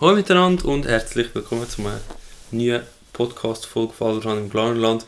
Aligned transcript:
Hallo 0.00 0.16
miteinander 0.16 0.64
und 0.64 0.86
herzlich 0.86 1.34
willkommen 1.34 1.68
zu 1.68 1.82
einer 1.82 2.00
neuen 2.52 2.80
Podcast-Folge 3.12 3.92
von 3.92 4.22
im 4.22 4.48
Glarnerland. 4.48 5.04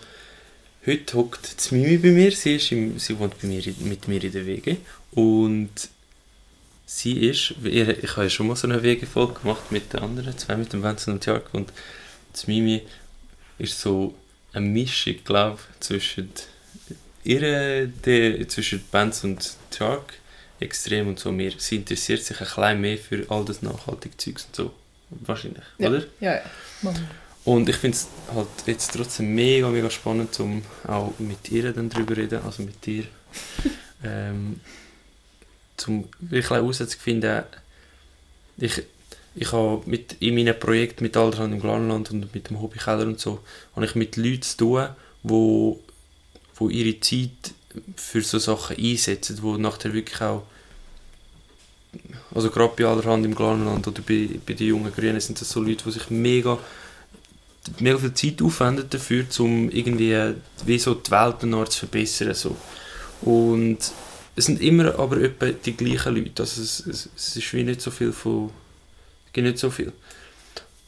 Heute 0.85 1.17
hockt 1.17 1.73
Mimi 1.73 1.97
bei 1.97 2.11
mir, 2.11 2.31
sie, 2.33 2.57
ist 2.57 2.73
im, 2.73 2.99
sie 2.99 3.19
wohnt 3.19 3.41
bei 3.41 3.49
mir, 3.49 3.63
mit 3.79 4.07
mir 4.07 4.23
in 4.23 4.33
der 4.33 4.45
WG 4.45 4.77
und 5.13 5.71
sie 6.85 7.21
ist, 7.21 7.55
ich 7.65 7.89
habe 7.89 8.25
ja 8.25 8.29
schon 8.29 8.49
mal 8.49 8.57
so 8.57 8.69
eine 8.69 8.83
WG-Folge 8.83 9.41
gemacht 9.41 9.73
mit 9.73 9.95
den 9.95 10.01
anderen 10.01 10.37
zwei, 10.37 10.57
mit 10.57 10.75
dem 10.75 10.83
Vincent 10.83 11.15
und 11.15 11.25
Jörg 11.25 11.45
und 11.55 11.73
Mimi 12.47 12.83
ist 13.57 13.81
so 13.81 14.15
eine 14.53 14.67
Mischung, 14.67 15.15
glaube 15.25 15.59
ich, 15.73 15.81
zwischen 15.81 16.31
ihre, 17.25 17.89
die, 18.05 18.47
zwischen 18.47 18.85
Benz 18.93 19.25
und 19.25 19.57
Shark 19.75 20.13
extrem 20.61 21.09
und 21.09 21.19
so 21.19 21.33
mehr. 21.33 21.53
Sie 21.57 21.77
interessiert 21.77 22.23
sich 22.23 22.39
ein 22.39 22.47
bisschen 22.47 22.81
mehr 22.83 22.99
für 22.99 23.25
all 23.31 23.47
das 23.47 23.63
nachhaltige 23.63 24.19
Zeugs 24.19 24.45
und 24.45 24.57
so. 24.57 24.75
Wahrscheinlich, 25.21 25.65
ja. 25.79 25.89
oder? 25.89 26.05
Ja, 26.21 26.35
ja. 26.35 26.43
Und 27.45 27.69
ich 27.69 27.77
finde 27.77 27.97
es 27.97 28.09
halt 28.33 28.49
jetzt 28.67 28.93
trotzdem 28.93 29.35
mega, 29.35 29.69
mega 29.69 29.91
spannend, 29.91 30.39
um 30.39 30.63
auch 30.87 31.13
mit 31.19 31.51
ihr 31.51 31.73
dann 31.73 31.89
darüber 31.89 32.17
reden, 32.17 32.41
also 32.45 32.63
mit 32.63 32.85
dir. 32.87 33.05
ähm, 34.05 34.61
zum 35.77 36.09
wirklich 36.21 36.51
herauszufinden, 36.51 37.43
ich, 38.59 38.83
ich 39.35 39.53
habe 39.53 39.83
mit, 39.87 40.17
in 40.21 40.35
meinem 40.35 40.59
Projekt 40.59 41.01
mit 41.01 41.17
Alderland 41.17 41.55
im 41.55 41.61
Glanland 41.61 42.11
und 42.11 42.33
mit 42.35 42.51
dem 42.51 42.61
Hobbykeller 42.61 43.07
und 43.07 43.19
so, 43.19 43.41
habe 43.75 43.87
ich 43.87 43.95
mit 43.95 44.17
Leuten 44.17 44.43
zu 44.43 44.57
tun, 44.57 44.89
wo, 45.23 45.81
wo 46.55 46.69
ihre 46.69 47.01
Zeit 47.01 47.55
für 47.97 48.23
so 48.23 48.39
Sachen 48.39 48.77
einsetzen, 48.77 49.39
wo 49.43 49.57
nachher 49.57 49.93
wirklich 49.95 50.21
auch 50.21 50.47
also 52.35 52.51
gerade 52.51 52.73
bei 52.77 52.85
Allerhand 52.85 53.25
im 53.25 53.35
Glanland 53.35 53.87
oder 53.87 54.03
bei, 54.03 54.29
bei 54.47 54.55
den 54.55 54.69
jungen 54.69 54.93
Grünen 54.93 55.21
sind 55.21 55.41
das 55.41 55.51
so 55.51 55.61
Leute, 55.61 55.85
die 55.85 55.91
sich 55.93 56.11
mega 56.11 56.59
mega 57.79 57.99
viel 57.99 58.15
Zeit 58.15 58.43
aufwenden 58.43 58.89
dafür, 58.89 59.25
um 59.39 59.71
irgendwie 59.71 60.35
wie 60.67 60.79
so 60.79 60.95
die 60.95 61.11
Welt 61.11 61.41
zu 61.71 61.79
verbessern. 61.79 62.35
So. 62.35 62.57
Und 63.23 63.79
es 64.35 64.47
sind 64.47 64.61
immer 64.61 64.99
aber 64.99 65.19
etwa 65.19 65.47
die 65.47 65.77
gleichen 65.77 66.17
Leute. 66.17 66.43
Also 66.43 66.63
es, 66.63 66.87
es, 66.87 67.09
es 67.17 67.37
ist 67.37 67.53
wie 67.53 67.63
nicht 67.63 67.81
so 67.81 67.91
viel 67.91 68.13
von... 68.13 68.51
nicht 69.37 69.59
so 69.59 69.71
viel. 69.71 69.93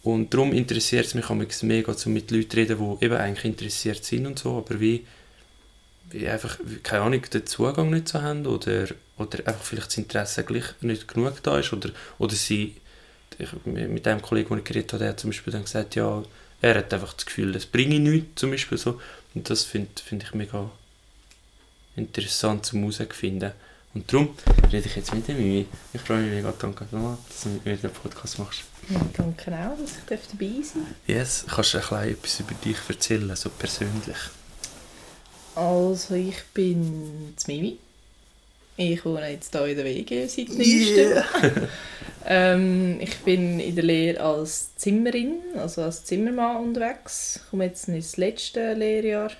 Und 0.02 0.34
darum 0.34 0.52
interessiert 0.52 1.06
es 1.06 1.14
mich 1.14 1.28
mega, 1.62 1.94
so 1.94 2.10
mit 2.10 2.30
Leuten 2.30 2.56
reden, 2.56 2.78
die 2.78 3.04
eben 3.04 3.16
eigentlich 3.16 3.44
interessiert 3.44 4.04
sind 4.04 4.26
und 4.26 4.38
so, 4.38 4.58
aber 4.58 4.78
wie 4.78 5.06
einfach, 6.28 6.58
keine 6.82 7.04
Ahnung, 7.04 7.22
den 7.22 7.46
Zugang 7.46 7.90
nicht 7.90 8.08
so 8.08 8.22
haben 8.22 8.46
oder, 8.46 8.86
oder 9.18 9.38
einfach 9.46 9.64
vielleicht 9.64 9.88
das 9.88 9.98
Interesse 9.98 10.44
gleich 10.44 10.64
nicht 10.80 11.08
genug 11.08 11.42
da 11.42 11.58
ist 11.58 11.72
oder, 11.72 11.90
oder 12.18 12.34
sie, 12.34 12.76
ich, 13.38 13.48
mit 13.64 14.06
einem 14.06 14.22
Kollegen, 14.22 14.48
den 14.50 14.58
ich 14.58 14.64
geredet 14.64 14.92
habe, 14.92 15.00
der 15.00 15.08
hat 15.10 15.20
zum 15.20 15.30
Beispiel 15.30 15.52
dann 15.52 15.64
gesagt, 15.64 15.94
ja, 15.94 16.22
er 16.60 16.76
hat 16.76 16.94
einfach 16.94 17.12
das 17.12 17.26
Gefühl, 17.26 17.52
das 17.52 17.66
bringe 17.66 17.96
ich 17.96 18.00
nichts, 18.00 18.40
zum 18.40 18.50
Beispiel 18.50 18.78
so. 18.78 19.00
Und 19.34 19.50
das 19.50 19.64
finde 19.64 19.90
find 20.02 20.22
ich 20.22 20.32
mega 20.34 20.70
interessant 21.96 22.64
zum 22.64 22.80
herauszufinden. 22.80 23.52
Und 23.92 24.12
darum 24.12 24.34
rede 24.72 24.86
ich 24.86 24.96
jetzt 24.96 25.14
mit 25.14 25.28
dem 25.28 25.36
Mimi. 25.36 25.66
Ich 25.92 26.00
freue 26.00 26.22
mich 26.22 26.32
mega, 26.32 26.52
danke 26.58 26.84
nochmal, 26.90 27.16
dass 27.28 27.42
du 27.42 27.50
mit 27.50 27.64
mir 27.64 27.76
den 27.76 27.90
Podcast 27.90 28.38
machst. 28.38 28.62
Ja, 28.88 29.00
danke 29.16 29.52
auch, 29.52 29.78
dass 29.78 29.98
ich 29.98 30.04
dabei 30.06 30.62
sein 30.62 30.82
darf. 30.84 30.96
Yes, 31.06 31.44
kannst 31.48 31.74
du 31.74 31.78
ein 31.78 32.08
etwas 32.08 32.40
über 32.40 32.54
dich 32.54 32.76
erzählen, 32.88 33.36
so 33.36 33.50
persönlich? 33.50 34.16
Also 35.54 36.14
ich 36.14 36.42
bin 36.52 37.34
Mimi. 37.46 37.78
Ich 38.76 39.04
wohne 39.04 39.30
jetzt 39.30 39.52
hier 39.52 39.66
in 39.66 39.76
der 39.76 39.84
WG 39.84 40.26
seit 40.26 40.48
neuestem. 40.48 40.96
Yeah. 40.96 41.68
ähm, 42.26 42.98
ich 43.00 43.16
bin 43.18 43.60
in 43.60 43.74
der 43.76 43.84
Lehre 43.84 44.20
als 44.20 44.74
Zimmerin, 44.74 45.40
also 45.56 45.82
als 45.82 46.04
Zimmermann 46.04 46.56
unterwegs. 46.56 47.36
Ich 47.36 47.50
komme 47.50 47.66
jetzt 47.66 47.86
ins 47.88 48.16
letzte 48.16 48.74
Lehrjahr. 48.74 49.30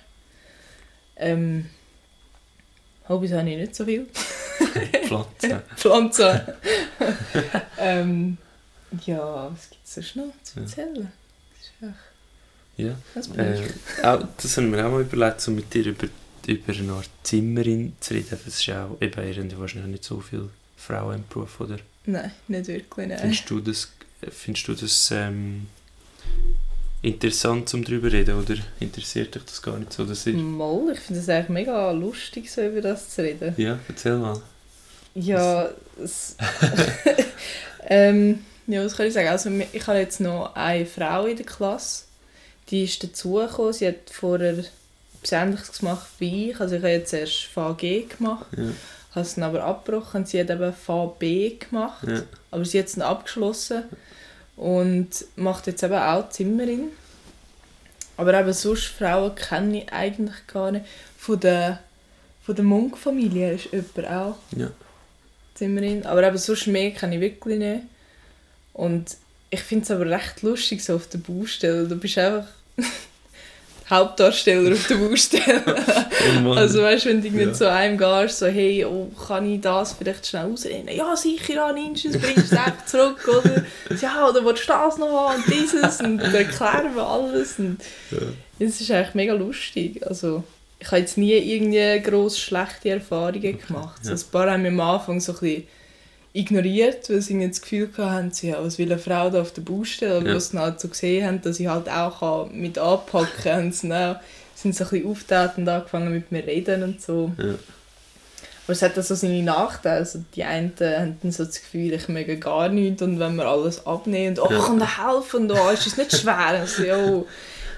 Ähm, 1.17 1.69
Hobbys 3.09 3.33
habe 3.33 3.49
ich 3.49 3.57
nicht 3.57 3.75
so 3.75 3.83
viel. 3.83 4.07
Pflanzen. 5.05 5.61
Pflanzen. 5.75 6.41
ähm, 7.77 8.37
ja, 9.05 9.51
was 9.51 9.69
gibt 9.69 9.85
es 9.85 9.93
sonst 9.95 10.15
noch 10.15 10.33
zu 10.43 10.59
erzählen? 10.61 11.11
Ja. 11.81 11.93
Ja. 12.77 12.95
Das, 13.13 13.27
äh, 13.37 13.61
auch, 14.03 14.23
das 14.41 14.57
haben 14.57 14.71
wir 14.71 14.85
auch 14.85 14.91
mal 14.91 15.01
überlegt, 15.01 15.41
so 15.41 15.51
mit 15.51 15.73
dir 15.73 15.85
über 15.87 16.07
über 16.47 16.73
eine 16.73 16.91
Art 16.93 17.09
Zimmerin 17.23 17.93
zu 17.99 18.13
reden. 18.13 18.27
Das 18.29 18.45
ist 18.45 18.65
ja 18.65 18.85
auch 18.85 19.01
eben 19.01 19.27
irgendwie 19.27 19.57
wahrscheinlich 19.57 19.91
nicht 19.91 20.03
so 20.03 20.19
viele 20.19 20.49
Frauen 20.77 21.15
im 21.15 21.23
Beruf, 21.27 21.59
oder? 21.59 21.77
Nein, 22.05 22.31
nicht 22.47 22.67
wirklich, 22.67 23.07
nein. 23.07 23.17
Findest 23.19 23.49
du 23.49 23.59
das, 23.59 23.91
findest 24.29 24.67
du 24.67 24.73
das 24.75 25.11
ähm, 25.11 25.67
interessant, 27.01 27.73
um 27.73 27.83
darüber 27.83 28.09
zu 28.09 28.15
reden, 28.15 28.39
oder 28.39 28.55
interessiert 28.79 29.35
dich 29.35 29.43
das 29.43 29.61
gar 29.61 29.77
nicht 29.77 29.93
so? 29.93 30.05
Dass 30.05 30.25
ich... 30.27 30.35
Mal, 30.35 30.91
ich 30.93 30.99
finde 30.99 31.21
es 31.21 31.29
eigentlich 31.29 31.49
mega 31.49 31.91
lustig, 31.91 32.51
so 32.51 32.61
über 32.61 32.81
das 32.81 33.09
zu 33.09 33.23
reden. 33.23 33.53
Ja, 33.57 33.79
erzähl 33.87 34.17
mal. 34.17 34.39
Ja, 35.15 35.69
es, 36.03 36.35
ähm, 37.87 38.39
ja, 38.67 38.83
was 38.83 38.97
kann 38.97 39.07
ich 39.07 39.13
sagen? 39.13 39.29
Also 39.29 39.49
ich 39.71 39.87
habe 39.87 39.99
jetzt 39.99 40.19
noch 40.19 40.53
eine 40.55 40.85
Frau 40.85 41.25
in 41.25 41.37
der 41.37 41.45
Klasse, 41.45 42.03
die 42.69 42.83
ist 42.83 43.03
dazugekommen, 43.03 43.73
sie 43.73 43.87
hat 43.87 44.09
vorher 44.11 44.57
etwas 44.57 45.31
Ähnliches 45.31 45.79
gemacht 45.79 46.07
wie 46.19 46.51
ich. 46.51 46.59
Also 46.59 46.75
ich 46.75 46.81
habe 46.81 46.91
jetzt 46.91 47.13
erst 47.13 47.43
VG 47.45 48.07
gemacht, 48.17 48.47
ja. 48.57 48.63
habe 49.11 49.25
es 49.25 49.35
dann 49.35 49.43
aber 49.43 49.63
abgebrochen. 49.63 50.25
Sie 50.25 50.39
hat 50.39 50.49
eben 50.49 50.73
VB 50.73 51.59
gemacht, 51.59 52.07
ja. 52.07 52.23
aber 52.51 52.65
sie 52.65 52.79
hat 52.79 52.87
es 52.87 52.93
dann 52.93 53.03
abgeschlossen 53.03 53.83
und 54.55 55.09
macht 55.35 55.67
jetzt 55.67 55.83
eben 55.83 55.95
auch 55.95 56.29
Zimmerin. 56.29 56.89
Aber 58.17 58.39
eben 58.39 58.53
sonst 58.53 58.85
Frauen 58.85 59.35
kenne 59.35 59.83
ich 59.83 59.93
eigentlich 59.93 60.47
gar 60.47 60.71
nicht. 60.71 60.85
Von 61.17 61.39
der, 61.39 61.79
von 62.43 62.55
der 62.55 62.63
Munk-Familie 62.63 63.53
ist 63.53 63.71
jemand 63.71 64.07
auch 64.07 64.37
ja. 64.55 64.71
Zimmerin. 65.55 66.05
Aber 66.05 66.23
eben 66.23 66.37
sonst 66.37 66.67
mehr 66.67 66.91
kenne 66.91 67.15
ich 67.15 67.21
wirklich 67.21 67.59
nicht. 67.59 67.83
Und 68.73 69.17
ich 69.55 69.61
finde 69.61 69.85
es 69.85 69.91
aber 69.91 70.09
recht 70.09 70.41
lustig 70.41 70.83
so 70.83 70.95
auf 70.95 71.07
der 71.07 71.19
Baustelle. 71.19 71.87
Du 71.87 71.95
bist 71.95 72.17
einfach 72.17 72.45
Hauptdarsteller 73.89 74.73
auf 74.73 74.87
der 74.87 74.95
Baustelle. 74.95 75.63
oh 76.45 76.51
also 76.51 76.81
weißt 76.81 77.05
du, 77.05 77.09
wenn 77.09 77.21
du 77.21 77.29
ja. 77.29 77.53
zu 77.53 77.71
einem 77.71 77.97
gehst, 77.97 78.39
so 78.39 78.47
hey, 78.47 78.83
oh, 78.83 79.09
kann 79.27 79.49
ich 79.49 79.61
das 79.61 79.93
vielleicht 79.93 80.27
schnell 80.27 80.51
ausrennen? 80.51 80.93
Ja, 80.93 81.15
sicher, 81.15 81.53
ja, 81.53 81.71
nimmst 81.71 82.03
du 82.03 82.09
es, 82.09 82.19
bringst 82.19 82.51
es 82.51 82.57
einfach 82.57 82.85
zurück, 82.85 83.27
oder? 83.27 83.63
Ja, 84.01 84.27
oder 84.27 84.43
willst 84.43 84.63
du 84.63 84.67
das 84.67 84.97
noch 84.97 85.29
haben 85.29 85.41
und 85.41 85.53
dieses 85.53 86.01
und 86.01 86.17
dann 86.17 86.35
erklären 86.35 86.95
wir 86.95 87.07
alles 87.07 87.57
und 87.57 87.77
ja. 88.11 88.67
ist 88.67 88.91
eigentlich 88.91 89.13
mega 89.13 89.33
lustig. 89.33 90.05
Also 90.05 90.43
ich 90.79 90.87
habe 90.87 90.97
jetzt 90.97 91.17
nie 91.17 91.31
irgendwie 91.31 92.01
gross 92.01 92.37
schlechte 92.37 92.89
Erfahrungen 92.89 93.57
gemacht. 93.65 94.01
Ja. 94.03 94.17
So, 94.17 94.25
ein 94.25 94.31
paar 94.31 94.51
haben 94.51 94.63
mir 94.63 94.67
am 94.69 94.81
Anfang 94.81 95.21
so 95.21 95.31
ein 95.31 95.39
bisschen 95.39 95.67
ignoriert, 96.35 97.09
weil 97.09 97.21
sie 97.21 97.47
das 97.47 97.61
Gefühl 97.61 97.89
hatten, 97.97 98.31
sie 98.31 98.49
ja, 98.49 98.63
was 98.63 98.77
will 98.77 98.91
eine 98.91 98.99
Frau 98.99 99.29
da 99.29 99.41
auf 99.41 99.53
der 99.53 99.61
Baustelle, 99.61 100.17
aber 100.17 100.27
ja. 100.29 100.35
was 100.35 100.49
sie 100.49 100.59
halt 100.59 100.79
so 100.79 100.89
gesehen 100.89 101.25
haben, 101.25 101.41
dass 101.41 101.59
ich 101.59 101.67
halt 101.67 101.89
auch 101.89 102.49
mit 102.51 102.77
anpacken 102.77 103.43
kann, 103.43 103.71
sie 103.71 103.89
dann 103.89 104.17
sind 104.53 104.75
so 104.75 104.83
ein 104.83 104.89
bisschen 104.89 105.11
aufgetreten 105.11 105.61
und 105.61 105.69
angefangen 105.69 106.13
mit 106.13 106.31
mir 106.31 106.45
reden 106.45 106.83
und 106.83 107.01
so. 107.01 107.31
Ja. 107.37 107.55
Aber 108.65 108.73
es 108.73 108.81
hat 108.81 108.97
auch 108.97 109.03
so 109.03 109.15
seine 109.15 109.43
Nachteile. 109.43 109.97
Also 109.97 110.23
die 110.35 110.43
einen 110.43 110.73
haben 110.79 111.17
dann 111.21 111.31
so 111.31 111.45
das 111.45 111.61
Gefühl, 111.61 111.93
ich 111.93 112.07
möge 112.09 112.37
gar 112.37 112.67
nichts 112.67 113.01
und 113.01 113.19
wenn 113.19 113.35
wir 113.35 113.45
alles 113.45 113.85
abnehmen 113.85 114.37
und 114.39 114.51
«Oh, 114.51 114.61
kann 114.61 114.79
dir 114.79 115.05
helfen?» 115.05 115.43
und 115.43 115.51
«Oh, 115.51 115.69
ist 115.69 115.85
es 115.85 115.97
nicht 115.97 116.17
schwer?» 116.17 116.37
also, 116.37 116.83
ja, 116.83 117.23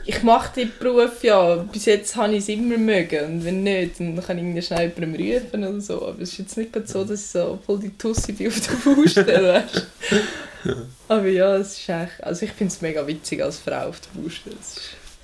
ich 0.08 0.24
mache 0.24 0.56
den 0.56 0.72
Beruf 0.80 1.24
ja, 1.24 1.56
bis 1.56 1.86
jetzt 1.86 2.16
habe 2.16 2.34
ich 2.34 2.40
es 2.40 2.50
immer 2.50 2.78
mögen 2.78 3.26
und 3.26 3.46
wenn 3.46 3.64
nicht, 3.64 4.00
dann 4.00 4.16
kann 4.24 4.38
ich 4.38 4.44
irgendwie 4.44 4.62
schnell 4.62 4.94
jemandem 4.96 5.34
rufen 5.34 5.64
oder 5.64 5.82
so, 5.82 6.08
aber 6.08 6.22
es 6.22 6.32
ist 6.32 6.40
jetzt 6.40 6.58
nicht 6.58 6.88
so, 6.88 7.04
dass 7.04 7.22
ich 7.22 7.28
so 7.28 7.60
voll 7.66 7.80
die 7.80 7.98
Tussi 7.98 8.32
bin 8.32 8.48
auf 8.48 8.60
der 8.60 8.92
Baustelle, 8.96 9.64
Aber 11.08 11.28
ja, 11.28 11.56
es 11.58 11.78
ist 11.78 11.90
echt, 11.90 12.24
also 12.24 12.46
ich 12.46 12.52
finde 12.52 12.74
es 12.74 12.82
mega 12.82 13.06
witzig 13.06 13.42
als 13.42 13.60
Frau 13.60 13.88
auf 13.88 14.00
der 14.02 14.22
Baustelle. 14.22 14.56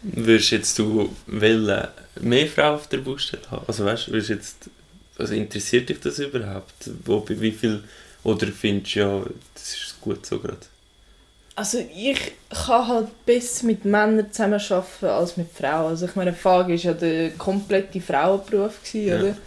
Würdest 0.03 0.51
jetzt 0.51 0.79
du 0.79 1.15
wollen, 1.27 1.87
mehr 2.21 2.47
Frauen 2.47 2.75
auf 2.75 2.87
der 2.87 2.97
Baustelle 2.99 3.49
haben? 3.49 3.65
Also 3.67 3.85
weißt 3.85 4.07
du, 4.07 4.17
jetzt, 4.17 4.69
also 5.17 5.33
interessiert 5.33 5.89
dich 5.89 5.99
das 5.99 6.19
überhaupt? 6.19 6.89
Wo, 7.05 7.25
wie 7.27 7.51
viel, 7.51 7.83
oder 8.23 8.47
findest 8.47 8.95
du, 8.95 8.99
ja, 8.99 9.23
das 9.53 9.73
ist 9.73 10.01
gut 10.01 10.25
so 10.25 10.39
gerade? 10.39 10.57
Also 11.55 11.77
ich 11.95 12.19
kann 12.49 12.87
halt 12.87 13.25
besser 13.25 13.67
mit 13.67 13.85
Männern 13.85 14.31
zusammenarbeiten 14.31 15.05
als 15.05 15.37
mit 15.37 15.51
Frauen. 15.51 15.89
Also 15.89 16.07
ich 16.07 16.15
meine, 16.15 16.33
FAG 16.33 16.67
war 16.67 16.69
ja 16.69 16.93
der 16.93 17.31
komplette 17.31 18.01
Frauenberuf, 18.01 18.81
gewesen, 18.81 19.07
ja. 19.07 19.19
oder? 19.19 19.37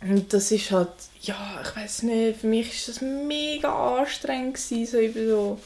Und 0.00 0.32
das 0.32 0.50
ist 0.50 0.70
halt, 0.70 0.88
ja, 1.22 1.60
ich 1.62 1.76
weiß 1.76 2.02
nicht, 2.04 2.40
für 2.40 2.46
mich 2.46 2.66
war 2.66 2.94
das 2.94 3.00
mega 3.00 3.98
anstrengend, 3.98 4.54
gewesen, 4.54 4.86
so 4.86 4.98
über 4.98 5.26
so 5.26 5.60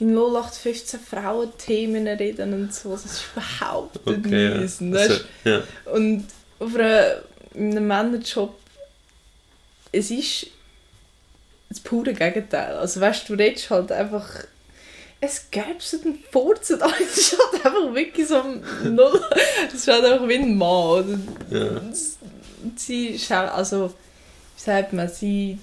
die 0.00 0.04
0815 0.04 1.00
Frauenthemen 1.00 2.06
reden 2.08 2.52
und 2.52 2.74
so. 2.74 2.92
Das 2.92 3.04
ist 3.04 3.24
überhaupt 3.32 4.06
okay, 4.06 4.58
nicht 4.58 4.80
ja. 4.80 4.98
also, 4.98 5.24
ja. 5.44 5.62
Und 5.92 6.26
auf 6.58 6.74
einem 6.74 7.86
Männerjob, 7.86 8.58
es 9.92 10.10
ist 10.10 10.48
das 11.68 11.80
pure 11.80 12.12
Gegenteil. 12.12 12.76
Also 12.76 13.00
weißt 13.00 13.28
du, 13.28 13.36
du 13.36 13.42
redest 13.42 13.70
halt 13.70 13.92
einfach 13.92 14.44
es 15.24 15.50
gäbe 15.50 15.76
so 15.78 15.98
einen 16.04 16.18
Furzen, 16.30 16.80
aber 16.82 16.94
es 17.00 17.18
ist 17.18 17.38
halt 17.38 17.64
einfach 17.64 17.94
wirklich 17.94 18.28
so 18.28 18.42
Null. 18.84 19.20
Es 19.68 19.74
ist 19.74 19.88
halt 19.88 20.04
einfach 20.04 20.28
wie 20.28 20.34
ein 20.34 20.56
Mann. 20.56 21.28
Ja. 21.50 21.80
Sie 22.76 23.08
ist 23.08 23.30
auch, 23.32 23.54
also, 23.54 23.88
wie 23.88 24.62
sagt 24.62 24.92
man, 24.92 25.08
sie 25.08 25.58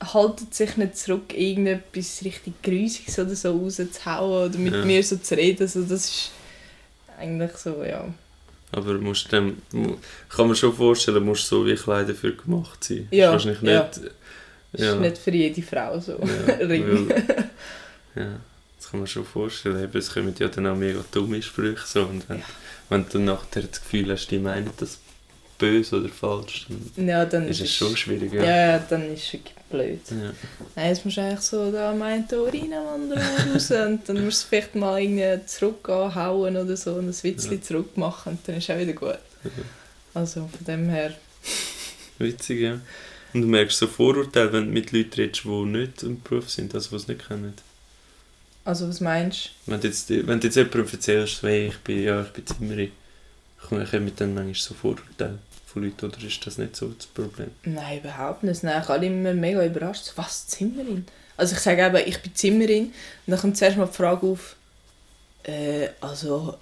haltet 0.00 0.54
sich 0.54 0.76
nicht 0.76 0.96
zurück, 0.96 1.34
irgendetwas 1.34 2.24
richtig 2.24 2.62
Grusiges 2.62 3.18
oder 3.18 3.34
so 3.34 3.52
rauszuhauen 3.52 4.48
oder 4.48 4.58
mit 4.58 4.74
ja. 4.74 4.84
mir 4.84 5.02
so 5.02 5.16
zu 5.16 5.36
reden. 5.36 5.62
Also 5.62 5.82
das 5.82 6.06
ist 6.06 6.30
eigentlich 7.18 7.52
so, 7.52 7.82
ja. 7.84 8.08
Aber 8.72 8.94
musst 8.94 9.32
dann, 9.32 9.60
kann 10.28 10.46
man 10.46 10.56
schon 10.56 10.72
vorstellen, 10.72 11.24
musst 11.24 11.46
so 11.46 11.66
wie 11.66 11.74
Kleider 11.74 12.12
dafür 12.12 12.36
gemacht 12.36 12.84
sein. 12.84 13.08
Ja, 13.10 13.32
wahrscheinlich 13.32 13.62
nicht, 13.62 13.72
ja. 13.72 13.90
ja. 14.76 14.92
ist 14.92 15.00
nicht 15.00 15.18
für 15.18 15.32
jede 15.32 15.62
Frau 15.62 15.98
so. 15.98 16.12
Ja. 16.12 16.58
Weil, 16.68 17.06
ja, 18.14 18.40
das 18.80 18.90
kann 18.90 19.00
man 19.00 19.06
schon 19.06 19.26
vorstellen. 19.26 19.84
Eben, 19.84 19.98
es 19.98 20.14
kommen 20.14 20.34
ja 20.38 20.48
dann 20.48 20.66
auch 20.66 20.76
mega 20.76 21.04
dumme 21.12 21.42
Sprüche. 21.42 21.86
So, 21.86 22.04
und 22.04 22.26
wenn, 22.30 22.38
ja. 22.38 22.44
wenn 22.88 23.06
du 23.06 23.18
nachher 23.18 23.62
das 23.62 23.82
Gefühl 23.82 24.10
hast, 24.10 24.28
die 24.28 24.38
meinen 24.38 24.70
das 24.78 24.98
böse 25.58 26.00
oder 26.00 26.08
falsch, 26.08 26.66
dann, 26.96 27.06
ja, 27.06 27.26
dann 27.26 27.46
ist 27.46 27.60
es 27.60 27.74
schon 27.74 27.94
schwierig. 27.94 28.32
Ja, 28.32 28.42
ja, 28.42 28.78
dann 28.78 29.12
ist 29.12 29.24
es 29.24 29.32
wirklich 29.34 29.54
blöd. 29.68 30.00
Ja. 30.10 30.32
Nein, 30.74 30.88
jetzt 30.88 31.04
musst 31.04 31.18
du 31.18 31.20
eigentlich 31.20 31.40
so 31.40 31.70
da 31.70 31.92
meinen 31.92 32.26
Tor 32.26 32.48
reinwandern 32.48 33.22
raus 33.52 33.70
und 33.86 34.08
dann 34.08 34.24
musst 34.24 34.44
du 34.44 34.48
vielleicht 34.48 34.74
mal 34.74 34.98
irgendwie 34.98 35.46
zurück 35.46 35.86
anhauen 35.90 36.56
oder 36.56 36.74
so 36.74 36.94
und 36.94 37.08
ein 37.08 37.22
Witzchen 37.22 37.52
ja. 37.52 37.62
zurück 37.62 37.98
machen 37.98 38.32
und 38.32 38.48
dann 38.48 38.56
ist 38.56 38.70
es 38.70 38.74
auch 38.74 38.80
wieder 38.80 38.94
gut. 38.94 39.18
Ja. 39.44 39.50
Also 40.14 40.48
von 40.48 40.64
dem 40.66 40.88
her... 40.88 41.14
Witzig, 42.18 42.60
ja. 42.60 42.80
Und 43.34 43.42
du 43.42 43.46
merkst 43.46 43.78
so 43.78 43.86
Vorurteile, 43.86 44.54
wenn 44.54 44.64
du 44.64 44.72
mit 44.72 44.90
Leuten 44.90 45.14
redest, 45.16 45.44
die 45.44 45.48
nicht 45.48 46.02
im 46.02 46.22
Beruf 46.22 46.48
sind, 46.48 46.74
also 46.74 46.88
die 46.88 46.96
es 46.96 47.08
nicht 47.08 47.28
kennen. 47.28 47.54
Also 48.64 48.88
was 48.88 49.00
meinst 49.00 49.50
du? 49.66 49.72
Wenn 49.72 49.80
du 49.80 49.88
jetzt, 49.88 50.10
wenn 50.10 50.40
du 50.40 50.46
jetzt 50.46 50.56
jemandem 50.56 50.86
erzählst, 50.92 51.42
hey, 51.42 51.68
ich 51.68 51.78
bin, 51.78 52.02
ja, 52.02 52.22
ich 52.22 52.28
bin 52.28 52.46
Zimmerin, 52.46 52.92
kommen 53.68 54.12
dann 54.16 54.34
manchmal 54.34 54.54
so 54.54 54.74
Vorurteile 54.74 55.38
von 55.66 55.84
Leuten, 55.84 56.06
oder 56.06 56.22
ist 56.24 56.46
das 56.46 56.58
nicht 56.58 56.76
so 56.76 56.88
das 56.88 57.06
Problem? 57.06 57.50
Nein, 57.64 58.00
überhaupt 58.00 58.42
nicht. 58.42 58.62
Nein, 58.62 58.82
ich 58.82 58.88
alle 58.88 59.06
immer 59.06 59.32
mega 59.32 59.64
überrascht. 59.64 60.12
Was, 60.16 60.46
Zimmerin? 60.48 61.06
Also 61.36 61.54
ich 61.54 61.60
sage 61.60 61.86
eben, 61.86 62.08
ich 62.08 62.20
bin 62.20 62.34
Zimmerin 62.34 62.84
und 62.86 62.92
dann 63.26 63.40
kommt 63.40 63.56
zuerst 63.56 63.76
mal 63.76 63.86
die 63.86 63.96
Frage 63.96 64.26
auf, 64.26 64.56
äh, 65.44 65.88
also 66.00 66.54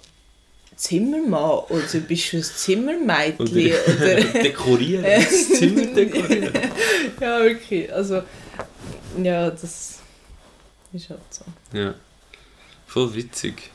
Zimmermann 0.79 1.59
oder 1.67 1.99
bist 2.07 2.31
du 2.31 2.37
ein 2.37 2.43
Zimmermädchen? 2.43 3.45
Oder, 3.45 4.15
dekorieren, 4.43 5.03
das 5.03 5.49
Zimmer 5.49 5.85
dekorieren. 5.87 6.53
ja, 7.19 7.43
wirklich. 7.43 7.91
Also, 7.91 8.23
ja, 9.21 9.51
das 9.51 9.98
ist 10.93 11.09
halt 11.09 11.19
so. 11.29 11.45
Ja, 11.77 11.95
voll 12.87 13.13
witzig. 13.13 13.71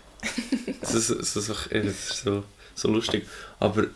das, 0.81 0.95
ist, 0.95 1.11
das, 1.11 1.37
ist, 1.37 1.49
das 1.49 1.87
ist 1.87 2.25
so, 2.25 2.45
so 2.75 2.89
lustig. 2.89 3.27
Aber 3.61 3.87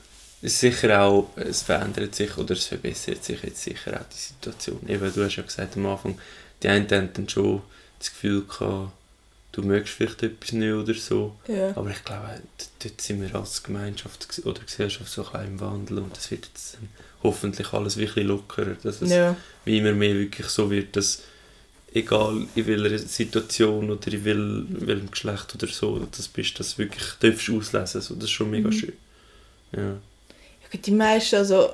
sicher 0.43 1.03
auch, 1.03 1.31
es 1.37 1.63
verändert 1.63 2.15
sich 2.15 2.37
oder 2.37 2.53
es 2.53 2.67
verbessert 2.67 3.25
sich 3.25 3.43
jetzt 3.43 3.63
sicher 3.63 4.01
auch 4.01 4.07
die 4.13 4.19
Situation. 4.19 4.81
Eben, 4.89 5.13
du 5.13 5.25
hast 5.25 5.37
ja 5.37 5.43
gesagt 5.43 5.77
am 5.77 5.87
Anfang, 5.87 6.19
die 6.63 6.69
einen 6.69 6.89
haben 6.91 7.13
dann 7.13 7.29
schon 7.29 7.63
das 7.99 8.11
Gefühl 8.11 8.45
gehabt, 8.45 8.93
du 9.53 9.63
mögst 9.63 9.95
vielleicht 9.95 10.23
etwas 10.23 10.53
nicht 10.53 10.73
oder 10.73 10.95
so. 10.95 11.37
Ja. 11.49 11.77
Aber 11.77 11.91
ich 11.91 12.05
glaube, 12.05 12.41
dort 12.83 13.01
sind 13.01 13.21
wir 13.21 13.35
als 13.35 13.63
Gemeinschaft 13.63 14.41
oder 14.45 14.61
Gesellschaft 14.63 15.11
so 15.11 15.27
ein 15.33 15.47
im 15.49 15.61
Wandel 15.61 15.99
und 15.99 16.17
es 16.17 16.31
wird 16.31 16.47
jetzt 16.47 16.79
hoffentlich 17.23 17.73
alles 17.73 17.97
wirklich 17.97 18.25
lockerer, 18.25 18.77
dass 18.83 19.03
es 19.03 19.11
ja. 19.11 19.37
wie 19.65 19.79
immer 19.79 19.93
mehr 19.93 20.15
wirklich 20.15 20.47
so 20.47 20.71
wird, 20.71 20.95
dass 20.95 21.23
egal 21.93 22.47
in 22.55 22.67
welcher 22.67 22.99
Situation 22.99 23.91
oder 23.91 24.13
in 24.13 24.25
welchem 24.25 25.11
Geschlecht 25.11 25.55
oder 25.55 25.67
so 25.67 25.99
das 25.99 26.29
bist, 26.29 26.59
dass 26.61 26.77
du 26.77 26.79
wirklich 26.83 27.13
darfst 27.21 27.51
auslesen. 27.51 28.01
So, 28.01 28.15
das 28.15 28.25
ist 28.25 28.31
schon 28.31 28.51
mega 28.51 28.69
mhm. 28.69 28.73
schön. 28.73 28.93
Ja. 29.77 29.97
Die 30.73 30.91
meisten, 30.91 31.37
also, 31.37 31.71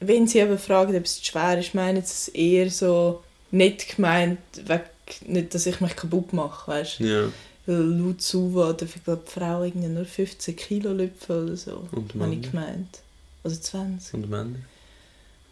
wenn 0.00 0.26
sie 0.28 0.38
eben 0.38 0.58
fragen, 0.58 0.96
ob 0.96 1.04
es 1.04 1.24
schwer 1.24 1.58
ist, 1.58 1.74
meinen 1.74 2.02
sie 2.02 2.12
es 2.12 2.28
eher 2.28 2.70
so 2.70 3.22
nicht 3.50 3.96
gemeint, 3.96 4.38
weg, 4.66 4.90
nicht, 5.26 5.54
dass 5.54 5.66
ich 5.66 5.80
mich 5.80 5.96
kaputt 5.96 6.32
mache, 6.32 6.70
weißt 6.70 7.00
du? 7.00 7.04
Ja. 7.04 7.32
Laut 7.66 8.22
Suva 8.22 8.72
darf 8.72 8.96
ich 8.96 9.04
glaube 9.04 9.22
die 9.26 9.30
Frau 9.30 9.62
irgendwie 9.62 9.88
nur 9.88 10.06
15 10.06 10.56
Kilo 10.56 10.92
lüpfen 10.92 11.44
oder 11.44 11.56
so, 11.56 11.86
Und 11.92 12.14
habe 12.14 12.34
ich 12.34 12.50
gemeint. 12.50 13.00
Also 13.44 13.60
20. 13.60 14.14
Und 14.14 14.30
Männer? 14.30 14.58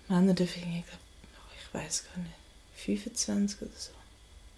Männer 0.08 0.32
dürfen 0.32 0.62
ich 0.62 0.86
glaube, 0.86 1.02
oh, 1.34 1.52
ich 1.60 1.74
weiß 1.74 2.04
gar 2.04 2.22
nicht, 2.22 2.34
25 2.76 3.62
oder 3.62 3.70
so. 3.76 3.90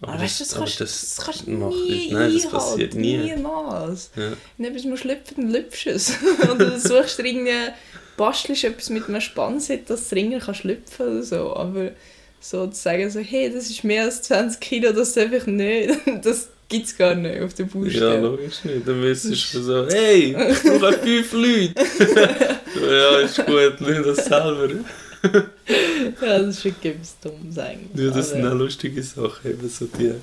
Aber, 0.01 0.13
aber 0.13 0.21
weißt 0.23 0.39
du, 0.39 0.43
das, 0.45 0.55
kannst, 0.55 0.81
das, 0.81 1.15
das 1.15 1.25
kannst 1.25 1.47
du 1.47 1.51
nie 1.51 2.09
Nein, 2.11 2.33
das 2.33 2.49
passiert 2.49 2.95
nie. 2.95 3.17
Niemals. 3.17 4.11
Ja. 4.15 4.31
Wenn 4.57 4.73
du 4.73 4.87
musst 4.87 5.03
lüpfen, 5.03 5.35
dann 5.35 5.51
lüpfst 5.51 5.85
du 5.85 5.89
es. 5.89 6.13
oder 6.43 6.55
du 6.55 6.79
suchst 6.79 7.19
irgendwie 7.19 7.73
bastelst 8.15 8.63
etwas 8.63 8.89
mit 8.89 9.07
einem 9.07 9.21
Spannset, 9.21 9.89
dass 9.89 10.09
du 10.09 10.15
Ringen 10.15 10.39
kannst 10.39 10.63
lüpfen 10.63 11.07
oder 11.07 11.23
so. 11.23 11.55
Aber 11.55 11.91
so 12.39 12.67
zu 12.67 12.81
sagen, 12.81 13.09
so, 13.09 13.19
hey, 13.19 13.51
das 13.51 13.69
ist 13.69 13.83
mehr 13.83 14.03
als 14.05 14.21
20 14.23 14.59
Kilo, 14.59 14.91
das 14.93 15.13
darf 15.13 15.31
ich 15.31 15.45
nicht, 15.45 15.93
das 16.23 16.49
gibt 16.67 16.85
es 16.85 16.97
gar 16.97 17.15
nicht 17.15 17.41
auf 17.41 17.53
der 17.53 17.65
Baustelle. 17.65 18.15
Ja, 18.15 18.19
logisch 18.21 18.63
nicht. 18.63 18.87
Dann 18.87 18.99
müsstest 19.01 19.53
du 19.55 19.61
so, 19.61 19.87
hey, 19.87 20.35
ich 20.51 20.63
brauche 20.63 20.93
fünf 20.93 21.33
Leute. 21.33 21.73
ja, 22.89 23.19
ist 23.19 23.45
gut, 23.45 23.81
nimm 23.81 24.03
das 24.03 24.25
selber. 24.25 24.69
Ja, 26.21 26.39
das 26.39 26.57
ist 26.57 26.65
wirklich 26.65 26.95
etwas 26.95 27.19
Dummes 27.19 27.57
eigentlich. 27.57 28.05
Ja, 28.05 28.11
das 28.11 28.29
sind 28.29 28.45
auch 28.45 28.53
lustige 28.53 29.03
Sachen, 29.03 29.51
eben 29.51 29.69
so 29.69 29.85
die 29.85 30.13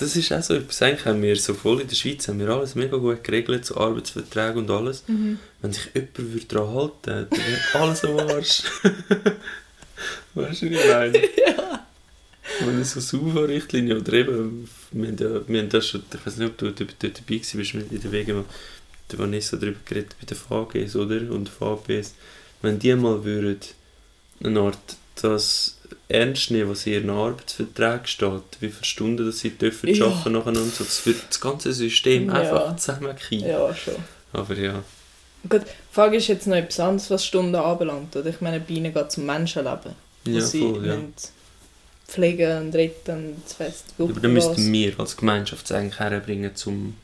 das 0.00 0.16
ist 0.16 0.32
auch 0.32 0.42
so 0.42 0.54
etwas, 0.54 0.80
eigentlich 0.80 1.04
haben 1.04 1.20
wir 1.20 1.36
so 1.36 1.52
voll 1.52 1.82
in 1.82 1.86
der 1.86 1.94
Schweiz 1.94 2.26
haben 2.26 2.38
wir 2.38 2.48
alles 2.48 2.74
mega 2.74 2.96
gut 2.96 3.22
geregelt, 3.22 3.66
so 3.66 3.76
Arbeitsverträge 3.76 4.58
und 4.58 4.70
alles. 4.70 5.04
Mhm. 5.06 5.38
Wenn 5.60 5.74
sich 5.74 5.90
jemand 5.94 6.18
würde 6.18 6.46
daran 6.46 6.74
halten 6.74 7.06
würde, 7.06 7.26
dann 7.30 7.38
wäre 7.38 7.60
alles 7.74 8.04
am 8.04 8.18
Arsch. 8.18 8.62
weißt 10.34 10.62
du, 10.62 10.70
wie 10.70 10.74
ich 10.74 10.88
meine? 10.88 11.18
ja. 11.46 11.86
Wenn 12.64 12.80
es 12.80 12.92
so 12.92 13.00
Sauberrichtlinie 13.00 14.00
oder 14.00 14.12
eben, 14.14 14.68
wir 14.92 15.08
haben, 15.08 15.18
ja, 15.18 15.48
wir 15.48 15.60
haben 15.60 15.68
das 15.68 15.86
schon, 15.86 16.02
ich 16.14 16.26
weiß 16.26 16.36
nicht, 16.38 16.48
ob 16.48 16.56
du 16.56 16.70
dort 16.70 16.88
dabei 17.02 17.36
warst, 17.36 17.74
in 17.74 18.00
der 18.00 18.12
Wege, 18.12 18.44
da 19.08 19.18
Vanessa 19.18 19.58
darüber 19.58 19.80
geredet 19.84 20.16
bei 20.18 20.26
den 20.26 20.36
VGs, 20.38 20.96
oder? 20.96 21.30
Und 21.30 21.50
VBs. 21.50 22.14
Wenn 22.62 22.78
die 22.78 22.94
mal 22.94 23.22
würden, 23.22 23.60
eine 24.42 24.60
Art, 24.60 24.96
das 25.20 25.76
ernst 26.08 26.50
nehmen, 26.50 26.70
was 26.70 26.86
in 26.86 26.92
ihren 26.94 27.10
Arbeitsverträgen 27.10 28.06
steht, 28.06 28.42
wie 28.60 28.68
viele 28.68 28.84
Stunden 28.84 29.26
dass 29.26 29.38
sie 29.40 29.50
dürfen 29.50 29.94
ja. 29.94 30.06
arbeiten 30.06 30.32
nacheinander 30.32 30.62
und 30.62 30.74
so. 30.74 30.84
Das 30.84 31.04
wird 31.06 31.18
das 31.28 31.40
ganze 31.40 31.72
System 31.72 32.28
ja. 32.28 32.34
einfach 32.34 32.76
zusammenkriegen. 32.76 33.48
Ja, 33.48 33.74
schon. 33.74 33.94
Aber 34.32 34.54
ja. 34.54 34.82
Gut, 35.48 35.62
die 35.62 35.94
Frage 35.94 36.16
ist 36.16 36.28
jetzt 36.28 36.46
noch 36.46 36.56
etwas 36.56 36.80
anderes, 36.80 37.10
was 37.10 37.24
Stunden 37.24 37.54
anbelangt. 37.54 38.14
Oder? 38.14 38.28
Ich 38.28 38.40
meine, 38.40 38.60
bei 38.60 38.74
ihnen 38.74 38.92
geht 38.92 39.06
es 39.08 39.18
um 39.18 39.26
Menschenleben. 39.26 39.94
Ja, 40.26 40.40
sie 40.40 40.60
voll, 40.60 40.86
ja. 40.86 40.98
pflegen 42.06 42.66
und 42.66 42.74
retten 42.74 43.28
und 43.28 43.42
das 43.44 43.58
weiss 43.58 43.84
Aber 43.98 44.20
dann 44.20 44.32
müssten 44.34 44.70
wir 44.70 45.00
als 45.00 45.16
Gemeinschaft 45.16 45.72
eigentlich 45.72 45.98
herbringen, 45.98 46.50
um 46.66 46.96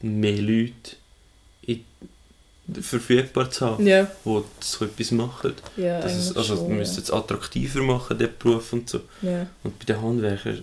mehr 0.00 0.36
Leute 0.40 0.96
in 1.62 1.84
verfügbar 2.80 3.50
zu 3.50 3.66
haben, 3.66 3.86
ja. 3.86 4.10
die 4.24 4.42
so 4.60 4.84
etwas 4.84 5.10
machen. 5.10 5.54
Ja, 5.76 6.00
das 6.00 6.16
ist, 6.16 6.36
also 6.36 6.56
schon, 6.56 6.68
wir 6.68 6.76
müssen 6.76 7.02
es 7.02 7.10
attraktiver 7.10 7.82
machen, 7.82 8.18
den 8.18 8.30
Beruf 8.38 8.72
und 8.72 8.88
so. 8.88 9.00
Ja. 9.22 9.46
Und 9.62 9.78
bei 9.78 9.84
den 9.84 10.00
Handwerkern 10.00 10.62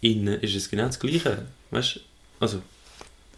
innen 0.00 0.40
ist 0.40 0.54
es 0.54 0.70
genau 0.70 0.86
das 0.86 1.00
Gleiche. 1.00 1.46
Weißt? 1.70 2.00
Also, 2.38 2.62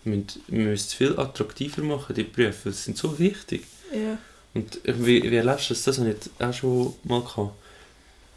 wir 0.05 0.17
müssen, 0.17 0.43
wir 0.49 0.65
müssen 0.65 0.87
es 0.87 0.95
viel 0.95 1.19
attraktiver 1.19 1.83
machen, 1.83 2.15
die 2.15 2.25
Berufe, 2.25 2.73
sie 2.73 2.83
sind 2.83 2.99
so 2.99 3.19
wichtig. 3.19 3.65
Ja. 3.93 4.19
Und 4.55 4.81
wie, 4.85 5.23
wie 5.23 5.37
erlebst 5.37 5.71
du 5.71 5.75
das? 5.75 5.85
Das 5.85 5.99
habe 5.99 6.11
ich 6.11 6.45
auch 6.45 6.53
schon 6.53 6.95
mal 7.05 7.23
gehabt. 7.23 7.53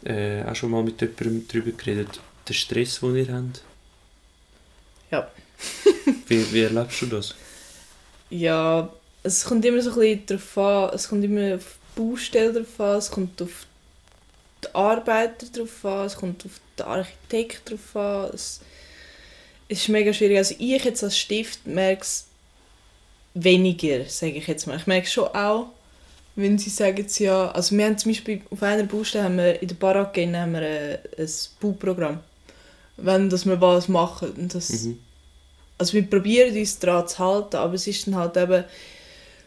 Äh, 0.04 0.44
auch 0.44 0.56
schon 0.56 0.70
mal 0.70 0.82
mit 0.82 1.00
jemandem 1.00 1.46
darüber 1.48 1.72
geredet. 1.72 2.20
Der 2.48 2.54
Stress, 2.54 3.00
den 3.00 3.16
ihr 3.16 3.32
habt. 3.32 3.62
Ja. 5.10 5.30
wie, 6.26 6.52
wie 6.52 6.62
erlebst 6.62 7.02
du 7.02 7.06
das? 7.06 7.34
Ja, 8.30 8.88
es 9.22 9.44
kommt 9.44 9.64
immer 9.64 9.80
so 9.80 9.90
ein 9.90 9.96
bisschen 9.96 10.26
darauf 10.26 10.58
an, 10.58 10.94
es 10.94 11.08
kommt 11.08 11.24
immer 11.24 11.56
auf 11.56 11.78
die 11.96 12.00
Baustelle 12.00 12.52
drauf 12.52 12.80
an, 12.80 12.98
es 12.98 13.10
kommt 13.10 13.42
auf 13.42 13.66
die 14.64 14.74
Arbeiter 14.74 15.46
drauf 15.52 15.84
an, 15.84 16.06
es 16.06 16.16
kommt 16.16 16.44
auf 16.44 16.60
den 16.78 16.86
Architekt 16.86 17.70
drauf 17.70 17.96
an. 17.96 18.30
Es, 18.34 18.60
es 19.68 19.80
ist 19.80 19.88
mega 19.88 20.12
schwierig. 20.12 20.38
Also 20.38 20.54
ich 20.58 20.84
jetzt 20.84 21.04
als 21.04 21.18
Stift 21.18 21.66
merke 21.66 22.02
es 22.02 22.26
weniger, 23.34 24.04
sage 24.08 24.34
ich 24.34 24.46
jetzt 24.46 24.66
mal. 24.66 24.76
Ich 24.76 24.86
merke 24.86 25.06
es 25.06 25.12
schon 25.12 25.28
auch, 25.28 25.68
wenn 26.34 26.58
sie 26.58 26.70
sagen 26.70 27.06
ja, 27.18 27.50
also 27.50 27.76
wir 27.76 27.84
haben 27.84 27.98
zum 27.98 28.10
Beispiel 28.10 28.40
auf 28.50 28.62
einer 28.62 28.84
Baustelle 28.84 29.24
haben 29.24 29.36
wir 29.36 29.60
in 29.60 29.68
der 29.68 29.74
Baracke 29.74 30.26
haben 30.36 30.52
wir 30.52 30.60
ein, 30.60 30.98
ein 31.18 31.30
Bauprogramm, 31.60 32.20
wenn 32.96 33.28
dass 33.30 33.46
wir 33.46 33.60
was 33.60 33.88
machen. 33.88 34.32
Und 34.32 34.54
das, 34.54 34.70
mhm. 34.70 34.98
Also 35.78 35.94
wir 35.94 36.08
probieren 36.08 36.56
uns 36.56 36.78
daran 36.78 37.08
zu 37.08 37.18
halten, 37.18 37.56
aber 37.56 37.74
es 37.74 37.86
ist 37.86 38.06
dann 38.06 38.16
halt 38.16 38.36
eben 38.36 38.64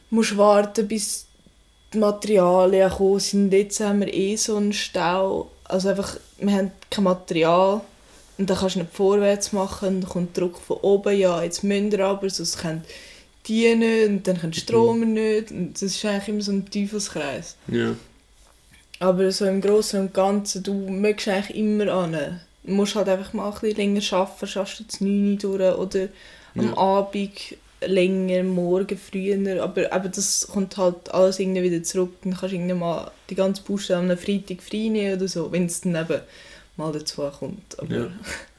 musst 0.09 0.37
warten, 0.37 0.87
bis 0.87 1.25
die 1.93 1.99
Materialien 1.99 2.89
kommen 2.89 3.19
sind. 3.19 3.53
Jetzt 3.53 3.79
haben 3.79 4.01
wir 4.01 4.13
eh 4.13 4.35
so 4.35 4.57
einen 4.57 4.73
Stau. 4.73 5.49
Also 5.63 5.89
einfach, 5.89 6.17
wir 6.37 6.53
haben 6.53 6.71
kein 6.89 7.03
Material. 7.03 7.81
Und 8.37 8.49
dann 8.49 8.57
kannst 8.57 8.75
du 8.75 8.79
nicht 8.79 8.93
vorwärts 8.93 9.53
machen, 9.53 10.01
dann 10.01 10.09
kommt 10.09 10.37
Druck 10.37 10.59
von 10.59 10.77
oben, 10.77 11.17
ja, 11.17 11.41
jetzt 11.41 11.63
müsst 11.63 11.93
ihr 11.93 12.05
aber, 12.05 12.29
sonst 12.29 12.57
können 12.57 12.83
die 13.47 13.73
nicht 13.75 14.09
und 14.09 14.27
dann 14.27 14.39
können 14.39 14.51
die 14.51 14.59
Stromer 14.59 15.05
mhm. 15.05 15.13
nicht. 15.13 15.51
Und 15.51 15.73
das 15.73 15.83
ist 15.83 16.05
eigentlich 16.05 16.27
immer 16.27 16.41
so 16.41 16.51
ein 16.51 16.69
Teufelskreis. 16.69 17.55
Ja. 17.67 17.95
Aber 18.99 19.31
so 19.31 19.45
im 19.45 19.61
Großen 19.61 19.99
und 20.01 20.13
Ganzen, 20.13 20.63
du 20.63 20.73
möchtest 20.73 21.29
eigentlich 21.29 21.57
immer 21.57 21.91
an. 21.93 22.41
Du 22.63 22.71
musst 22.71 22.95
halt 22.95 23.07
einfach 23.07 23.33
mal 23.33 23.47
ein 23.47 23.53
bisschen 23.53 23.77
länger 23.77 24.01
arbeiten, 24.13 24.47
schaffst 24.47 24.79
du 24.79 24.83
jetzt 24.83 25.01
9 25.01 25.39
Uhr 25.43 25.57
durch 25.57 25.77
oder 25.77 26.07
am 26.55 26.67
ja. 26.67 26.77
Abend 26.77 27.31
länger, 27.87 28.43
morgen 28.43 28.97
früher. 28.97 29.63
Aber 29.63 29.93
eben, 29.93 30.11
das 30.11 30.47
kommt 30.51 30.77
halt 30.77 31.13
alles 31.13 31.39
irgendwie 31.39 31.63
wieder 31.63 31.83
zurück. 31.83 32.13
Dann 32.23 32.33
kannst 32.33 32.53
du 32.53 32.57
irgendwie 32.57 32.75
mal 32.75 33.11
die 33.29 33.35
ganze 33.35 33.61
Baustelle 33.63 34.11
am 34.11 34.17
Freitag 34.17 34.61
frei 34.61 34.89
nehmen 34.89 35.15
oder 35.15 35.27
so, 35.27 35.51
wenn 35.51 35.65
es 35.65 35.81
dann 35.81 35.95
eben 35.95 36.21
mal 36.77 36.91
dazu 36.91 37.21
kommt. 37.39 37.79
Aber, 37.79 37.95
ja. 37.95 38.07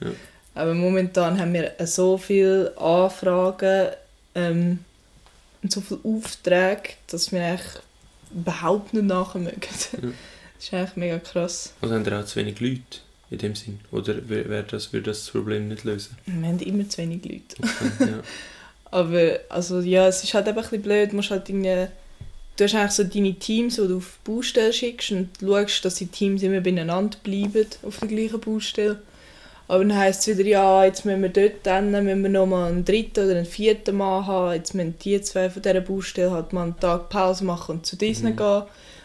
Ja. 0.01 0.11
aber 0.55 0.73
momentan 0.73 1.39
haben 1.39 1.53
wir 1.53 1.73
so 1.85 2.17
viele 2.17 2.77
Anfragen 2.77 3.89
ähm, 4.35 4.79
und 5.61 5.71
so 5.71 5.81
viele 5.81 5.99
Aufträge, 6.03 6.93
dass 7.07 7.31
wir 7.31 7.43
eigentlich 7.43 7.81
überhaupt 8.33 8.93
nicht 8.93 9.05
nachher 9.05 9.39
mögen. 9.39 9.61
Ja. 10.01 10.09
Das 10.57 10.65
ist 10.65 10.73
eigentlich 10.73 10.95
mega 10.95 11.19
krass. 11.19 11.73
Also 11.81 11.93
haben 11.93 12.03
wir 12.03 12.19
auch 12.19 12.25
zu 12.25 12.37
wenig 12.37 12.59
Leute 12.59 12.81
in 13.29 13.37
dem 13.37 13.55
Sinn? 13.55 13.79
Oder 13.91 14.27
wäre 14.27 14.63
das, 14.63 14.93
würde 14.93 15.11
das 15.11 15.25
das 15.25 15.29
Problem 15.31 15.67
nicht 15.67 15.83
lösen? 15.83 16.17
Wir 16.25 16.47
haben 16.47 16.59
immer 16.59 16.87
zu 16.89 16.97
wenig 16.99 17.23
Leute. 17.23 17.57
Okay, 17.59 18.11
ja. 18.11 18.23
Aber 18.91 19.39
also, 19.49 19.79
ja, 19.79 20.07
es 20.07 20.23
ist 20.23 20.33
halt 20.33 20.47
einfach 20.47 20.63
ein 20.63 20.69
bisschen 20.69 20.83
blöd. 20.83 21.11
Du, 21.11 21.15
musst 21.17 21.31
halt 21.31 21.49
irgendwie, 21.49 21.87
du 22.55 22.63
hast 22.63 22.75
eigentlich 22.75 22.91
so 22.91 23.03
deine 23.03 23.33
Teams, 23.33 23.75
die 23.75 23.87
du 23.87 23.97
auf 23.97 24.19
die 24.25 24.31
Baustelle 24.31 24.73
schickst 24.73 25.11
und 25.11 25.29
schaust, 25.41 25.85
dass 25.85 25.95
die 25.95 26.07
Teams 26.07 26.43
immer 26.43 26.61
beieinander 26.61 27.17
bleiben 27.23 27.67
auf 27.83 27.97
der 27.97 28.07
gleichen 28.07 28.39
Baustelle. 28.39 29.01
Aber 29.67 29.83
dann 29.83 29.97
heisst 29.97 30.25
es 30.27 30.37
wieder, 30.37 30.47
ja, 30.47 30.85
jetzt 30.85 31.03
müssen 31.03 31.21
wir 31.21 31.29
dort 31.29 31.55
dann, 31.63 31.91
müssen 31.91 32.23
wir 32.23 32.29
nochmal 32.29 32.71
einen 32.71 32.85
dritten 32.85 33.25
oder 33.25 33.35
einen 33.35 33.45
vierten 33.45 33.97
Mann 33.97 34.25
haben. 34.25 34.53
Jetzt 34.53 34.73
müssen 34.73 34.97
die 34.99 35.21
zwei 35.21 35.49
von 35.49 35.61
dieser 35.61 35.81
Baustelle 35.81 36.31
halt 36.31 36.53
mal 36.53 36.63
einen 36.63 36.79
Tag 36.79 37.09
Pause 37.09 37.43
machen 37.43 37.77
und 37.77 37.85
zu 37.85 37.97
diesen 37.97 38.31
mhm. 38.31 38.37
gehen. 38.37 38.63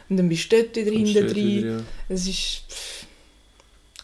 Und 0.08 0.16
dann 0.18 0.28
bist 0.28 0.52
du 0.52 0.62
dort 0.62 0.76
wieder 0.76 0.92
hinten 0.92 1.26
drin. 1.26 1.66
Ja. 1.66 1.84
Es 2.08 2.28
ist... 2.28 2.62
Pff. 2.68 3.06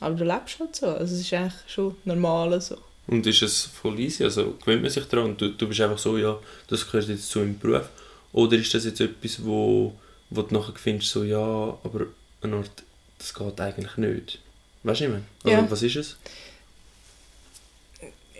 Aber 0.00 0.14
du 0.14 0.24
lebst 0.24 0.60
halt 0.60 0.76
so. 0.76 0.86
Also 0.86 1.14
es 1.14 1.20
ist 1.20 1.32
eigentlich 1.32 1.54
schon 1.66 1.96
normal 2.04 2.60
so. 2.60 2.76
Und 3.08 3.26
ist 3.26 3.42
es 3.42 3.62
voll 3.64 3.98
easy? 3.98 4.22
Also 4.22 4.54
gewöhnt 4.60 4.82
man 4.82 4.90
sich 4.90 5.04
daran 5.06 5.30
und 5.30 5.40
du, 5.40 5.48
du 5.50 5.66
bist 5.66 5.80
einfach 5.80 5.98
so, 5.98 6.18
ja, 6.18 6.38
das 6.68 6.86
gehört 6.86 7.08
jetzt 7.08 7.28
zu 7.28 7.40
im 7.40 7.58
Beruf? 7.58 7.88
Oder 8.32 8.56
ist 8.56 8.72
das 8.74 8.84
jetzt 8.84 9.00
etwas, 9.00 9.44
wo, 9.44 9.94
wo 10.28 10.42
du 10.42 10.54
nachher 10.54 10.74
findest, 10.76 11.10
so, 11.10 11.24
ja, 11.24 11.38
aber 11.38 12.06
eine 12.42 12.56
Art, 12.56 12.82
das 13.16 13.32
geht 13.32 13.60
eigentlich 13.60 13.96
nicht? 13.96 14.38
Weißt 14.82 15.00
du 15.00 15.04
nicht 15.04 15.12
mehr? 15.12 15.22
Also, 15.44 15.64
ja. 15.64 15.70
was 15.70 15.82
ist 15.82 15.96
es? 15.96 16.16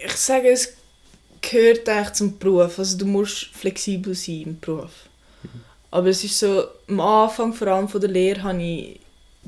Ich 0.04 0.12
sage, 0.12 0.50
es 0.50 0.74
gehört 1.40 1.88
eigentlich 1.88 2.12
zum 2.12 2.38
Beruf. 2.38 2.78
Also 2.78 2.98
du 2.98 3.06
musst 3.06 3.46
flexibel 3.46 4.14
sein 4.14 4.42
im 4.42 4.60
Beruf. 4.60 5.08
Mhm. 5.42 5.48
Aber 5.90 6.08
es 6.08 6.22
ist 6.22 6.38
so, 6.38 6.68
am 6.88 7.00
Anfang 7.00 7.54
vor 7.54 7.68
allem 7.68 7.88
von 7.88 8.00
der 8.00 8.10
Lehre 8.10 8.42
habe 8.42 8.62
ich 8.62 9.00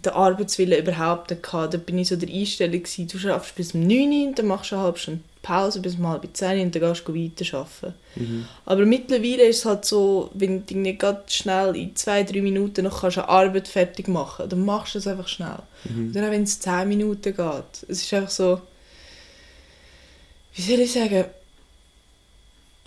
den 0.04 0.12
Arbeitswillen 0.12 0.78
überhaupt 0.78 1.30
nicht 1.30 1.42
gehabt. 1.42 1.74
Da 1.74 1.78
bin 1.78 1.98
ich 1.98 2.08
so 2.08 2.16
der 2.16 2.28
Einstellung 2.28 2.82
gewesen, 2.82 3.08
du 3.08 3.18
schaffst 3.18 3.54
bis 3.54 3.74
um 3.74 3.86
9 3.86 4.28
Uhr, 4.28 4.34
dann 4.34 4.46
machst 4.46 4.70
du 4.70 4.76
eine 4.76 4.84
halbe 4.84 4.98
Stunde 4.98 5.20
Pause 5.42 5.80
bis 5.80 5.94
um 5.94 6.06
halb 6.06 6.28
10 6.30 6.60
und 6.60 6.74
dann 6.74 6.82
gehst 6.82 7.08
du 7.08 7.14
weiter 7.14 7.58
arbeiten. 7.58 7.94
Mhm. 8.16 8.46
Aber 8.66 8.84
mittlerweile 8.84 9.44
ist 9.44 9.60
es 9.60 9.64
halt 9.64 9.84
so, 9.86 10.30
wenn 10.34 10.66
du 10.66 10.76
nicht 10.76 10.98
ganz 10.98 11.32
schnell 11.32 11.76
in 11.76 11.96
zwei, 11.96 12.24
drei 12.24 12.42
Minuten 12.42 12.84
noch 12.84 13.00
kannst 13.00 13.18
eine 13.18 13.28
Arbeit 13.28 13.66
fertig 13.66 14.08
machen 14.08 14.48
dann 14.48 14.64
machst 14.64 14.94
du 14.94 14.98
es 14.98 15.06
einfach 15.06 15.28
schnell. 15.28 15.60
Mhm. 15.84 16.12
Dann 16.12 16.24
auch 16.24 16.30
wenn 16.30 16.42
es 16.42 16.60
10 16.60 16.88
Minuten 16.88 17.34
geht. 17.34 17.88
Es 17.88 18.02
ist 18.02 18.12
einfach 18.12 18.30
so, 18.30 18.60
wie 20.54 20.62
soll 20.62 20.80
ich 20.80 20.92
sagen, 20.92 21.24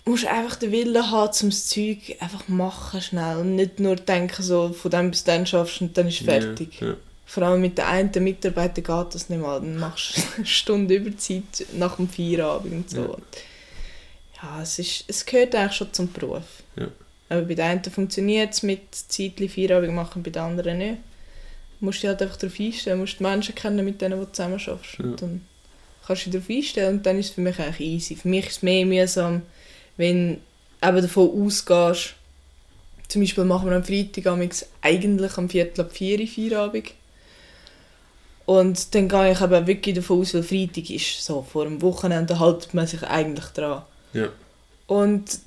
musst 0.04 0.26
einfach 0.26 0.56
den 0.56 0.72
Willen 0.72 1.10
haben, 1.10 1.32
um 1.42 1.50
das 1.50 1.66
Zeug 1.66 2.16
einfach 2.20 2.46
machen 2.48 3.00
schnell 3.00 3.38
und 3.38 3.54
nicht 3.56 3.80
nur 3.80 3.96
denken, 3.96 4.42
so, 4.42 4.72
von 4.72 4.90
dem 4.90 5.10
bis 5.10 5.24
dann 5.24 5.46
schaffst 5.46 5.80
und 5.80 5.96
dann 5.96 6.08
ist 6.08 6.20
es 6.20 6.26
fertig. 6.26 6.80
Ja, 6.80 6.88
ja. 6.88 6.96
Vor 7.26 7.42
allem 7.42 7.62
mit 7.62 7.78
den 7.78 7.86
einen 7.86 8.10
Mitarbeitern 8.22 8.84
geht 8.84 9.14
das 9.14 9.30
nicht 9.30 9.40
mal. 9.40 9.60
Dann 9.60 9.78
machst 9.78 10.18
du 10.18 10.22
eine 10.36 10.46
Stunde 10.46 10.94
Überzeit 10.94 11.66
nach 11.72 11.96
dem 11.96 12.08
Feierabend 12.08 12.72
und 12.72 12.90
so. 12.90 13.00
Ja, 13.00 13.16
ja 14.42 14.62
es, 14.62 14.78
ist, 14.78 15.04
es 15.08 15.24
gehört 15.24 15.54
eigentlich 15.54 15.72
schon 15.72 15.92
zum 15.92 16.12
Beruf. 16.12 16.44
Ja. 16.76 16.88
Aber 17.30 17.42
bei 17.42 17.54
den 17.54 17.64
einen 17.64 17.84
funktioniert 17.84 18.52
es 18.52 18.62
mit 18.62 18.94
Zeitli 18.94 19.48
Feierabend 19.48 19.94
machen, 19.94 20.22
bei 20.22 20.30
den 20.30 20.42
anderen 20.42 20.78
nicht. 20.78 20.98
Du 21.80 21.86
musst 21.86 22.02
dich 22.02 22.08
halt 22.08 22.20
einfach 22.20 22.36
darauf 22.36 22.60
einstellen, 22.60 22.98
du 22.98 23.00
musst 23.02 23.18
die 23.18 23.22
Menschen 23.22 23.54
kennen, 23.54 23.84
mit 23.84 24.00
denen 24.00 24.20
du 24.20 24.30
zusammen 24.30 24.58
schaffst. 24.58 24.98
Ja. 24.98 25.06
Dann 25.16 25.46
kannst 26.06 26.26
du 26.26 26.30
dich 26.30 26.40
darauf 26.40 26.50
einstellen 26.50 26.98
und 26.98 27.06
dann 27.06 27.18
ist 27.18 27.30
es 27.30 27.34
für 27.34 27.40
mich 27.40 27.58
eigentlich 27.58 27.80
easy. 27.80 28.16
Für 28.16 28.28
mich 28.28 28.46
ist 28.46 28.56
es 28.58 28.62
mehr 28.62 28.84
mühsam, 28.84 29.42
wenn 29.96 30.40
du 30.80 31.00
davon 31.00 31.44
ausgehst, 31.44 32.14
zum 33.08 33.22
Beispiel 33.22 33.44
machen 33.44 33.68
wir 33.68 33.76
am 33.76 33.84
Freitag 33.84 34.26
eigentlich 34.82 35.38
am 35.38 35.48
Viertel 35.48 35.82
ab 35.82 35.92
vier 35.92 36.26
Feierabend. 36.26 36.92
Und 38.46 38.94
dann 38.94 39.08
gehe 39.08 39.32
ich 39.32 39.40
eben 39.40 39.66
wirklich 39.66 39.96
davon 39.96 40.20
aus, 40.20 40.34
weil 40.34 40.42
Freitag 40.42 40.90
ist, 40.90 41.24
so 41.24 41.42
vor 41.42 41.64
dem 41.64 41.80
Wochenende 41.80 42.40
hält 42.40 42.74
man 42.74 42.86
sich 42.86 43.02
eigentlich 43.02 43.46
dran. 43.46 43.82
Ja. 44.12 44.28
Und 44.86 45.38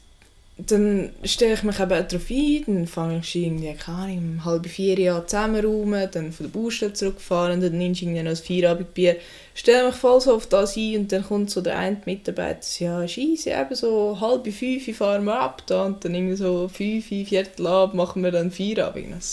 dann 0.58 1.12
stelle 1.24 1.54
ich 1.54 1.62
mich 1.62 1.80
eben 1.80 1.90
darauf 1.90 2.30
ein, 2.32 2.64
dann 2.66 2.88
fange 2.88 3.20
ich 3.20 3.36
irgendwie, 3.36 3.74
keine 3.74 3.98
Ahnung, 3.98 4.18
um 4.18 4.46
halb 4.46 4.66
vier 4.66 5.00
Jahre 5.00 5.26
zusammenräumen, 5.26 6.10
dann 6.12 6.32
von 6.32 6.52
der 6.52 6.60
Baustelle 6.60 6.94
zurückfahren, 6.94 7.62
dann 7.62 7.78
nimmst 7.78 8.02
du 8.02 8.06
irgendwie 8.06 8.24
noch 8.24 8.32
ein 8.32 8.38
Feierabendbier. 8.38 9.18
Stelle 9.54 9.88
mich 9.88 9.96
voll 9.96 10.20
so 10.20 10.36
auf 10.36 10.48
das 10.48 10.76
ein 10.76 10.98
und 10.98 11.12
dann 11.12 11.24
kommt 11.24 11.52
so 11.52 11.62
der 11.62 11.78
eine 11.78 12.02
Mitarbeiter, 12.06 12.66
ja, 12.80 13.08
scheisse, 13.08 13.52
eben 13.52 13.76
so 13.76 14.18
halb 14.20 14.52
fünf 14.52 14.98
fahren 14.98 15.26
wir 15.26 15.40
ab 15.40 15.62
da 15.68 15.86
und 15.86 16.04
dann 16.04 16.16
irgendwie 16.16 16.36
so 16.36 16.68
fünf, 16.68 17.06
viertel 17.06 17.68
ab 17.68 17.94
machen 17.94 18.24
wir 18.24 18.32
dann 18.32 18.52
Feierabend. 18.52 19.24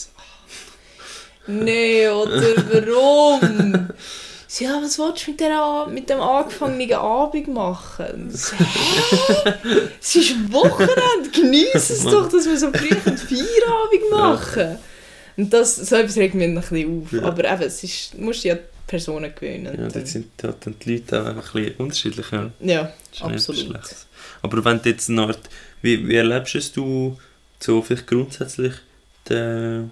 Nee, 1.47 2.09
oder 2.09 2.55
warum? 2.71 3.89
Sie, 4.55 4.67
ja, 4.67 4.81
was 4.81 5.01
willst 5.01 5.27
du 5.27 5.33
mit, 5.33 5.41
der, 5.41 5.87
mit 5.91 6.09
dem 6.09 6.21
angefangenen 6.21 6.93
Abend 6.93 7.49
machen? 7.49 8.31
So, 8.33 8.55
hä? 8.55 9.53
Es 10.01 10.15
ist 10.15 10.53
Wochenende, 10.53 11.29
genieße 11.33 11.93
es 11.93 12.05
doch, 12.05 12.31
dass 12.31 12.47
wir 12.47 12.57
so 12.57 12.71
früh 12.71 12.95
einen 13.05 13.19
Feierabend 13.19 14.11
machen. 14.13 14.79
Und 15.37 15.53
das, 15.53 15.75
so 15.75 15.97
etwas 15.97 16.17
regt 16.19 16.37
mich 16.37 16.45
ein 16.45 16.55
bisschen 16.55 17.03
auf. 17.03 17.13
Ja. 17.13 17.23
Aber 17.25 17.53
eben, 17.53 17.63
es 17.63 17.83
ist, 17.83 18.15
du 18.15 18.21
musst 18.21 18.45
ja 18.45 18.57
Personen 18.87 19.35
gewöhnen. 19.35 19.77
Ja, 19.77 19.89
dort 19.89 20.07
sind 20.07 20.29
dann 20.37 20.55
die 20.85 20.93
Leute 20.99 21.21
auch 21.21 21.27
ein 21.27 21.35
bisschen 21.35 21.75
unterschiedlich. 21.79 22.27
Ja, 22.31 22.51
ja 22.61 22.93
absolut. 23.23 23.77
Aber 24.41 24.65
wenn 24.65 24.81
du 24.81 24.89
jetzt 24.89 25.11
eine 25.11 25.23
Art, 25.23 25.41
wie, 25.83 26.07
wie 26.07 26.15
erlebst 26.15 26.77
du 26.77 27.19
so 27.59 27.83
vielleicht 27.83 28.07
grundsätzlich 28.07 28.75
den 29.29 29.91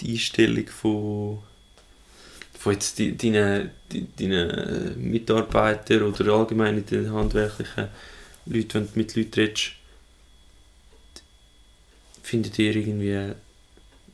die 0.00 0.14
Einstellung 0.14 0.66
von, 0.66 1.38
von 2.64 2.72
jetzt 2.72 2.98
deinen, 2.98 3.70
deinen 4.18 5.10
Mitarbeitern 5.10 6.02
oder 6.02 6.32
allgemein 6.32 6.78
in 6.78 6.86
den 6.86 7.12
handwerklichen 7.12 7.88
Leuten, 8.46 8.74
wenn 8.74 8.86
du 8.86 8.92
mit 8.94 9.14
Leuten 9.14 9.40
redest, 9.40 9.72
findet 12.22 12.58
ihr 12.58 12.74
irgendwie, 12.74 13.34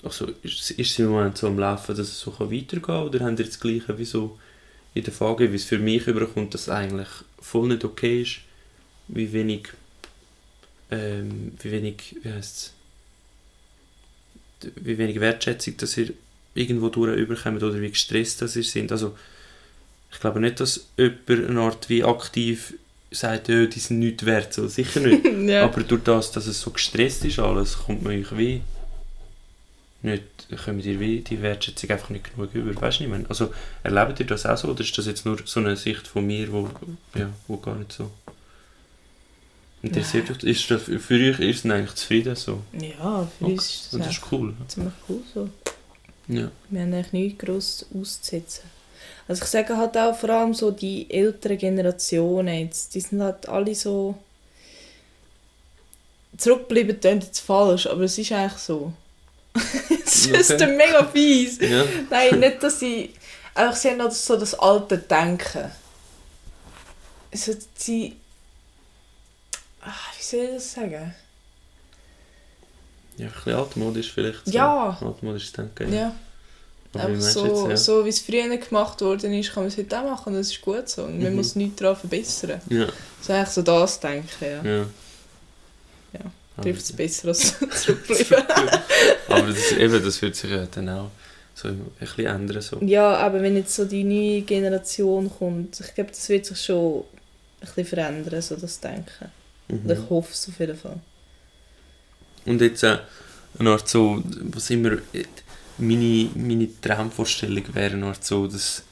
also 0.03 0.27
ist, 0.43 0.75
es 0.77 0.99
im 0.99 1.11
Moment 1.11 1.39
so 1.39 1.47
am 1.47 1.61
Laufen, 1.61 1.97
dass 1.97 2.09
es 2.09 2.19
so 2.19 2.33
weitergehen 2.41 2.83
kann 2.83 3.05
oder 3.05 3.25
habt 3.25 3.39
ihr 3.39 3.47
das 3.47 3.61
Gleiche 3.61 3.97
wie 3.97 4.05
so 4.05 4.37
in 4.95 5.05
der 5.05 5.13
Frage, 5.13 5.53
wie 5.53 5.57
es 5.57 5.65
für 5.65 5.79
mich 5.79 6.09
überkommt, 6.09 6.53
dass 6.53 6.63
es 6.63 6.69
eigentlich 6.71 7.09
voll 7.39 7.69
nicht 7.69 7.85
okay 7.85 8.23
ist, 8.23 8.41
wie 9.07 9.33
wenig, 9.33 9.69
ähm, 10.91 11.53
wie 11.63 11.71
wenig, 11.71 12.17
wie 12.23 12.33
heißt 12.33 12.75
wie 14.75 14.99
wenig 14.99 15.21
Wertschätzung 15.21 15.77
dass 15.79 15.97
ihr 15.97 16.13
irgendwo 16.55 16.89
durch 16.89 17.17
oder 17.37 17.81
wie 17.81 17.91
gestresst 17.91 18.43
dass 18.43 18.57
ihr 18.57 18.65
sind. 18.65 18.93
Also 18.93 19.17
ich 20.13 20.21
glaube 20.21 20.41
nicht, 20.41 20.61
dass 20.61 20.87
jemand 20.97 21.49
eine 21.49 21.61
Art 21.61 21.89
wie 21.89 22.05
aktiv 22.05 22.75
sagt, 23.11 23.49
ja, 23.49 23.67
die 23.67 23.79
sind 23.79 23.99
nichts 23.99 24.25
wert, 24.25 24.53
so, 24.53 24.69
sicher 24.69 25.01
nicht. 25.07 25.25
ja. 25.49 25.65
Aber 25.65 25.83
durch 25.83 26.03
das, 26.03 26.33
dass 26.33 26.47
es 26.47 26.61
so 26.61 26.71
gestresst 26.71 27.25
ist 27.25 27.39
alles, 27.39 27.79
kommt 27.79 28.03
man 28.03 28.15
euch 28.15 28.37
wie 28.37 28.63
nicht, 30.03 30.25
kommt 30.65 30.85
ihr 30.87 30.99
wie 30.99 31.21
die 31.21 31.43
Wertschätzung 31.43 31.91
einfach 31.91 32.11
nicht 32.11 32.35
genug 32.35 32.55
über, 32.55 32.81
weißt 32.81 33.01
du 33.01 33.09
nicht, 33.09 33.29
also 33.29 33.53
erlebt 33.83 34.21
ihr 34.21 34.27
das 34.27 34.47
auch 34.47 34.57
so 34.57 34.69
oder 34.69 34.81
ist 34.81 34.97
das 34.97 35.07
jetzt 35.07 35.27
nur 35.27 35.39
so 35.45 35.61
eine 35.61 35.77
Sicht 35.77 36.07
von 36.07 36.27
mir, 36.27 36.51
wo, 36.53 36.71
ja, 37.15 37.31
wo 37.47 37.57
gar 37.59 37.77
nicht 37.77 37.93
so 37.93 38.11
Interessiert 39.83 40.31
euch, 40.31 40.43
ist 40.43 40.71
das 40.71 40.83
für 40.83 41.15
euch 41.15 41.41
ist 41.41 41.65
es 41.65 41.71
eigentlich 41.71 41.95
zufrieden 41.95 42.37
so? 42.37 42.63
Ja, 42.73 43.27
für 43.39 43.45
okay. 43.45 43.53
uns 43.53 43.67
ist 43.67 43.93
das, 43.93 44.01
das 44.01 44.11
ist 44.11 44.23
cool. 44.31 44.55
ziemlich 44.69 44.93
cool 45.09 45.23
so. 45.33 45.49
Ja. 46.31 46.51
Wir 46.69 46.83
haben 46.83 46.95
eigentlich 46.95 47.13
nichts 47.13 47.45
gross 47.45 47.87
auszusetzen. 47.95 48.65
Also 49.27 49.45
ich 49.45 49.51
sage 49.51 49.77
halt 49.77 49.97
auch 49.97 50.17
vor 50.17 50.31
allem 50.31 50.55
so 50.55 50.71
die 50.71 51.11
älteren 51.11 51.59
Generationen 51.59 52.67
jetzt, 52.67 52.95
die 52.95 53.01
sind 53.01 53.23
halt 53.23 53.49
alle 53.49 53.75
so 53.75 54.17
zurückgeblieben, 56.37 56.99
klingt 57.01 57.25
jetzt 57.25 57.41
falsch, 57.41 57.87
aber 57.87 58.03
es 58.03 58.19
ist 58.19 58.33
eigentlich 58.33 58.61
so. 58.61 58.93
es 60.05 60.27
okay. 60.27 60.41
ist 60.41 60.59
mega 60.59 61.05
fies. 61.07 61.59
Ja. 61.61 61.85
Nein, 62.09 62.41
nicht, 62.41 62.63
dass 62.63 62.81
sie 62.81 63.13
einfach 63.55 63.77
sie 63.77 63.91
haben 63.91 64.03
halt 64.03 64.13
so 64.13 64.37
das 64.37 64.55
alte 64.55 64.99
Denken. 64.99 65.71
so 67.33 67.53
die... 67.87 68.17
Ach, 69.83 70.19
wie 70.19 70.23
soll 70.23 70.41
ich 70.41 70.55
das 70.55 70.73
sagen? 70.73 71.15
Ja, 73.21 73.27
ein 73.27 73.33
bisschen 73.33 73.55
altmodisch 73.55 74.13
vielleicht. 74.13 74.47
So. 74.47 74.53
Ja. 74.53 74.99
Altmodisch 75.01 75.53
denken. 75.53 75.93
Ja. 75.93 76.15
Aber 76.93 77.21
so, 77.21 77.69
jetzt, 77.71 77.85
so 77.85 78.05
wie 78.05 78.09
es 78.09 78.19
früher 78.21 78.49
gemacht 78.57 79.01
worden 79.01 79.33
ist, 79.35 79.53
kann 79.53 79.63
man 79.63 79.69
es 79.69 79.77
heute 79.79 80.01
auch 80.01 80.05
machen. 80.05 80.35
Das 80.35 80.49
ist 80.49 80.61
gut 80.61 80.89
so. 80.89 81.05
Und 81.05 81.21
man 81.23 81.31
Mhm. 81.31 81.37
muss 81.37 81.55
nichts 81.55 81.77
daran 81.81 81.97
verbessern. 81.97 82.61
ja? 82.69 82.87
So 83.21 83.33
eigentlich 83.33 83.49
so 83.51 83.63
das 83.63 84.01
denken, 84.01 84.27
ja. 84.41 84.63
Ja. 84.65 84.87
Ja. 86.15 86.63
Trifft 86.63 86.83
es 86.83 86.93
besser 86.93 87.29
als 87.29 87.55
zurückbleiben. 87.85 88.47
Aber 89.29 89.47
das, 89.53 89.73
eben, 89.73 90.03
das 90.05 90.21
wird 90.21 90.35
sich 90.35 90.51
ja 90.51 90.67
dann 90.67 90.89
auch 90.89 91.11
so 91.55 91.69
ein 91.69 91.79
bisschen 92.01 92.27
ändern. 92.27 92.61
So. 92.63 92.79
ja, 92.81 93.17
aber 93.19 93.43
wenn 93.43 93.55
jetzt 93.55 93.75
so 93.75 93.85
die 93.85 94.03
neue 94.03 94.41
Generation 94.43 95.31
kommt, 95.39 95.79
ich 95.79 95.95
glaube, 95.95 96.11
das 96.11 96.27
wird 96.29 96.47
sich 96.47 96.61
schon 96.61 97.01
ein 97.61 97.61
bisschen 97.61 97.85
verändern, 97.85 98.41
so 98.43 98.57
das 98.57 98.81
Denken. 98.81 99.31
Mhm. 99.69 99.91
ich 99.91 99.99
hoffe 100.11 100.33
es 100.33 100.49
auf 100.49 100.59
jeden 100.59 100.77
Fall. 100.77 100.99
Und 102.47 102.61
jetzt 102.61 102.83
äh, 102.83 102.99
eine 103.59 103.71
Art 103.71 103.89
so, 103.89 104.23
was 104.25 104.71
immer, 104.71 104.93
äh, 105.13 105.25
meine, 105.79 106.31
meine 106.35 106.69
Traumvorstellung 106.81 107.65
wäre 107.75 108.03
Art 108.05 108.25
so, 108.25 108.47
dass, 108.47 108.83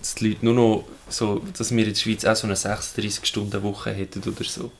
dass 0.00 0.14
die 0.16 0.28
Leute 0.28 0.44
nur 0.44 0.54
noch 0.54 0.84
so, 1.08 1.44
dass 1.56 1.70
wir 1.70 1.84
in 1.86 1.92
der 1.92 1.98
Schweiz 1.98 2.24
auch 2.24 2.36
so 2.36 2.46
eine 2.46 2.54
36-Stunden-Woche 2.54 3.90
hätten 3.92 4.22
oder 4.22 4.44
so. 4.44 4.70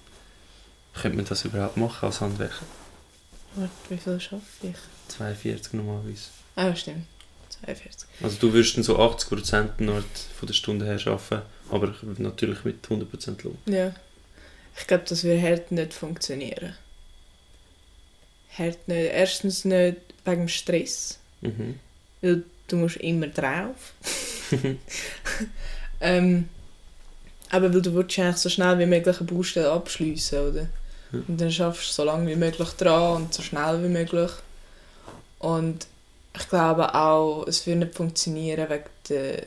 Könnte 0.95 1.17
man 1.17 1.27
das 1.27 1.45
überhaupt 1.45 1.77
machen 1.77 2.07
als 2.07 2.21
Handwerker? 2.21 2.67
Warte, 3.55 3.73
wie 3.89 3.97
viel 3.97 4.21
schaffe 4.21 4.43
ich? 4.63 4.77
42 5.09 5.73
normalerweise. 5.75 6.29
Ah, 6.57 6.75
stimmt. 6.75 7.07
42. 7.65 8.09
Also 8.23 8.37
du 8.39 8.53
würdest 8.53 8.77
dann 8.77 8.85
so 8.85 8.99
80% 8.99 9.79
eine 9.79 9.93
Art 9.93 10.05
von 10.39 10.47
der 10.47 10.55
Stunde 10.55 10.85
her 10.85 11.01
arbeiten, 11.07 11.43
aber 11.71 11.95
natürlich 12.19 12.65
mit 12.65 12.87
100% 12.87 13.43
Lohn. 13.45 13.59
Ja. 13.67 13.93
Ich 14.79 14.87
glaube, 14.87 15.05
das 15.09 15.25
würde 15.25 15.43
hart 15.43 15.73
nicht 15.73 15.93
funktionieren. 15.93 16.75
Hart 18.59 18.89
nicht. 18.89 19.13
Erstens 19.13 19.65
nicht 19.65 19.99
wegen 20.25 20.43
dem 20.43 20.49
Stress. 20.49 21.19
Mhm. 21.41 21.79
Weil 22.21 22.45
du 22.67 22.77
musst 22.77 22.97
immer 22.97 23.29
drauf. 23.29 23.93
ähm, 26.01 26.49
aber 27.51 27.73
weil 27.73 27.83
du 27.83 27.95
willst 27.95 28.19
eigentlich 28.19 28.37
so 28.37 28.49
schnell 28.49 28.79
wie 28.79 28.87
möglich 28.87 29.19
eine 29.19 29.27
Baustelle 29.27 29.71
abschliessen, 29.71 30.39
oder? 30.39 30.67
Ja. 31.13 31.21
Und 31.27 31.41
dann 31.41 31.51
schaffst 31.51 31.89
du 31.89 31.93
so 31.93 32.05
lange 32.05 32.31
wie 32.31 32.37
möglich 32.37 32.69
dran 32.71 33.23
und 33.23 33.35
so 33.35 33.43
schnell 33.43 33.83
wie 33.83 33.89
möglich. 33.89 34.31
Und 35.39 35.87
ich 36.37 36.49
glaube 36.49 36.95
auch, 36.95 37.47
es 37.47 37.67
würde 37.67 37.81
nicht 37.81 37.95
funktionieren 37.95 38.69
wegen 38.69 38.85
der, 39.09 39.47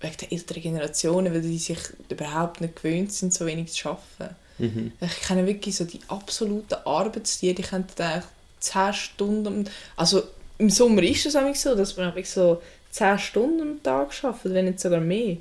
wegen 0.00 0.16
der 0.20 0.32
älteren 0.32 0.62
Generationen, 0.62 1.34
weil 1.34 1.42
die 1.42 1.58
sich 1.58 1.78
überhaupt 2.08 2.60
nicht 2.60 2.76
gewöhnt 2.76 3.12
sind, 3.12 3.34
so 3.34 3.46
wenig 3.46 3.72
zu 3.72 3.88
arbeiten. 3.88 4.36
Mhm. 4.58 4.92
Ich 5.00 5.20
kenne 5.26 5.46
wirklich 5.46 5.76
so 5.76 5.84
die 5.84 6.00
absoluten 6.08 6.74
Arbeitstiere, 6.84 7.54
die 7.54 7.62
können 7.62 7.86
eigentlich 7.98 8.24
10 8.60 8.92
Stunden, 8.92 9.68
also 9.96 10.22
im 10.58 10.70
Sommer 10.70 11.02
ist 11.02 11.26
es 11.26 11.36
eigentlich 11.36 11.60
so, 11.60 11.74
dass 11.74 11.96
man 11.96 12.06
eigentlich 12.06 12.30
so 12.30 12.62
10 12.90 13.18
Stunden 13.18 13.60
am 13.60 13.82
Tag 13.82 14.12
arbeitet, 14.24 14.54
wenn 14.54 14.64
nicht 14.66 14.80
sogar 14.80 15.00
mehr. 15.00 15.36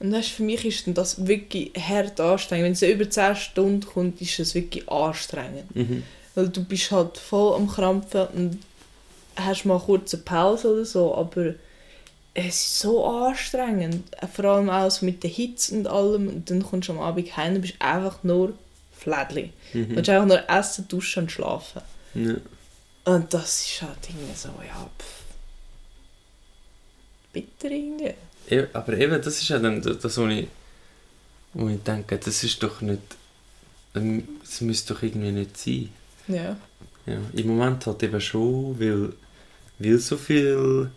Und 0.00 0.12
das 0.12 0.28
für 0.28 0.42
mich 0.42 0.64
ist 0.64 0.86
dann 0.86 0.94
das 0.94 1.26
wirklich 1.26 1.72
hart 1.76 2.20
anstrengend. 2.20 2.64
Wenn 2.64 2.72
es 2.72 2.82
über 2.82 3.10
10 3.10 3.36
Stunden 3.36 3.84
kommt, 3.84 4.20
ist 4.22 4.38
es 4.38 4.54
wirklich 4.54 4.88
anstrengend. 4.88 5.74
Mhm. 5.74 6.04
Weil 6.34 6.48
du 6.48 6.64
bist 6.64 6.90
halt 6.90 7.18
voll 7.18 7.54
am 7.54 7.68
Krampfen 7.68 8.26
und 8.28 8.58
hast 9.36 9.64
mal 9.64 9.78
kurz 9.78 10.14
eine 10.14 10.22
Pause 10.22 10.72
oder 10.72 10.84
so, 10.84 11.14
aber 11.14 11.54
es 12.34 12.46
ist 12.46 12.78
so 12.80 13.04
anstrengend. 13.04 14.04
Vor 14.32 14.44
allem 14.44 14.70
auch 14.70 15.02
mit 15.02 15.22
der 15.22 15.30
Hitze 15.30 15.74
und 15.76 15.86
allem. 15.88 16.28
Und 16.28 16.50
dann 16.50 16.62
kommst 16.62 16.88
du 16.88 16.92
am 16.92 17.00
Abend 17.00 17.36
heim 17.36 17.54
und 17.56 17.62
bist 17.62 17.74
einfach 17.80 18.22
nur 18.22 18.52
Flädli. 18.96 19.52
Du 19.72 19.78
Mhm. 19.80 19.96
willst 19.96 20.10
einfach 20.10 20.26
nur 20.26 20.48
essen, 20.50 20.86
duschen 20.88 21.24
und 21.24 21.32
schlafen. 21.32 21.82
Ja. 22.14 22.34
Und 23.04 23.32
das 23.34 23.60
ist 23.64 23.82
halt 23.82 23.98
irgendwie 24.08 24.34
so, 24.36 24.48
ja, 24.66 24.88
pff. 24.98 25.18
Bitter 27.32 27.70
irgendwie. 27.70 28.14
E- 28.50 28.66
Aber 28.72 28.92
eben, 28.96 29.20
das 29.22 29.40
ist 29.42 29.48
ja 29.48 29.58
dann 29.58 29.82
das, 29.82 30.02
was 30.02 30.16
ich, 30.30 30.48
wo 31.54 31.68
ich 31.68 31.82
denke, 31.82 32.18
das 32.18 32.42
ist 32.44 32.62
doch 32.62 32.80
nicht, 32.80 33.02
ähm, 33.94 34.26
das 34.40 34.60
müsste 34.60 34.94
doch 34.94 35.02
irgendwie 35.02 35.32
nicht 35.32 35.56
sein. 35.56 35.90
Ja. 36.28 36.56
Ja, 37.06 37.18
Im 37.34 37.46
Moment 37.46 37.86
halt 37.86 38.02
eben 38.02 38.20
schon, 38.20 38.78
weil, 38.78 39.12
weil 39.78 39.98
so 39.98 40.16
viel 40.16 40.90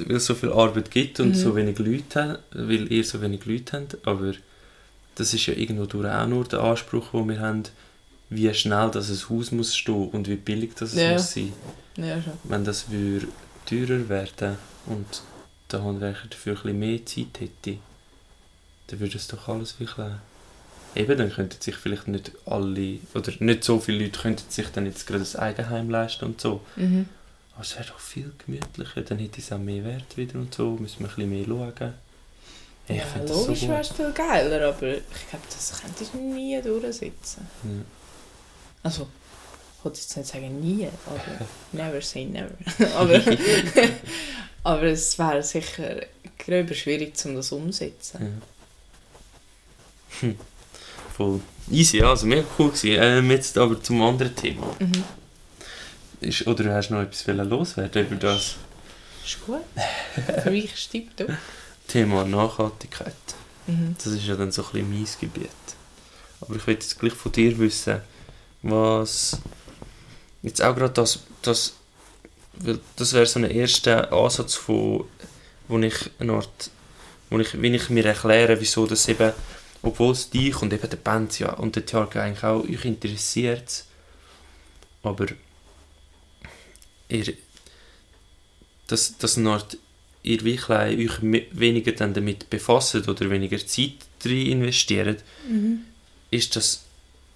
weil 0.00 0.16
es 0.16 0.26
so 0.26 0.34
viel 0.34 0.52
Arbeit 0.52 0.90
gibt 0.90 1.20
und 1.20 1.28
Mhm. 1.30 1.34
so 1.34 1.54
wenig 1.56 1.78
Leute 1.78 2.22
haben, 2.22 2.38
weil 2.52 2.90
ihr 2.92 3.04
so 3.04 3.20
wenig 3.20 3.44
Leute 3.46 3.76
habt, 3.78 4.06
aber 4.06 4.32
das 5.14 5.32
ist 5.34 5.46
ja 5.46 5.54
irgendwo 5.54 5.86
durch 5.86 6.08
auch 6.12 6.26
nur 6.26 6.44
der 6.44 6.60
Anspruch, 6.60 7.10
den 7.12 7.28
wir 7.28 7.40
haben, 7.40 7.62
wie 8.30 8.52
schnell 8.54 8.90
das 8.90 9.10
ein 9.10 9.28
Haus 9.30 9.52
muss 9.52 9.76
stehen 9.76 10.08
und 10.10 10.28
wie 10.28 10.36
billig 10.36 10.72
das 10.78 10.92
es 10.94 11.00
Ja. 11.00 11.12
muss 11.12 11.32
sein. 11.32 11.52
Ja, 11.96 12.20
schon. 12.20 12.32
Wenn 12.44 12.64
das 12.64 12.90
würde 12.90 13.28
teurer 13.66 14.08
werden 14.08 14.56
und 14.86 15.22
der 15.70 15.82
Handwerker 15.84 16.26
dafür 16.28 16.54
ein 16.56 16.62
bisschen 16.62 16.78
mehr 16.78 17.06
Zeit 17.06 17.40
hätte, 17.40 17.78
dann 18.88 19.00
würde 19.00 19.16
es 19.16 19.28
doch 19.28 19.48
alles 19.48 19.78
wirklich 19.78 20.06
Eben, 20.96 21.18
dann 21.18 21.32
könnten 21.32 21.60
sich 21.60 21.74
vielleicht 21.74 22.06
nicht 22.06 22.30
alle, 22.46 22.98
oder 23.14 23.32
nicht 23.40 23.64
so 23.64 23.80
viele 23.80 24.04
Leute 24.04 24.20
könnten 24.20 24.48
sich 24.48 24.68
dann 24.68 24.86
jetzt 24.86 25.06
gerade 25.08 25.24
ein 25.24 25.40
Eigenheim 25.40 25.90
leisten 25.90 26.24
und 26.26 26.40
so. 26.40 26.60
Mhm. 26.76 27.06
Es 27.60 27.76
wäre 27.76 27.86
doch 27.86 28.00
viel 28.00 28.32
gemütlicher, 28.44 29.02
dann 29.02 29.18
hätte 29.18 29.40
es 29.40 29.52
auch 29.52 29.58
mehr 29.58 29.84
Wert 29.84 30.16
wieder 30.16 30.38
und 30.38 30.54
so, 30.54 30.70
müssen 30.72 31.00
wir 31.00 31.08
ein 31.08 31.14
bisschen 31.14 31.30
mehr 31.30 31.44
schauen. 31.46 31.94
Ich 32.86 32.96
ja, 32.96 33.04
so 33.26 33.34
logisch 33.34 33.60
gut. 33.60 33.68
wäre 33.70 33.80
es 33.80 33.88
viel 33.88 34.12
geiler, 34.12 34.68
aber 34.68 34.96
ich 34.96 35.28
glaube, 35.30 35.44
das 35.48 35.80
könntest 35.80 36.12
du 36.12 36.18
nie 36.18 36.60
durchsetzen. 36.60 37.48
Ja. 37.62 37.70
Also, 38.82 39.08
ich 39.78 39.84
wollte 39.84 40.00
jetzt 40.00 40.14
nicht 40.16 40.28
sagen 40.28 40.60
nie, 40.60 40.86
aber 41.06 41.46
never 41.72 42.02
say 42.02 42.26
never. 42.26 42.50
aber, 42.96 43.22
aber 44.64 44.82
es 44.82 45.18
wäre 45.18 45.42
sicher 45.42 46.02
gröber 46.38 46.74
schwierig, 46.74 47.14
um 47.24 47.36
das 47.36 47.52
umzusetzen. 47.52 48.20
Ja. 48.20 48.26
Hm. 50.20 50.38
Voll 51.16 51.40
easy, 51.70 51.98
ja, 51.98 52.10
also 52.10 52.26
mega 52.26 52.44
cool 52.58 52.70
gewesen. 52.70 52.98
Ähm, 53.00 53.30
jetzt 53.30 53.56
aber 53.56 53.80
zum 53.82 54.02
anderen 54.02 54.34
Thema. 54.34 54.66
Mhm. 54.78 55.04
Ist, 56.20 56.46
oder 56.46 56.74
hast 56.74 56.88
du 56.88 56.94
noch 56.94 57.02
etwas 57.02 57.26
loswerden 57.26 58.06
über 58.06 58.16
das 58.16 58.56
Ist 59.24 59.44
gut. 59.44 59.62
Für 60.42 60.50
mich 60.50 60.76
stimmt 60.76 61.12
das. 61.18 61.30
Thema 61.88 62.24
Nachhaltigkeit? 62.24 63.14
Mhm. 63.66 63.94
Das 63.96 64.06
ist 64.06 64.26
ja 64.26 64.36
dann 64.36 64.52
so 64.52 64.62
ein 64.62 64.72
bisschen 64.72 64.90
mein 64.90 65.08
Gebiet. 65.20 65.50
Aber 66.40 66.56
ich 66.56 66.66
will 66.66 66.74
jetzt 66.74 66.98
gleich 66.98 67.12
von 67.12 67.32
dir 67.32 67.58
wissen, 67.58 68.00
was 68.62 69.38
jetzt 70.42 70.62
auch 70.62 70.74
gerade 70.74 70.92
das, 70.92 71.20
das, 71.42 71.74
das 72.96 73.12
wäre 73.12 73.26
so 73.26 73.38
ein 73.38 73.50
erster 73.50 74.12
Ansatz 74.12 74.54
von, 74.54 75.04
wo 75.68 75.78
ich 75.78 76.10
eine 76.18 76.34
Art, 76.34 76.70
wo 77.30 77.38
ich, 77.38 77.60
wie 77.60 77.74
ich 77.74 77.90
mir 77.90 78.04
erkläre, 78.04 78.60
wieso 78.60 78.86
das 78.86 79.08
eben, 79.08 79.32
obwohl 79.82 80.12
es 80.12 80.30
dich 80.30 80.60
und 80.60 80.72
eben 80.72 80.88
der 80.88 80.96
Band 80.96 81.38
ja 81.38 81.52
und 81.54 81.76
der 81.76 81.86
Tag 81.86 82.16
eigentlich 82.16 82.44
auch 82.44 82.64
euch 82.64 82.84
interessiert, 82.84 83.84
aber 85.02 85.26
ihr, 87.14 87.34
dass, 88.86 89.16
dass 89.18 89.36
ihr 90.22 90.44
wirklich 90.44 90.68
euch 90.68 91.22
weniger 91.22 91.92
dann 91.92 92.14
damit 92.14 92.50
befasst 92.50 92.94
oder 92.94 93.30
weniger 93.30 93.58
Zeit 93.66 93.94
drin 94.22 94.46
investiert, 94.46 95.22
Mhm. 95.48 95.80
ist 96.30 96.56
das 96.56 96.84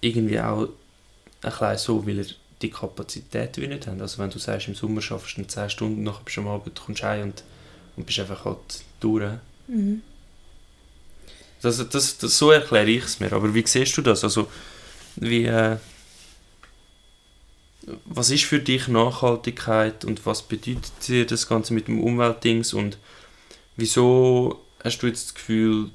irgendwie 0.01 0.39
auch 0.39 0.69
ein 1.41 1.77
so, 1.77 2.05
weil 2.05 2.19
ihr 2.19 2.25
die 2.61 2.69
Kapazität 2.69 3.57
wie 3.57 3.67
nicht 3.67 3.87
habt. 3.87 4.01
Also 4.01 4.17
wenn 4.17 4.29
du 4.29 4.39
sagst, 4.39 4.67
im 4.67 4.75
Sommer 4.75 5.01
schaffst 5.01 5.37
du 5.37 5.43
10 5.47 5.69
Stunden, 5.69 6.03
nachher 6.03 6.23
bist 6.25 6.37
du 6.37 6.41
am 6.41 6.47
Abend, 6.47 6.79
kommst 6.79 7.01
du 7.01 7.07
heim 7.07 7.23
und, 7.23 7.43
und 7.95 8.05
bist 8.05 8.19
einfach 8.19 8.43
halt 8.45 8.57
durch. 8.99 9.31
Mhm. 9.67 10.01
Das, 11.61 11.77
das, 11.89 12.17
das, 12.17 12.37
so 12.37 12.51
erkläre 12.51 12.89
ich 12.89 13.03
es 13.03 13.19
mir. 13.19 13.31
Aber 13.33 13.53
wie 13.53 13.65
siehst 13.65 13.95
du 13.97 14.01
das? 14.01 14.23
Also, 14.23 14.49
wie, 15.17 15.45
äh, 15.45 15.77
was 18.05 18.29
ist 18.29 18.43
für 18.45 18.59
dich 18.59 18.87
Nachhaltigkeit 18.87 20.05
und 20.05 20.25
was 20.25 20.41
bedeutet 20.43 20.91
dir 21.07 21.25
das 21.25 21.47
Ganze 21.47 21.73
mit 21.73 21.87
dem 21.87 22.01
Umweltdings 22.03 22.73
und 22.73 22.97
wieso 23.77 24.59
hast 24.83 24.99
du 24.99 25.07
jetzt 25.07 25.27
das 25.27 25.33
Gefühl, 25.35 25.89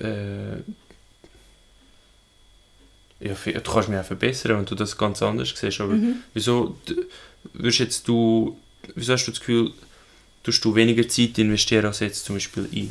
äh, 0.00 0.56
ja, 3.20 3.34
du 3.44 3.60
kannst 3.60 3.88
mich 3.88 3.98
auch 3.98 4.04
verbessern, 4.04 4.58
wenn 4.58 4.64
du 4.64 4.74
das 4.74 4.96
ganz 4.98 5.22
anders 5.22 5.52
siehst, 5.56 5.80
aber 5.80 5.94
Mhm. 5.94 6.16
wieso 6.34 6.76
würdest 7.52 7.78
jetzt 7.78 8.08
du, 8.08 8.58
wieso 8.94 9.12
hast 9.12 9.26
du 9.26 9.30
das 9.30 9.40
Gefühl, 9.40 9.72
tust 10.42 10.64
du 10.64 10.74
weniger 10.74 11.08
Zeit 11.08 11.38
investieren 11.38 11.86
als 11.86 12.00
jetzt 12.00 12.24
zum 12.24 12.36
Beispiel 12.36 12.68
ich 12.72 12.90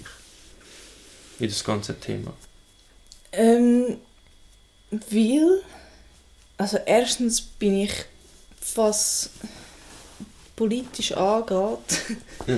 in 1.39 1.47
das 1.49 1.63
ganze 1.63 1.99
Thema? 1.99 2.33
Ähm, 3.33 3.97
weil, 4.91 5.61
also 6.61 6.77
erstens 6.85 7.41
bin 7.41 7.75
ich, 7.81 7.91
was 8.75 9.29
politisch 10.55 11.11
angeht, 11.13 12.01
Ja. 12.47 12.57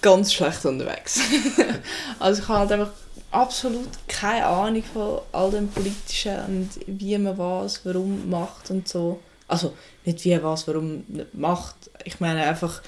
ganz 0.00 0.32
schlecht 0.32 0.64
unterwegs. 0.64 1.20
also 2.18 2.42
ich 2.42 2.48
habe 2.48 2.60
halt 2.60 2.72
einfach 2.72 2.92
absolut 3.30 3.88
keine 4.08 4.46
Ahnung 4.46 4.82
von 4.92 5.20
all 5.32 5.50
dem 5.50 5.68
Politischen 5.68 6.38
und 6.46 6.70
wie 6.86 7.18
man 7.18 7.36
was, 7.36 7.84
warum 7.84 8.30
macht 8.30 8.70
und 8.70 8.88
so. 8.88 9.20
Also 9.48 9.74
nicht 10.04 10.24
wie 10.24 10.42
was, 10.42 10.66
warum 10.66 11.04
macht. 11.32 11.74
Ich 12.04 12.20
meine 12.20 12.42
einfach... 12.44 12.80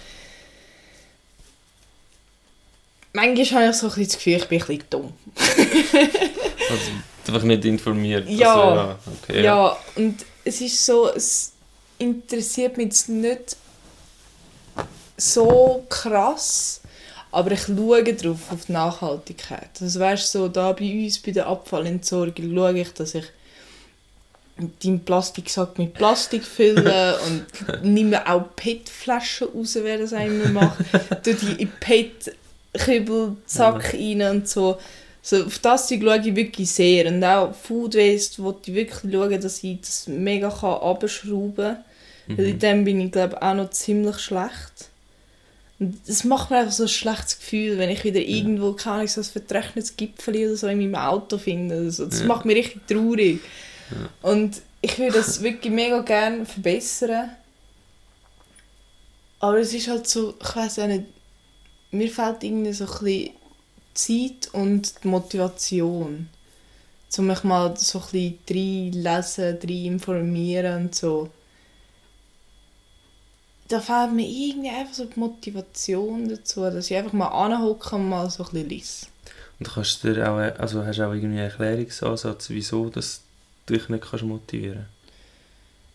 Manchmal 3.12 3.62
habe 3.64 3.70
ich 3.70 3.76
so 3.76 3.86
ein 3.86 3.94
bisschen 3.94 4.04
das 4.06 4.16
Gefühl, 4.16 4.36
ich 4.36 4.48
bin 4.48 4.60
ein 4.60 4.66
bisschen 4.66 4.84
dumm. 4.90 5.12
also 6.70 6.90
einfach 7.28 7.42
nicht 7.42 7.64
informiert. 7.64 8.28
Ja, 8.28 8.54
also, 8.54 8.76
ja, 8.76 8.98
okay, 9.22 9.36
ja. 9.36 9.42
ja, 9.42 9.76
und 9.96 10.24
es 10.44 10.60
ist 10.60 10.84
so, 10.84 11.12
es 11.12 11.52
interessiert 11.98 12.76
mich 12.76 12.86
jetzt 12.86 13.08
nicht 13.08 13.56
so 15.16 15.84
krass, 15.88 16.80
aber 17.32 17.52
ich 17.52 17.62
schaue 17.62 18.02
darauf, 18.02 18.50
auf 18.50 18.66
die 18.66 18.72
Nachhaltigkeit. 18.72 19.70
Also 19.80 20.00
weißt 20.00 20.32
so, 20.32 20.48
da 20.48 20.72
bei 20.72 21.04
uns, 21.04 21.18
bei 21.18 21.32
der 21.32 21.46
Abfallentsorgung, 21.46 22.54
schaue 22.54 22.78
ich, 22.78 22.92
dass 22.94 23.14
ich 23.14 23.24
deinen 24.82 25.04
Plastiksack 25.04 25.78
mit 25.78 25.94
Plastik 25.94 26.44
fülle 26.44 27.18
und 27.26 27.84
nehme 27.84 28.26
auch 28.26 28.44
PET-Flaschen 28.56 29.48
raus, 29.48 29.78
wer 29.80 29.98
das 29.98 30.12
einmal 30.12 30.48
macht. 30.48 30.78
tue 31.22 31.34
die 31.34 31.62
in 31.62 31.70
PET-Kübelsack 31.80 33.94
ja. 33.94 33.98
rein 33.98 34.36
und 34.36 34.48
so. 34.48 34.78
So. 35.26 35.44
Auf 35.44 35.58
das 35.58 35.88
schaue 35.88 36.20
ich 36.20 36.36
wirklich 36.36 36.70
sehr. 36.70 37.06
Und 37.08 37.24
auch 37.24 37.52
Food 37.52 37.96
Waste, 37.96 38.42
wo 38.42 38.56
ich 38.62 38.72
wirklich 38.72 39.12
schauen, 39.12 39.40
dass 39.40 39.64
ich 39.64 39.80
das 39.80 40.06
mega 40.06 40.48
abschrauben 40.48 41.54
kann. 41.56 41.84
Mhm. 42.28 42.38
Weil 42.38 42.46
in 42.46 42.58
dem 42.60 42.84
bin 42.84 43.00
ich, 43.00 43.10
glaube 43.10 43.42
auch 43.42 43.54
noch 43.54 43.70
ziemlich 43.70 44.18
schlecht. 44.20 44.90
Das 45.78 46.22
macht 46.22 46.50
mir 46.50 46.58
einfach 46.58 46.72
so 46.72 46.84
ein 46.84 46.88
schlechtes 46.88 47.40
Gefühl, 47.40 47.76
wenn 47.76 47.90
ich 47.90 48.04
wieder 48.04 48.20
ja. 48.20 48.36
irgendwo 48.36 48.72
keine 48.72 48.96
Ahnung, 48.96 49.08
so 49.08 49.20
ein 49.20 49.24
vertrocknetes 49.24 49.96
Gipfel 49.96 50.36
oder 50.36 50.56
so 50.56 50.68
in 50.68 50.78
meinem 50.78 50.94
Auto 50.94 51.38
finde. 51.38 51.74
Also, 51.74 52.06
das 52.06 52.20
ja. 52.20 52.26
macht 52.26 52.44
mich 52.44 52.56
richtig 52.56 52.86
traurig. 52.86 53.40
Ja. 53.90 54.30
Und 54.30 54.62
ich 54.80 54.96
würde 54.96 55.14
das 55.14 55.42
wirklich 55.42 55.72
mega 55.72 56.00
gerne 56.02 56.46
verbessern. 56.46 57.30
Aber 59.40 59.58
es 59.58 59.74
ist 59.74 59.88
halt 59.88 60.06
so, 60.06 60.34
ich 60.40 60.56
weiß 60.56 60.78
auch 60.78 60.86
nicht, 60.86 61.04
mir 61.90 62.08
fehlt 62.08 62.44
irgendwie 62.44 62.72
so 62.72 62.84
ein 62.84 62.90
bisschen 62.90 63.30
Zeit 63.96 64.48
und 64.52 65.02
die 65.02 65.08
Motivation. 65.08 66.28
Um 67.18 67.26
mich 67.28 67.44
mal 67.44 67.74
so 67.78 67.98
ein 67.98 68.36
bisschen 68.44 68.92
reinlesen, 68.94 69.58
rein 69.62 69.84
informieren 69.84 70.84
und 70.84 70.94
so 70.94 71.30
da 73.68 73.80
fehlt 73.80 74.12
mir 74.12 74.26
irgendwie 74.26 74.68
einfach 74.68 74.94
so 74.94 75.04
die 75.04 75.18
Motivation 75.18 76.28
dazu, 76.28 76.62
dass 76.62 76.90
ich 76.90 76.96
einfach 76.96 77.12
mal 77.12 77.28
anhocke 77.28 77.96
und 77.96 78.08
mal 78.08 78.30
so 78.30 78.44
ein 78.44 78.50
bisschen 78.50 78.68
lese. 78.68 79.06
Und 79.58 79.68
kannst 79.68 80.04
du 80.04 80.14
dir 80.14 80.30
auch, 80.30 80.36
also 80.36 80.84
hast 80.84 80.98
du 80.98 81.02
auch 81.02 81.12
irgendwie 81.12 81.38
einen 81.38 81.50
Erklärungsansatz, 81.50 82.50
wieso 82.50 82.90
dass 82.90 83.22
du 83.66 83.74
dich 83.74 83.88
nicht 83.88 84.04
kannst 84.08 84.24
motivieren 84.24 84.86
kannst? 84.86 84.90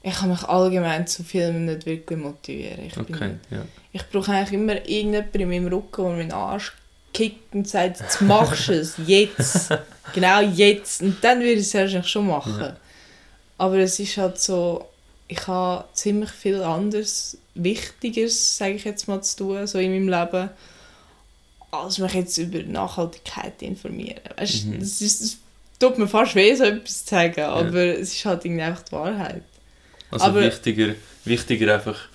Ich 0.03 0.15
kann 0.15 0.29
mich 0.29 0.43
allgemein 0.43 1.05
zu 1.05 1.23
Filmen 1.23 1.65
nicht 1.65 1.85
wirklich 1.85 2.19
motivieren. 2.19 2.85
Ich, 2.85 2.97
okay, 2.97 3.11
bin, 3.11 3.39
ja. 3.51 3.65
ich 3.93 4.03
brauche 4.09 4.31
eigentlich 4.31 4.53
immer 4.53 4.75
irgendjemanden 4.77 5.41
in 5.41 5.49
meinem 5.49 5.67
Rücken, 5.67 6.03
der 6.03 6.15
meinen 6.15 6.31
Arsch 6.31 6.73
kickt 7.13 7.53
und 7.53 7.67
sagt, 7.67 7.99
jetzt 7.99 8.21
machst 8.21 8.67
du 8.69 8.73
es, 8.73 8.95
jetzt. 9.05 9.69
genau 10.13 10.41
jetzt. 10.41 11.01
Und 11.01 11.23
dann 11.23 11.39
würde 11.39 11.53
ich 11.53 11.67
es 11.67 11.73
wahrscheinlich 11.73 12.07
schon 12.07 12.27
machen. 12.27 12.59
Ja. 12.59 12.77
Aber 13.57 13.77
es 13.77 13.99
ist 13.99 14.17
halt 14.17 14.39
so, 14.39 14.85
ich 15.27 15.47
habe 15.47 15.85
ziemlich 15.93 16.31
viel 16.31 16.61
anderes, 16.61 17.37
Wichtigeres, 17.53 18.57
sage 18.57 18.73
ich 18.73 18.83
jetzt 18.85 19.07
mal, 19.07 19.21
zu 19.21 19.37
tun, 19.37 19.67
so 19.67 19.77
in 19.77 19.91
meinem 19.91 20.09
Leben, 20.09 20.49
als 21.71 21.99
mich 21.99 22.13
jetzt 22.13 22.37
über 22.37 22.63
Nachhaltigkeit 22.63 23.61
informieren. 23.61 24.21
Weißt, 24.37 24.65
mhm. 24.65 24.79
das, 24.79 25.01
ist, 25.01 25.21
das 25.21 25.37
tut 25.79 25.97
mir 25.97 26.07
fast 26.07 26.35
weh, 26.35 26.53
so 26.55 26.63
etwas 26.63 27.05
zu 27.05 27.09
sagen, 27.09 27.35
ja. 27.37 27.51
aber 27.51 27.97
es 27.97 28.13
ist 28.13 28.25
halt 28.25 28.45
irgendwie 28.45 28.63
einfach 28.63 28.83
die 28.83 28.91
Wahrheit. 28.91 29.43
Also 30.11 30.25
aber, 30.25 30.41
wichtiger, 30.41 30.95
wichtiger 31.23 31.73
einfach, 31.75 32.09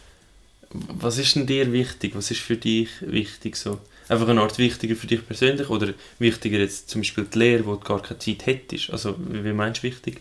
was 0.71 1.19
ist 1.19 1.37
denn 1.37 1.47
dir 1.47 1.73
wichtig? 1.73 2.15
Was 2.15 2.31
ist 2.31 2.41
für 2.41 2.57
dich 2.57 2.91
wichtig 3.01 3.57
so? 3.57 3.79
Einfach 4.09 4.29
eine 4.29 4.41
Art 4.41 4.59
wichtiger 4.59 4.95
für 4.95 5.07
dich 5.07 5.27
persönlich 5.27 5.69
oder 5.69 5.93
wichtiger 6.19 6.59
jetzt 6.59 6.89
zum 6.91 7.01
Beispiel 7.01 7.27
die 7.33 7.39
Lehre, 7.39 7.67
wo 7.67 7.75
du 7.75 7.81
gar 7.81 8.03
keine 8.03 8.19
Zeit 8.19 8.47
hättest? 8.47 8.91
Also 8.91 9.17
wie 9.19 9.53
meinst 9.53 9.83
du 9.83 9.89
wichtig? 9.89 10.21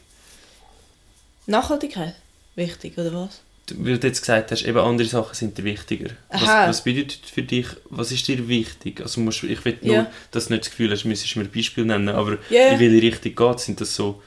Nachhaltigkeit 1.45 2.15
wichtig, 2.55 2.97
oder 2.97 3.13
was? 3.13 3.41
Weil 3.77 3.97
du 3.97 4.07
jetzt 4.07 4.21
gesagt 4.21 4.51
hast, 4.51 4.63
eben 4.63 4.77
andere 4.77 5.07
Sachen 5.07 5.33
sind 5.33 5.57
dir 5.57 5.63
wichtiger. 5.63 6.11
Was, 6.29 6.43
was, 6.43 6.83
bedeutet 6.83 7.25
für 7.25 7.41
dich, 7.41 7.65
was 7.89 8.11
ist 8.11 8.27
dir 8.27 8.47
wichtig? 8.47 9.01
Also 9.01 9.21
musst, 9.21 9.43
ich 9.43 9.65
will 9.65 9.77
nur, 9.81 9.95
yeah. 9.95 10.11
dass 10.31 10.47
du 10.47 10.53
nicht 10.53 10.65
das 10.65 10.71
Gefühl 10.71 10.91
hast, 10.91 11.05
müsstest 11.05 11.35
mir 11.35 11.43
ein 11.43 11.51
Beispiel 11.51 11.85
nennen, 11.85 12.09
aber 12.09 12.37
yeah. 12.51 12.73
in 12.73 12.79
welche 12.79 13.01
Richtung 13.01 13.35
geht 13.35 13.59
Sind 13.59 13.81
das 13.81 13.95
so, 13.95 14.21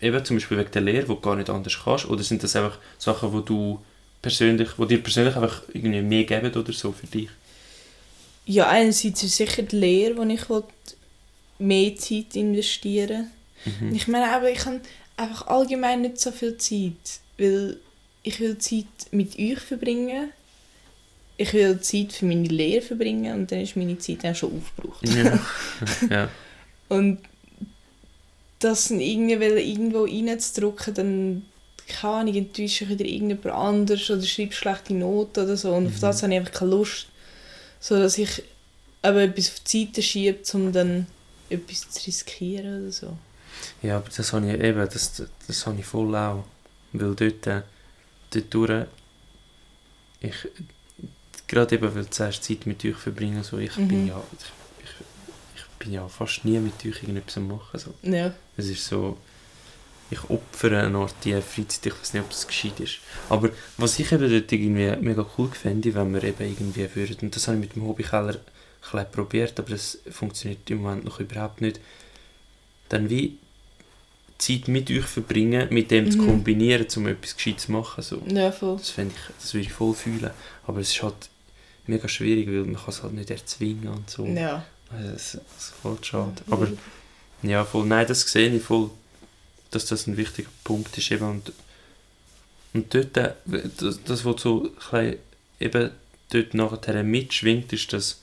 eben 0.00 0.24
zum 0.24 0.36
Beispiel 0.36 0.58
wegen 0.58 0.70
der 0.70 0.82
Lehre, 0.82 1.08
wo 1.08 1.14
du 1.14 1.20
gar 1.20 1.34
nicht 1.34 1.50
anders 1.50 1.76
kannst, 1.84 2.06
oder 2.06 2.22
sind 2.22 2.42
das 2.42 2.54
einfach 2.54 2.78
Sachen, 2.98 3.32
wo 3.32 3.40
du 3.40 3.80
persönlich, 4.22 4.68
wo 4.76 4.84
dir 4.84 5.02
persönlich 5.02 5.34
einfach 5.34 5.62
irgendwie 5.72 6.02
mehr 6.02 6.24
geben 6.24 6.54
oder 6.54 6.72
so 6.72 6.92
für 6.92 7.06
dich? 7.08 7.30
Ja, 8.48 8.68
einerseits 8.68 9.22
ist 9.22 9.36
sicher 9.36 9.62
die 9.62 9.76
Lehre, 9.76 10.16
wo 10.16 10.22
ich 10.22 10.40
mehr 11.58 11.96
Zeit 11.96 12.34
investieren 12.34 13.30
mhm. 13.64 13.94
Ich 13.94 14.08
meine, 14.08 14.30
aber 14.30 14.50
ich 14.50 14.64
habe 14.64 14.80
einfach 15.16 15.46
allgemein 15.48 16.02
nicht 16.02 16.18
so 16.18 16.32
viel 16.32 16.56
Zeit 16.56 17.20
weil 17.38 17.76
ich 18.22 18.40
will 18.40 18.58
Zeit 18.58 18.86
mit 19.12 19.38
euch 19.38 19.60
verbringen. 19.60 20.32
Ich 21.36 21.52
will 21.52 21.80
Zeit 21.80 22.12
für 22.12 22.26
meine 22.26 22.48
Lehre 22.48 22.82
verbringen 22.82 23.32
und 23.32 23.52
dann 23.52 23.60
ist 23.60 23.76
meine 23.76 23.96
Zeit 23.98 24.26
auch 24.26 24.34
schon 24.34 24.56
aufgebraucht. 24.56 25.08
Ja. 25.08 25.38
ja. 26.10 26.28
Und 26.88 27.20
das 28.58 28.90
irgendwie 28.90 29.34
irgendwo 29.34 30.04
reinzudrücken, 30.04 30.94
dann 30.94 31.46
kann 31.86 32.26
ich 32.26 32.36
enttäusche 32.36 32.88
wieder 32.88 33.04
irgendjemand 33.04 33.46
anders 33.46 34.10
oder 34.10 34.22
schreibe 34.22 34.52
schlechte 34.52 34.94
Noten 34.94 35.44
oder 35.44 35.56
so 35.56 35.72
und 35.72 35.84
mhm. 35.84 35.90
auf 35.90 36.00
das 36.00 36.22
habe 36.22 36.32
ich 36.32 36.40
einfach 36.40 36.52
keine 36.52 36.72
Lust. 36.72 37.07
So 37.80 37.96
dass 37.96 38.18
ich 38.18 38.42
aber 39.02 39.22
etwas 39.22 39.50
auf 39.50 39.60
die 39.60 39.84
Seite 39.84 40.02
schiebe, 40.02 40.38
um 40.54 40.72
dann 40.72 41.06
etwas 41.48 41.90
zu 41.90 42.06
riskieren 42.06 42.82
oder 42.82 42.92
so. 42.92 43.16
Ja, 43.82 43.96
aber 43.96 44.08
das 44.14 44.32
habe 44.32 44.52
ich 44.52 44.60
eben, 44.60 44.78
das, 44.78 45.22
das 45.46 45.66
habe 45.66 45.78
ich 45.78 45.86
voll 45.86 46.14
auch. 46.14 46.44
Weil 46.92 47.14
dort, 47.14 47.46
äh, 47.46 47.62
dort 48.30 48.54
durch, 48.54 48.86
ich, 50.20 50.48
gerade 51.46 51.74
eben, 51.74 51.94
weil 51.94 52.12
sagst, 52.12 52.44
Zeit 52.44 52.66
mit 52.66 52.84
euch 52.84 52.96
verbringen, 52.96 53.42
so, 53.42 53.58
ich 53.58 53.76
mhm. 53.76 53.88
bin 53.88 54.06
ja, 54.08 54.22
ich, 54.32 54.84
ich, 54.84 55.06
ich, 55.56 55.64
bin 55.78 55.92
ja 55.92 56.08
fast 56.08 56.44
nie 56.44 56.58
mit 56.58 56.74
euch 56.84 57.02
irgendetwas 57.02 57.36
machen. 57.36 57.78
So. 57.78 57.94
Ja. 58.02 58.34
Es 58.56 58.66
ist 58.66 58.86
so, 58.86 59.18
ich 60.10 60.30
opfere 60.30 60.80
eine 60.80 60.98
Art 60.98 61.14
die 61.24 61.32
Freizeit, 61.32 61.86
ich 61.86 62.00
weiß 62.00 62.14
nicht, 62.14 62.22
ob 62.22 62.30
das 62.30 62.46
gescheit 62.46 62.80
ist. 62.80 62.98
Aber 63.28 63.50
was 63.76 63.98
ich 63.98 64.10
eben 64.10 64.30
dort 64.30 64.50
irgendwie 64.50 64.96
mega 65.00 65.26
cool 65.36 65.50
fände, 65.50 65.94
wenn 65.94 66.14
wir 66.14 66.24
eben 66.24 66.44
irgendwie 66.44 66.88
würden, 66.94 67.18
und 67.22 67.36
das 67.36 67.46
habe 67.46 67.56
ich 67.56 67.62
mit 67.62 67.76
dem 67.76 67.86
Hobbykeller 67.86 68.36
ein 68.92 69.10
probiert, 69.12 69.58
aber 69.58 69.70
das 69.70 69.98
funktioniert 70.10 70.68
im 70.70 70.82
Moment 70.82 71.04
noch 71.04 71.20
überhaupt 71.20 71.60
nicht, 71.60 71.80
dann 72.88 73.10
wie 73.10 73.38
Zeit 74.38 74.68
mit 74.68 74.90
euch 74.90 75.04
verbringen, 75.04 75.68
mit 75.70 75.90
dem 75.90 76.06
mhm. 76.06 76.10
zu 76.12 76.18
kombinieren, 76.18 76.86
um 76.96 77.08
etwas 77.08 77.36
Gescheites 77.36 77.66
zu 77.66 77.72
machen. 77.72 78.02
So. 78.02 78.22
Ja, 78.28 78.52
voll. 78.52 78.76
Das, 78.76 78.96
ich, 78.96 79.12
das 79.38 79.52
würde 79.52 79.66
ich 79.66 79.72
voll 79.72 79.94
fühlen. 79.94 80.30
Aber 80.66 80.80
es 80.80 80.90
ist 80.90 81.02
halt 81.02 81.28
mega 81.86 82.08
schwierig, 82.08 82.46
weil 82.46 82.64
man 82.64 82.76
kann 82.76 82.88
es 82.88 83.02
halt 83.02 83.14
nicht 83.14 83.30
erzwingen 83.30 83.88
und 83.88 84.08
so. 84.08 84.24
Ja. 84.26 84.64
Also 84.90 85.10
das, 85.10 85.32
das 85.32 85.64
ist 85.64 85.74
voll 85.82 85.98
schade. 86.02 86.42
Mhm. 86.46 86.52
Aber 86.52 86.68
ja, 87.42 87.64
voll, 87.64 87.86
nein, 87.86 88.06
das 88.06 88.22
sehe 88.22 88.48
ich 88.48 88.62
voll, 88.62 88.90
dass 89.70 89.86
das 89.86 90.06
ein 90.06 90.16
wichtiger 90.16 90.50
Punkt 90.64 90.96
ist. 90.96 91.10
Eben. 91.10 91.28
Und, 91.28 91.52
und 92.74 92.94
dort, 92.94 93.16
äh, 93.16 93.32
das, 93.78 94.00
das 94.04 94.24
was 94.24 94.42
so 94.42 94.70
ein 94.92 95.16
eben 95.60 95.90
dort 96.30 96.54
nachher 96.54 97.02
mitschwingt, 97.02 97.72
ist 97.72 97.92
das 97.92 98.20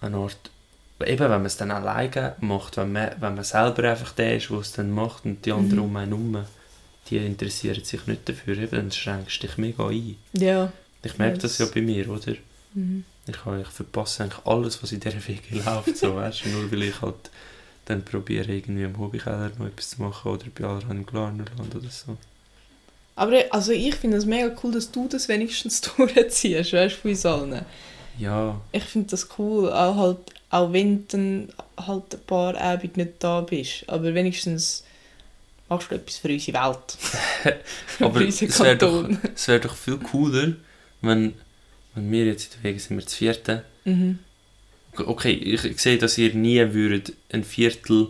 eine 0.00 0.16
Art 0.16 0.50
eben, 1.06 1.20
wenn 1.20 1.28
man 1.28 1.46
es 1.46 1.56
dann 1.56 1.70
alleine 1.70 2.36
macht, 2.40 2.76
wenn 2.76 2.92
man, 2.92 3.10
wenn 3.20 3.34
man 3.34 3.44
selber 3.44 3.90
einfach 3.90 4.12
der 4.12 4.36
ist, 4.36 4.50
der 4.50 4.58
es 4.58 4.72
dann 4.72 4.90
macht 4.90 5.24
und 5.24 5.44
die 5.44 5.52
anderen 5.52 5.78
mhm. 5.78 5.84
um 5.84 5.96
einen 5.96 6.10
herum, 6.12 6.46
die 7.10 7.16
interessieren 7.18 7.84
sich 7.84 8.06
nicht 8.06 8.28
dafür, 8.28 8.56
eben, 8.56 8.70
dann 8.70 8.92
schränkst 8.92 9.42
du 9.42 9.46
dich 9.46 9.58
mega 9.58 9.88
ein. 9.88 10.16
Ja. 10.32 10.72
Ich 11.02 11.18
merke 11.18 11.38
das 11.38 11.58
ja 11.58 11.66
bei 11.66 11.82
mir, 11.82 12.08
oder? 12.08 12.34
Mhm. 12.72 13.04
Ich, 13.26 13.36
ich 13.36 13.68
verpasse 13.68 14.22
eigentlich 14.22 14.46
alles, 14.46 14.82
was 14.82 14.92
in 14.92 15.00
dieser 15.00 15.26
Wege 15.26 15.56
läuft, 15.64 15.96
so, 15.96 16.16
weißt, 16.16 16.46
nur 16.46 16.70
weil 16.70 16.84
ich 16.84 17.00
halt 17.02 17.30
dann 17.84 18.04
probiere, 18.04 18.52
irgendwie 18.52 18.82
im 18.82 18.98
Hobbykeller 18.98 19.52
noch 19.58 19.66
etwas 19.66 19.90
zu 19.90 20.02
machen 20.02 20.32
oder 20.32 20.46
bei 20.54 20.66
anderen 20.66 20.98
im 20.98 21.06
Glarnerland 21.06 21.74
oder 21.74 21.90
so. 21.90 22.16
Aber 23.16 23.44
also 23.50 23.72
ich 23.72 23.94
finde 23.94 24.16
es 24.16 24.26
mega 24.26 24.54
cool, 24.62 24.72
dass 24.72 24.90
du 24.90 25.06
das 25.08 25.28
wenigstens 25.28 25.80
durchziehst, 25.96 26.72
weißt 26.72 26.96
du, 26.96 27.00
von 27.00 27.10
uns 27.10 27.26
allen. 27.26 27.64
Ja. 28.18 28.60
Ich 28.72 28.84
finde 28.84 29.10
das 29.10 29.28
cool, 29.38 29.70
auch 29.70 29.96
halt 29.96 30.18
auch 30.50 30.72
wenn 30.72 30.98
du 30.98 31.04
dann 31.08 31.48
halt 31.76 32.14
ein 32.14 32.20
paar 32.26 32.56
Abende 32.56 33.00
nicht 33.00 33.14
da 33.18 33.40
bist. 33.40 33.88
Aber 33.88 34.14
wenigstens 34.14 34.84
machst 35.68 35.90
du 35.90 35.96
etwas 35.96 36.18
für 36.18 36.28
unsere 36.28 36.58
Welt. 36.58 36.98
Aber 37.98 38.20
für 38.20 38.26
unseren 38.26 38.48
es 38.48 38.60
wäre 38.60 38.76
doch, 38.76 39.08
wär 39.46 39.58
doch 39.58 39.74
viel 39.74 39.96
cooler, 39.98 40.52
wenn, 41.02 41.34
wenn 41.96 42.10
wir 42.12 42.26
jetzt 42.26 42.54
in 42.54 42.62
der 42.62 42.70
Wege 42.70 42.78
sind, 42.80 42.96
wir 42.96 43.06
zu 43.06 43.16
vierten, 43.16 43.62
Mhm. 43.84 44.18
Okay, 44.98 45.32
ich, 45.32 45.80
sehe, 45.80 45.98
dass 45.98 46.18
ihr 46.18 46.34
nie 46.34 46.60
würdet 46.72 47.12
ein 47.32 47.44
Viertel 47.44 48.08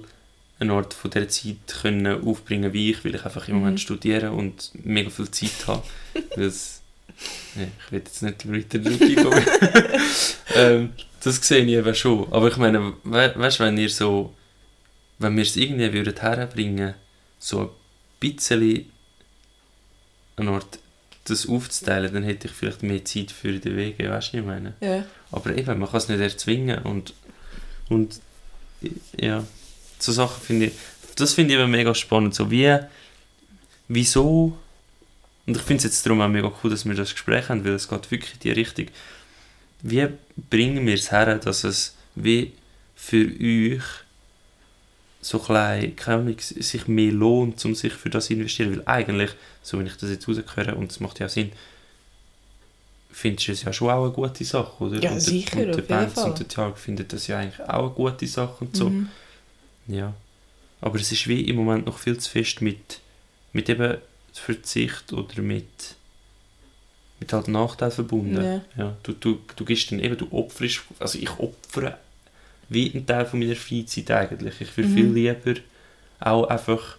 einen 0.60 0.70
Ort 0.70 0.94
von 0.94 1.10
dieser 1.10 1.28
Zeit 1.28 1.56
können 1.82 2.22
aufbringen 2.24 2.72
wie 2.72 2.90
ich, 2.90 3.04
weil 3.04 3.14
ich 3.14 3.24
einfach 3.24 3.48
im 3.48 3.56
Moment 3.56 3.74
Mhm. 3.74 3.82
studiere 3.82 4.30
und 4.32 4.70
mega 4.84 5.10
viel 5.10 5.30
Zeit 5.30 5.66
habe. 5.66 5.82
Es- 6.36 6.80
ja, 7.56 7.62
ich 7.64 7.92
will 7.92 7.98
jetzt 8.00 8.22
nicht 8.22 8.52
weiter 8.52 8.78
drauf 8.80 9.44
ähm, 10.56 10.92
das 11.22 11.36
sehe 11.46 11.64
ich 11.64 11.70
eben 11.72 11.94
schon. 11.94 12.26
Aber 12.32 12.48
ich 12.48 12.56
meine, 12.56 12.94
we 13.04 13.32
weißt 13.36 13.60
du, 13.60 13.64
wenn 13.64 13.78
ihr 13.78 13.88
so, 13.88 14.34
wenn 15.20 15.36
wir 15.36 15.42
es 15.44 15.56
irgendwie 15.56 15.92
würden 15.92 16.16
herbringen, 16.18 16.94
so 17.38 17.60
ein 17.60 17.68
bisschen 18.20 18.86
einen 20.36 20.48
Ort 20.48 20.78
das 21.26 21.48
aufzuteilen, 21.48 22.12
dann 22.12 22.22
hätte 22.24 22.48
ich 22.48 22.52
vielleicht 22.54 22.82
mehr 22.82 23.04
Zeit 23.04 23.30
für 23.30 23.52
die 23.52 23.74
Wege, 23.76 24.10
weißt 24.10 24.34
du, 24.34 24.38
was 24.38 24.40
ich 24.40 24.44
meine? 24.44 24.74
Ja. 24.80 25.04
Aber 25.34 25.56
eben, 25.56 25.80
man 25.80 25.88
kann 25.88 25.98
es 25.98 26.08
nicht 26.08 26.20
erzwingen 26.20 26.78
und, 26.82 27.12
und 27.88 28.20
ja, 29.18 29.44
so 29.98 30.12
Sachen 30.12 30.40
finde 30.40 30.66
ich, 30.66 30.72
das 31.16 31.34
finde 31.34 31.54
ich 31.54 31.60
eben 31.60 31.70
mega 31.70 31.92
spannend, 31.94 32.34
so 32.34 32.50
wie, 32.50 32.78
wieso, 33.88 34.56
und 35.46 35.56
ich 35.56 35.62
finde 35.62 35.78
es 35.78 35.84
jetzt 35.84 36.06
darum 36.06 36.20
auch 36.20 36.28
mega 36.28 36.52
cool, 36.62 36.70
dass 36.70 36.84
wir 36.84 36.94
das 36.94 37.12
Gespräch 37.12 37.48
haben, 37.48 37.64
weil 37.64 37.72
es 37.72 37.88
geht 37.88 38.10
wirklich 38.12 38.34
in 38.34 38.40
die 38.40 38.52
Richtung, 38.52 38.86
wie 39.82 40.06
bringen 40.50 40.86
wir 40.86 40.94
es 40.94 41.10
her, 41.10 41.36
dass 41.36 41.64
es 41.64 41.96
wie 42.14 42.52
für 42.94 43.26
euch 43.26 43.82
so 45.20 45.40
klein, 45.40 45.96
keine 45.96 46.36
sich 46.38 46.86
mehr 46.86 47.10
lohnt, 47.10 47.64
um 47.64 47.74
sich 47.74 47.92
für 47.92 48.10
das 48.10 48.26
zu 48.26 48.34
investieren, 48.34 48.76
weil 48.76 48.82
eigentlich, 48.86 49.30
so 49.62 49.78
wenn 49.78 49.86
ich 49.86 49.96
das 49.96 50.10
jetzt 50.10 50.28
rausgehöre, 50.28 50.76
und 50.76 50.90
das 50.92 51.00
macht 51.00 51.18
ja 51.18 51.28
Sinn, 51.28 51.50
findest 53.14 53.46
du 53.48 53.52
es 53.52 53.62
ja 53.62 53.72
schon 53.72 53.90
auch 53.90 54.02
eine 54.04 54.12
gute 54.12 54.44
Sache, 54.44 54.82
oder? 54.84 54.98
Ja, 55.00 55.12
und 55.12 55.20
sicher, 55.20 55.56
der, 55.56 55.66
und 55.68 55.76
der 55.76 55.82
Bands 55.82 56.18
und 56.18 56.36
der 56.38 56.48
Tag 56.48 56.76
finden 56.76 57.06
das 57.06 57.28
ja 57.28 57.38
eigentlich 57.38 57.60
auch 57.68 57.84
eine 57.86 57.90
gute 57.90 58.26
Sache 58.26 58.64
und 58.64 58.76
so. 58.76 58.90
Mhm. 58.90 59.08
Ja. 59.86 60.12
Aber 60.80 60.98
es 60.98 61.12
ist 61.12 61.28
wie 61.28 61.42
im 61.42 61.56
Moment 61.56 61.86
noch 61.86 61.98
viel 61.98 62.18
zu 62.18 62.28
fest 62.28 62.60
mit, 62.60 62.98
mit 63.52 63.68
eben 63.68 63.98
Verzicht 64.32 65.12
oder 65.12 65.40
mit, 65.42 65.94
mit 67.20 67.32
halt 67.32 67.46
Nachteil 67.46 67.92
verbunden. 67.92 68.42
Ja. 68.42 68.60
Ja, 68.76 68.96
du, 69.04 69.12
du, 69.12 69.38
du 69.54 69.64
gibst 69.64 69.92
dann 69.92 70.00
eben, 70.00 70.18
du 70.18 70.26
opferst, 70.32 70.82
also 70.98 71.16
ich 71.18 71.30
opfere 71.38 71.96
wie 72.68 72.92
einen 72.92 73.06
Teil 73.06 73.26
von 73.26 73.38
meiner 73.38 73.54
Freizeit 73.56 74.10
eigentlich. 74.10 74.60
Ich 74.60 74.76
würde 74.76 74.88
Mhm. 74.88 74.94
viel 74.94 75.06
lieber 75.12 75.60
auch 76.18 76.48
einfach 76.48 76.96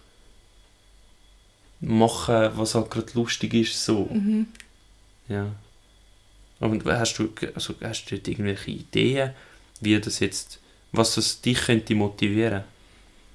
machen, 1.80 2.50
was 2.54 2.74
halt 2.74 2.90
gerade 2.90 3.12
lustig 3.14 3.52
ist, 3.52 3.84
so. 3.84 4.08
Mhm. 4.10 4.46
Ja. 5.28 5.46
Aber 6.60 6.98
hast 6.98 7.18
du, 7.18 7.28
also 7.54 7.74
hast 7.82 8.06
du 8.10 8.14
irgendwelche 8.16 8.70
Ideen, 8.70 9.30
wie 9.80 9.98
das 10.00 10.20
jetzt, 10.20 10.58
was 10.92 11.14
das 11.16 11.40
dich 11.40 11.58
könnte 11.66 11.94
motivieren? 11.94 12.64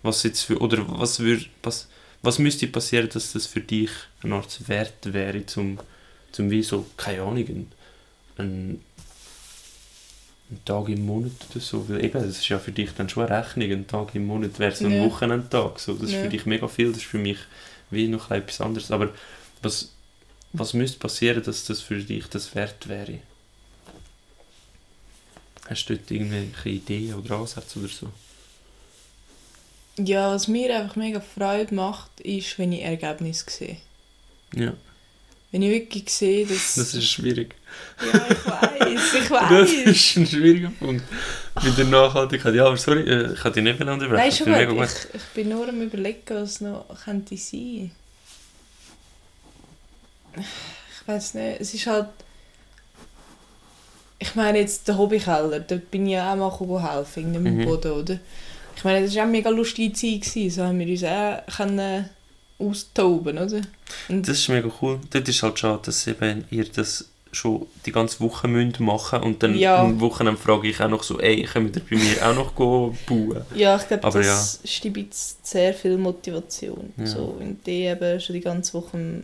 Was 0.04 0.24
jetzt 0.24 0.42
für, 0.42 0.58
oder 0.60 0.84
was 1.00 1.20
würde, 1.20 1.46
was, 1.62 1.88
was 2.24 2.40
müsste 2.40 2.68
passieren, 2.68 3.10
dass 3.10 3.34
das 3.34 3.46
für 3.46 3.62
dich 3.62 3.92
eine 4.24 4.36
Art 4.36 4.68
Wert 4.68 5.14
wäre, 5.14 5.46
zum, 5.46 5.78
zum 6.32 6.50
wie 6.50 6.64
so, 6.64 6.88
keine 6.98 7.22
Ahnung, 7.22 7.46
ein, 7.48 7.72
ein, 8.38 8.82
ein 10.50 10.66
Tag 10.66 10.90
im 10.90 11.06
Monat 11.06 11.32
oder 11.52 11.60
so, 11.60 11.88
weil 11.88 12.04
eben, 12.04 12.14
das 12.14 12.40
ist 12.40 12.50
ja 12.50 12.58
für 12.58 12.72
dich 12.72 12.90
dann 12.98 13.10
schon 13.10 13.26
eine 13.28 13.38
Rechnung, 13.46 13.72
ein 13.72 13.88
Tag 13.88 14.16
im 14.16 14.26
Monat 14.26 14.58
wäre 14.58 14.76
so 14.76 14.86
ein 14.86 14.94
Ja. 14.98 15.04
Wochenendtag, 15.04 15.80
so, 15.80 15.94
das 15.94 16.10
ist 16.10 16.14
Ja. 16.16 16.22
für 16.22 16.30
dich 16.30 16.46
mega 16.48 16.68
viel, 16.68 16.88
das 16.88 16.98
ist 16.98 17.06
für 17.08 17.20
mich 17.20 17.38
wie 17.92 18.08
noch 18.08 18.32
etwas 18.32 18.60
anderes, 18.62 18.90
aber 18.92 19.10
was, 19.62 19.92
was 20.54 20.74
müsste 20.74 21.00
passieren, 21.00 21.44
dass 21.44 21.66
das 21.66 21.82
für 21.82 22.00
dich 22.02 22.28
das 22.28 22.54
wert 22.56 22.88
wäre? 22.88 23.20
Hast 25.70 25.86
du 25.86 25.96
dort 25.96 26.12
irgendwelche 26.12 26.70
Ideen 26.70 27.14
oder 27.16 27.36
Ansätze 27.38 27.80
oder 27.80 27.88
so? 27.88 28.10
Ja, 29.98 30.34
was 30.34 30.48
mir 30.48 30.76
einfach 30.76 30.96
mega 30.96 31.22
Freude 31.22 31.74
macht, 31.76 32.20
ist, 32.22 32.58
wenn 32.58 32.72
ich 32.72 32.82
Ergebnisse 32.82 33.46
sehe. 33.50 33.78
Ja, 34.56 34.74
Wenn 35.52 35.62
ich 35.62 35.70
wirklich 35.72 36.10
sehe, 36.10 36.46
dass... 36.46 36.76
das 36.76 36.94
ist 36.94 37.08
schwierig. 37.10 37.56
Ja, 38.02 38.28
ich 38.30 38.46
weiß, 38.46 39.14
ich 39.14 39.30
Das 39.30 39.52
weiß. 39.52 39.72
ist 39.86 40.16
ein 40.18 40.28
schwieriger 40.28 40.72
Punkt. 40.72 41.04
Mit 41.64 41.78
der 41.78 41.86
Nachhaltigkeit. 41.86 42.56
Ja, 42.56 42.66
aber 42.68 42.78
sorry, 42.78 43.02
äh, 43.10 43.34
ich 43.34 43.40
kann 43.40 43.54
dich 43.54 43.64
nicht 43.64 43.80
mehr 43.80 43.94
unterbrechen. 43.94 44.20
Nein, 44.20 44.30
Ich 44.30 44.38
schon. 44.38 44.84
Ich, 44.84 45.16
ich 45.22 45.28
bin 45.34 45.50
nur 45.50 45.68
am 45.68 45.82
überlegen, 45.82 46.22
was 46.30 46.62
noch 46.62 46.86
könnte 47.04 47.38
sein. 47.38 47.92
Ich 50.38 51.08
weiß 51.08 51.34
nicht. 51.36 51.62
Es 51.62 51.74
ist 51.74 51.88
halt... 51.88 52.08
Ich 54.20 54.36
meine 54.36 54.60
jetzt 54.60 54.88
der 54.88 54.98
Hobbykeller, 54.98 55.62
da 55.62 55.76
bin 55.90 56.06
ich 56.06 56.14
ja 56.14 56.34
auch 56.34 56.60
mal 56.62 56.94
helfen, 56.96 57.24
in 57.24 57.34
dem 57.34 57.58
Mhm. 57.58 57.66
Boden, 57.66 57.92
oder? 57.92 58.20
Ich 58.76 58.84
meine, 58.84 59.04
das 59.06 59.16
war 59.16 59.22
auch 59.22 59.24
eine 59.24 59.32
mega 59.32 59.50
lustige 59.50 59.94
Zeit, 59.94 60.22
gewesen. 60.22 60.50
so 60.52 60.64
haben 60.64 60.80
wir 60.80 60.88
uns 60.88 61.04
auch 61.04 61.56
können 61.58 62.10
austoben, 62.60 63.38
oder? 63.40 63.62
Und 64.10 64.28
Das 64.28 64.38
ist 64.38 64.50
mega 64.50 64.70
cool. 64.82 65.00
Dort 65.10 65.28
ist 65.28 65.42
halt 65.42 65.58
schade, 65.58 65.80
dass 65.84 66.06
eben 66.06 66.46
ihr 66.52 66.66
das 66.66 67.10
schon 67.32 67.66
die 67.86 67.92
ganze 67.92 68.20
Woche 68.20 68.48
müsst 68.48 68.80
machen 68.80 69.24
und 69.24 69.42
dann 69.42 69.56
Ja. 69.58 69.78
am 69.82 70.00
Wochenende 70.02 70.40
frage 70.40 70.68
ich 70.68 70.80
auch 70.82 70.90
noch 70.90 71.02
so, 71.02 71.20
ey, 71.20 71.42
könnt 71.44 71.76
ihr 71.78 71.82
bei 71.90 71.96
mir 71.96 72.30
auch 72.30 72.36
noch 72.36 72.52
bauen? 72.52 73.42
Ja, 73.56 73.78
ich 73.78 73.88
glaube, 73.88 74.04
das 74.12 74.60
ist 74.64 74.86
ein 74.86 74.94
bisschen 74.94 75.38
sehr 75.42 75.74
viel 75.74 75.98
Motivation. 75.98 76.94
Ja. 76.98 77.06
So, 77.08 77.36
wenn 77.40 77.58
du 77.64 77.72
eben 77.72 78.20
schon 78.20 78.34
die 78.36 78.42
ganze 78.42 78.74
Woche 78.74 79.22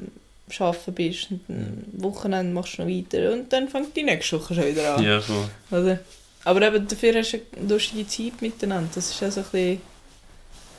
Arbeiten 0.60 0.94
bist 0.94 1.32
und 1.32 1.42
am 1.50 2.04
Wochenende 2.04 2.54
machst 2.54 2.78
du 2.78 2.84
noch 2.84 2.90
weiter 2.90 3.34
und 3.34 3.52
dann 3.52 3.68
fängt 3.68 3.96
die 3.96 4.04
nächste 4.04 4.40
Woche 4.40 4.56
schon 4.56 4.66
wieder 4.66 4.96
an. 4.96 5.04
Ja, 5.04 5.20
voll. 5.20 5.50
Oder? 5.72 6.00
Aber 6.46 6.62
eben 6.62 6.88
dafür 6.88 7.16
hast 7.16 7.34
du 7.34 7.40
eine 7.58 7.68
lustige 7.68 8.08
Zeit 8.08 8.42
miteinander. 8.42 8.90
Das 8.96 9.10
ist 9.10 9.24
auch 9.24 9.32
so 9.32 9.42
ein 9.42 9.46
bisschen 9.52 9.82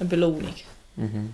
eine 0.00 0.08
Belohnung. 0.08 0.54
Mhm. 0.96 1.32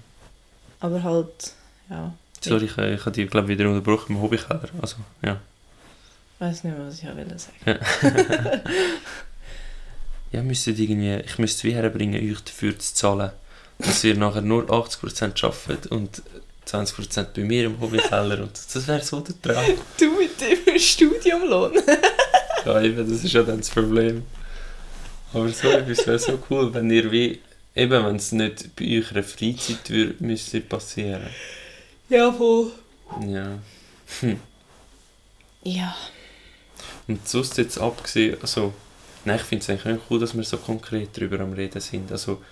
Aber 0.80 1.02
halt, 1.02 1.52
ja, 1.88 2.12
Sorry, 2.44 2.66
ich, 2.66 2.76
ich 2.76 3.00
habe 3.00 3.12
dich 3.12 3.30
glaube 3.30 3.48
wieder 3.48 3.68
unterbrochen 3.68 4.16
im 4.16 4.22
Hobbykeller. 4.22 4.68
Also, 4.80 4.96
ja. 5.22 5.40
ich 6.34 6.40
weiß 6.40 6.64
nicht 6.64 6.76
mehr, 6.76 6.86
was 6.86 7.02
ich 7.02 7.08
auch 7.08 7.16
will 7.16 7.38
sagen 7.38 7.56
Ja. 7.64 7.78
ja, 10.32 10.42
müsstet 10.42 10.78
irgendwie, 10.78 11.16
ich 11.24 11.38
müsste 11.38 11.64
wie 11.64 11.74
herbringen, 11.74 12.30
euch 12.30 12.40
dafür 12.42 12.78
zu 12.78 12.94
zahlen, 12.94 13.30
dass 13.78 14.04
ihr 14.04 14.16
nachher 14.16 14.42
nur 14.42 14.64
80% 14.64 15.44
arbeitet 15.44 15.86
und 15.86 16.22
20% 16.74 17.26
bei 17.34 17.42
mir 17.42 17.66
im 17.66 17.80
Hobbykeller. 17.80 18.42
Und 18.42 18.52
das 18.52 18.86
wäre 18.86 19.02
so 19.02 19.20
der 19.20 19.40
Traum. 19.40 19.64
Du 19.98 20.10
mit 20.10 20.40
dem 20.40 20.78
Studiumlohn. 20.78 21.72
Ja, 22.64 22.80
eben, 22.80 23.08
das 23.08 23.24
ist 23.24 23.32
ja 23.32 23.42
dann 23.42 23.58
das 23.58 23.70
Problem. 23.70 24.22
Aber 25.32 25.48
so 25.48 25.68
etwas 25.68 26.06
wäre 26.06 26.18
so 26.18 26.38
cool, 26.50 26.72
wenn 26.72 26.90
ihr 26.90 27.10
wie, 27.10 27.40
eben 27.74 28.04
wenn 28.04 28.16
es 28.16 28.32
nicht 28.32 28.74
bei 28.76 29.02
eurer 29.02 29.22
Freizeit 29.22 29.88
würde, 29.90 30.14
müsste 30.20 30.60
passieren. 30.60 31.28
ja, 32.08 32.32
voll. 32.32 32.70
Ja. 33.26 33.58
Ja. 35.64 35.96
Und 37.08 37.26
sonst 37.28 37.58
jetzt 37.58 37.78
abgesehen, 37.78 38.36
also, 38.40 38.72
nein, 39.24 39.36
ich 39.36 39.42
finde 39.42 39.62
es 39.62 39.70
eigentlich 39.70 40.00
cool, 40.08 40.20
dass 40.20 40.36
wir 40.36 40.44
so 40.44 40.58
konkret 40.58 41.10
darüber 41.16 41.40
am 41.40 41.52
Reden 41.52 41.80
sind. 41.80 42.12
Also, 42.12 42.42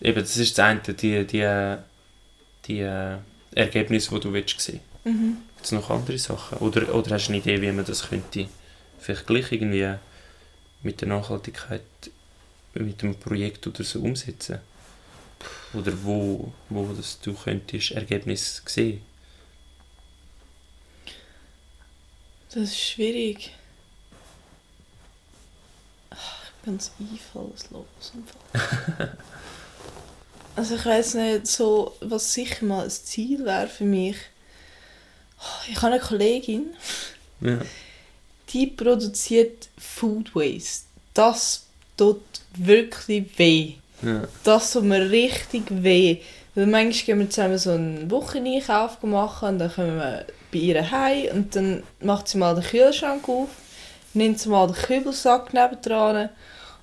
eben, 0.00 0.20
das 0.20 0.36
ist 0.36 0.56
das 0.56 0.64
eine, 0.64 0.80
die, 0.80 1.26
die, 1.26 1.76
die 2.66 2.80
äh, 2.80 3.18
Ergebnisse, 3.54 4.14
die 4.14 4.20
du 4.20 4.32
willst 4.32 4.60
sehen. 4.60 4.80
Mhm. 5.04 5.38
Gibt 5.54 5.66
es 5.66 5.72
noch 5.72 5.90
andere 5.90 6.18
Sachen? 6.18 6.58
Oder, 6.58 6.94
oder 6.94 7.12
hast 7.12 7.28
du 7.28 7.32
eine 7.32 7.38
Idee, 7.42 7.60
wie 7.60 7.72
man 7.72 7.84
das 7.84 8.08
könnte, 8.08 8.48
vielleicht 8.98 9.26
gleich 9.26 9.52
irgendwie 9.52 9.94
mit 10.82 11.00
der 11.00 11.08
Nachhaltigkeit, 11.08 11.82
mit 12.74 13.02
dem 13.02 13.14
Projekt 13.14 13.66
oder 13.66 13.84
so 13.84 14.00
umsetzen? 14.00 14.58
Oder 15.74 15.92
wo, 16.04 16.52
wo 16.68 16.92
das 16.92 17.18
du 17.20 17.34
könntest 17.34 17.92
Ergebnisse 17.92 18.62
sehen? 18.66 19.02
Das 22.50 22.64
ist 22.64 22.78
schwierig. 22.78 23.52
Ich 26.10 26.64
bin 26.64 26.74
ganz 26.74 26.92
einfallslos. 27.00 28.12
also 30.56 30.74
ich 30.76 30.84
weiß 30.86 31.14
nicht, 31.14 31.46
so, 31.46 31.94
was 32.00 32.32
sicher 32.32 32.64
mal 32.64 32.84
ein 32.84 32.90
Ziel 32.90 33.44
wäre 33.44 33.68
für 33.68 33.84
mich. 33.84 34.16
Ich 35.68 35.76
habe 35.76 35.88
eine 35.94 36.00
Kollegin, 36.00 36.66
Ja. 37.40 37.58
die 38.50 38.66
produziert 38.68 39.68
Food 39.78 40.34
Waste. 40.34 40.84
Das 41.14 41.64
tut 41.96 42.22
wirklich 42.56 43.26
weh. 43.38 43.72
Ja. 44.02 44.22
Das 44.44 44.72
tut 44.72 44.84
mir 44.84 45.10
richtig 45.10 45.64
weh. 45.68 46.18
Weil 46.54 46.66
manchmal 46.66 47.04
gehen 47.06 47.18
wir 47.20 47.30
zusammen 47.30 47.58
so 47.58 47.70
einen 47.72 48.10
Wocheneinkauf 48.10 49.02
machen 49.02 49.48
und 49.48 49.58
dann 49.58 49.72
kommen 49.74 49.96
wir 49.96 50.26
bei 50.52 50.58
ihr 50.58 50.90
heim 50.90 51.28
und 51.32 51.56
dann 51.56 51.82
macht 52.00 52.28
sie 52.28 52.36
mal 52.38 52.54
den 52.54 52.62
Kühlschrank 52.64 53.26
auf, 53.28 53.48
nimmt 54.12 54.38
sie 54.38 54.50
mal 54.50 54.66
den 54.66 54.76
Kübelsack 54.76 55.54
nebendran 55.54 56.28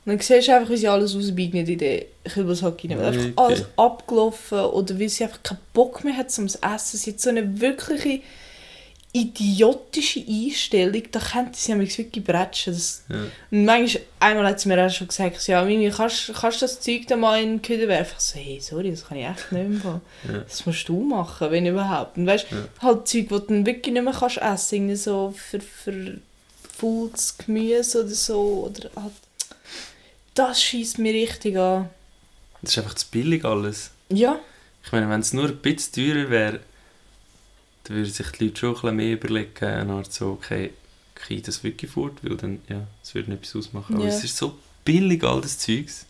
dann 0.10 0.20
siehst 0.20 0.48
du 0.48 0.56
einfach, 0.56 0.70
wie 0.70 0.78
sie 0.78 0.88
alles 0.88 1.16
rausbietet 1.16 1.70
in 1.70 1.78
den 1.78 2.06
Kübelsack 2.26 2.84
rein. 2.84 2.98
Weil 2.98 3.06
einfach 3.06 3.22
Okay. 3.22 3.34
alles 3.36 3.66
abgelaufen 3.76 4.60
oder 4.60 5.00
weil 5.00 5.10
sie 5.10 5.24
einfach 5.24 5.44
keinen 5.44 5.60
Bock 5.74 6.04
mehr 6.04 6.18
hat 6.18 6.32
zum 6.32 6.46
Essen. 6.46 6.98
Sie 6.98 7.12
hat 7.12 7.20
so 7.20 7.30
eine 7.30 7.60
wirkliche 7.60 8.22
idiotische 9.12 10.24
Einstellung, 10.28 11.02
da 11.12 11.20
könnte 11.20 11.58
sie 11.58 11.74
mich 11.74 11.98
wirklich 11.98 12.24
bretschen. 12.24 12.74
Das, 12.74 13.04
ja. 13.10 13.16
Und 13.50 13.66
manchmal, 13.66 14.04
einmal 14.20 14.48
hat 14.48 14.60
sie 14.60 14.70
mir 14.70 14.86
auch 14.86 14.90
schon 14.92 15.08
gesagt, 15.08 15.48
ja, 15.48 15.64
Mimi, 15.64 15.90
kannst, 15.90 16.32
kannst 16.40 16.62
du 16.62 16.66
das 16.66 16.80
Zeug 16.80 17.08
da 17.08 17.16
mal 17.18 17.42
in 17.42 17.54
den 17.54 17.62
Kühl 17.62 17.88
werfen? 17.88 18.16
Ich 18.20 18.24
so, 18.24 18.38
hey, 18.38 18.60
sorry, 18.62 18.92
das 18.92 19.08
kann 19.08 19.18
ich 19.18 19.26
echt 19.26 19.52
nicht 19.52 19.84
mehr. 19.84 20.02
Ja. 20.32 20.40
Das 20.48 20.64
musst 20.66 20.88
du 20.88 21.02
machen, 21.02 21.50
wenn 21.50 21.66
überhaupt. 21.66 22.18
Und 22.18 22.28
weißt, 22.28 22.52
ja. 22.52 22.58
halt 22.84 23.08
Zeug, 23.08 23.30
die 23.30 23.48
du 23.48 23.66
wirklich 23.66 23.94
nicht 23.94 24.04
mehr 24.04 24.14
kannst 24.14 24.38
essen, 24.38 24.96
so 24.96 25.34
für, 25.36 25.60
für 25.60 26.18
faules 26.78 27.36
Gemüse 27.40 28.04
oder 28.04 28.10
so, 28.10 28.70
oder 28.72 28.90
halt, 28.96 29.14
das 30.40 30.64
schießt 30.64 31.00
mir 31.00 31.14
richtig 31.14 31.58
an. 31.58 31.90
Das 32.62 32.72
ist 32.72 32.78
einfach 32.78 32.94
zu 32.94 33.08
billig 33.12 33.44
alles. 33.44 33.92
Ja. 34.10 34.40
Ich 34.86 34.92
meine, 34.94 35.10
wenn 35.10 35.20
es 35.20 35.34
nur 35.34 35.50
ein 35.50 35.58
bisschen 35.58 35.94
teurer 35.94 36.30
wäre, 36.30 36.60
dann 37.84 37.98
würden 37.98 38.12
sich 38.12 38.28
die 38.32 38.46
Leute 38.46 38.58
schon 38.58 38.70
ein 38.70 38.74
bisschen 38.76 38.96
mehr 38.96 39.14
überlegen, 39.14 39.66
eine 39.66 39.94
Art 39.94 40.14
so, 40.14 40.32
okay, 40.32 40.72
kriege 41.16 41.40
ich 41.40 41.46
das 41.46 41.64
wirklich 41.64 41.92
fort, 41.92 42.14
weil 42.22 42.38
dann, 42.38 42.62
ja, 42.70 42.88
es 43.04 43.14
würde 43.14 43.34
etwas 43.34 43.56
ausmachen. 43.56 43.96
Aber 43.96 44.06
ja. 44.06 44.10
es 44.10 44.24
ist 44.24 44.38
so 44.38 44.58
billig, 44.86 45.24
all 45.24 45.42
das 45.42 45.60
Zeugs. 45.60 46.06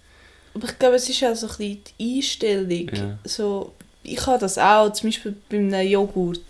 Aber 0.54 0.68
ich 0.68 0.78
glaube, 0.78 0.96
es 0.96 1.10
ist 1.10 1.24
auch 1.24 1.36
so 1.36 1.48
ein 1.48 1.58
bisschen 1.58 1.82
die 2.00 2.18
Einstellung. 2.18 2.90
Ja. 2.94 3.20
So, 3.24 3.74
ich 4.04 4.26
habe 4.28 4.38
das 4.38 4.60
auch, 4.60 4.94
zum 4.94 5.10
Beispiel 5.10 5.36
bei 5.50 5.58
einem 5.58 5.88
Joghurt. 5.88 6.42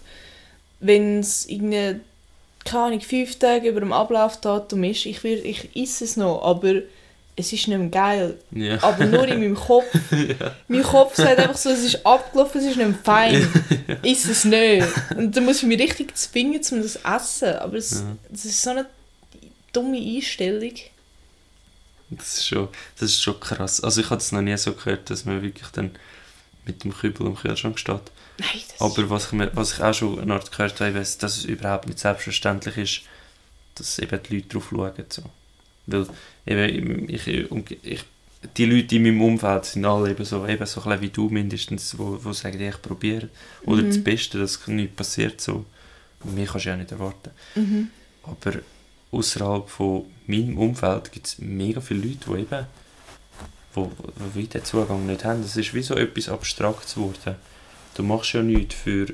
Wenn 0.81 1.19
es 1.19 1.45
irgendwie, 1.47 2.01
keine 2.65 2.83
Ahnung, 2.83 3.01
fünf 3.01 3.39
Tage 3.39 3.69
über 3.69 3.79
dem 3.79 3.93
Ablaufdatum 3.93 4.83
ist, 4.83 5.05
ich, 5.05 5.23
will, 5.23 5.45
ich 5.45 5.75
esse 5.75 6.03
es 6.03 6.17
noch, 6.17 6.41
aber 6.41 6.81
es 7.39 7.53
ist 7.53 7.67
nicht 7.67 7.77
mehr 7.77 7.87
geil. 7.87 8.37
Ja. 8.51 8.83
Aber 8.83 9.05
nur 9.05 9.27
in 9.27 9.39
meinem 9.39 9.55
Kopf. 9.55 9.85
ja. 10.11 10.55
Mein 10.67 10.83
Kopf 10.83 11.15
sagt 11.15 11.39
einfach 11.39 11.57
so, 11.57 11.69
es 11.69 11.83
ist 11.83 12.05
abgelaufen, 12.05 12.59
es 12.59 12.67
ist 12.67 12.77
nicht 12.77 12.87
mehr 12.87 12.99
fein. 13.03 13.47
ja. 13.87 13.95
Ist 14.03 14.25
es 14.25 14.45
nicht. 14.45 14.85
Und 15.15 15.35
dann 15.35 15.45
muss 15.45 15.57
ich 15.57 15.63
mich 15.63 15.79
richtig 15.79 16.15
zwingen, 16.17 16.61
um 16.71 16.81
das 16.81 16.93
zu 16.93 16.99
essen. 17.05 17.55
Aber 17.59 17.77
es, 17.77 18.03
das 18.29 18.45
ist 18.45 18.61
so 18.61 18.71
eine 18.71 18.85
dumme 19.71 19.97
Einstellung. 19.97 20.73
Das 22.09 22.37
ist, 22.37 22.47
schon, 22.47 22.67
das 22.99 23.11
ist 23.11 23.21
schon 23.21 23.39
krass. 23.39 23.81
Also 23.81 24.01
ich 24.01 24.09
habe 24.09 24.19
es 24.19 24.31
noch 24.31 24.41
nie 24.41 24.57
so 24.57 24.73
gehört, 24.73 25.09
dass 25.09 25.25
man 25.25 25.41
wirklich 25.41 25.69
dann 25.69 25.91
mit 26.65 26.83
dem 26.83 26.93
Kübel 26.93 27.27
im 27.27 27.35
Kühlschrank 27.35 27.79
steht. 27.79 28.01
Nein, 28.39 28.61
Aber 28.79 29.09
was 29.09 29.31
ich, 29.31 29.39
was 29.53 29.73
ich 29.73 29.81
auch 29.81 29.93
schon 29.93 30.19
eine 30.19 30.33
Art 30.33 30.51
gehört 30.51 30.81
habe, 30.81 30.93
dass 30.93 31.17
es 31.21 31.45
überhaupt 31.45 31.87
nicht 31.87 31.99
selbstverständlich 31.99 32.77
ist, 32.77 33.01
dass 33.75 33.99
eben 33.99 34.19
die 34.23 34.35
Leute 34.35 34.47
drauf 34.47 34.67
schauen. 34.71 35.05
So. 35.09 35.23
Weil 35.91 36.07
eben, 36.45 37.09
ich, 37.09 37.27
ich, 37.27 38.03
die 38.57 38.65
Leute 38.65 38.95
in 38.95 39.03
meinem 39.03 39.21
Umfeld 39.21 39.65
sind 39.65 39.85
alle 39.85 40.11
eben 40.11 40.25
so, 40.25 40.45
eben 40.47 40.65
so 40.65 40.81
ein 40.81 41.01
wie 41.01 41.09
du 41.09 41.29
mindestens, 41.29 41.97
wo, 41.97 42.17
wo 42.23 42.33
sagen, 42.33 42.61
ich 42.61 42.81
probiere. 42.81 43.29
Oder 43.65 43.83
mhm. 43.83 43.87
das 43.87 44.03
Beste, 44.03 44.39
dass 44.39 44.65
nichts 44.67 44.95
passiert. 44.95 45.41
So. 45.41 45.65
Mir 46.23 46.45
kannst 46.45 46.65
du 46.65 46.69
ja 46.69 46.77
nicht 46.77 46.91
erwarten. 46.91 47.31
Mhm. 47.55 47.89
Aber 48.23 48.59
außerhalb 49.11 49.69
von 49.69 50.05
meinem 50.27 50.57
Umfeld 50.57 51.11
gibt 51.11 51.27
es 51.27 51.39
mega 51.39 51.81
viele 51.81 52.07
Leute, 52.07 52.25
die 52.27 52.41
eben 52.41 52.65
wo, 53.73 53.91
wo, 54.33 54.41
den 54.41 54.65
Zugang 54.65 55.05
nicht 55.05 55.25
haben. 55.25 55.41
Das 55.41 55.55
ist 55.55 55.73
wie 55.73 55.81
so 55.81 55.95
etwas 55.95 56.29
Abstraktes 56.29 56.95
geworden. 56.95 57.35
Du 57.95 58.03
machst 58.03 58.33
ja 58.33 58.41
nichts 58.41 58.75
für, 58.75 59.07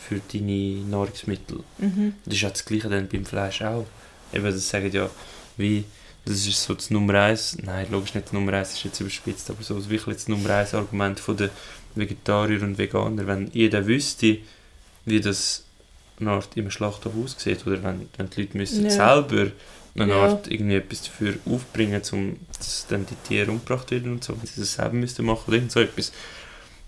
für 0.00 0.20
deine 0.32 0.82
Nahrungsmittel. 0.88 1.60
Mhm. 1.78 2.14
Das 2.24 2.34
ist 2.34 2.40
ja 2.40 2.50
das 2.50 2.64
Gleiche 2.64 2.88
dann 2.88 3.08
beim 3.08 3.24
Fleisch 3.24 3.62
auch. 3.62 3.86
Eben, 4.32 4.44
das 4.44 4.68
sagen 4.68 4.90
ja, 4.92 5.08
wie 5.56 5.84
das 6.26 6.46
ist 6.46 6.62
so 6.62 6.74
das 6.74 6.90
Nummer 6.90 7.14
eins, 7.14 7.56
nein, 7.62 7.86
logisch 7.90 8.14
nicht 8.14 8.26
das 8.26 8.32
Nummer 8.32 8.52
eins, 8.52 8.72
ist 8.72 8.84
jetzt 8.84 9.00
überspitzt, 9.00 9.48
aber 9.48 9.62
so 9.62 9.88
wirklich 9.88 10.16
das 10.16 10.28
Nummer 10.28 10.50
eins 10.50 10.74
Argument 10.74 11.22
der 11.38 11.50
Vegetarier 11.94 12.62
und 12.62 12.78
Veganer, 12.78 13.26
wenn 13.26 13.48
jeder 13.52 13.86
wüsste, 13.86 14.38
wie 15.04 15.20
das 15.20 15.64
eine 16.18 16.32
Art 16.32 16.56
im 16.56 16.70
Schlachthof 16.70 17.12
aussieht, 17.22 17.64
oder 17.66 17.82
wenn, 17.84 18.08
wenn 18.16 18.28
die 18.28 18.40
Leute 18.40 18.58
müssen 18.58 18.84
ja. 18.84 18.90
selber 18.90 19.52
eine 19.96 20.12
ja. 20.12 20.20
Art 20.20 20.50
irgendwie 20.50 20.76
etwas 20.76 21.02
dafür 21.02 21.34
aufbringen, 21.46 22.02
um 22.12 22.36
dass 22.58 22.86
dann 22.88 23.06
die 23.06 23.14
Tiere 23.28 23.50
umgebracht 23.50 23.90
werden 23.92 24.12
und 24.12 24.24
so, 24.24 24.36
wenn 24.36 24.46
sie 24.46 24.60
das 24.60 24.74
selber 24.74 24.94
müssten 24.94 25.24
machen 25.24 25.44
oder 25.46 25.56
irgend 25.56 25.72
so 25.72 25.80
etwas, 25.80 26.12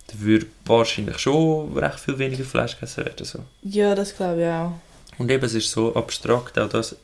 dann 0.09 0.21
würde 0.21 0.47
wahrscheinlich 0.65 1.19
schon 1.19 1.77
recht 1.79 2.01
viel 2.01 2.19
weniger 2.19 2.45
Fleisch 2.45 2.75
gegessen 2.75 3.05
werden. 3.05 3.25
So. 3.25 3.39
Ja, 3.63 3.95
das 3.95 4.17
glaube 4.17 4.43
ich 4.43 4.49
auch. 4.49 4.73
Und 5.19 5.31
eben, 5.31 5.45
es 5.45 5.55
ist 5.55 5.71
so 5.71 5.95
abstrakt, 5.95 6.59
auch 6.59 6.69
das 6.69 6.97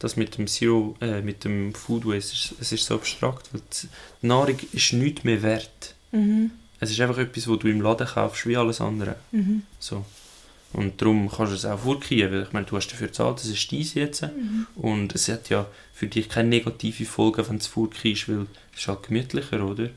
das 0.00 0.16
mit 0.16 0.36
dem 0.36 0.48
Zero, 0.48 0.96
äh, 1.00 1.20
mit 1.20 1.44
dem 1.44 1.74
Food 1.74 2.06
Waste, 2.06 2.32
ist, 2.32 2.54
es 2.58 2.72
ist 2.72 2.86
so 2.86 2.96
abstrakt, 2.96 3.52
weil 3.52 3.60
die 3.70 4.26
Nahrung 4.26 4.56
ist 4.72 4.92
nichts 4.94 5.24
mehr 5.24 5.42
wert. 5.42 5.94
Mhm. 6.10 6.50
Es 6.80 6.90
ist 6.90 7.00
einfach 7.00 7.18
etwas, 7.18 7.46
was 7.46 7.58
du 7.58 7.68
im 7.68 7.82
Laden 7.82 8.06
kaufst, 8.06 8.46
wie 8.46 8.56
alles 8.56 8.80
andere. 8.80 9.16
Mhm. 9.30 9.62
So. 9.78 10.04
Und 10.72 11.00
darum 11.00 11.28
kannst 11.28 11.52
du 11.52 11.56
es 11.56 11.64
auch 11.66 11.80
vorkriegen, 11.80 12.32
weil 12.32 12.42
ich 12.44 12.52
meine, 12.52 12.64
du 12.64 12.76
hast 12.76 12.88
dafür 12.88 13.08
gezahlt, 13.08 13.38
das 13.38 13.46
ist 13.46 13.70
dein 13.70 13.80
jetzt. 13.80 14.22
Mhm. 14.22 14.66
Und 14.76 15.14
es 15.14 15.28
hat 15.28 15.50
ja 15.50 15.66
für 15.92 16.06
dich 16.06 16.28
keine 16.28 16.48
negative 16.48 17.04
Folge, 17.04 17.46
wenn 17.46 17.58
du 17.58 17.60
es 17.60 17.66
vorkriegst, 17.66 18.28
weil 18.28 18.46
es 18.72 18.80
ist 18.80 18.88
halt 18.88 19.02
gemütlicher, 19.02 19.62
oder? 19.62 19.90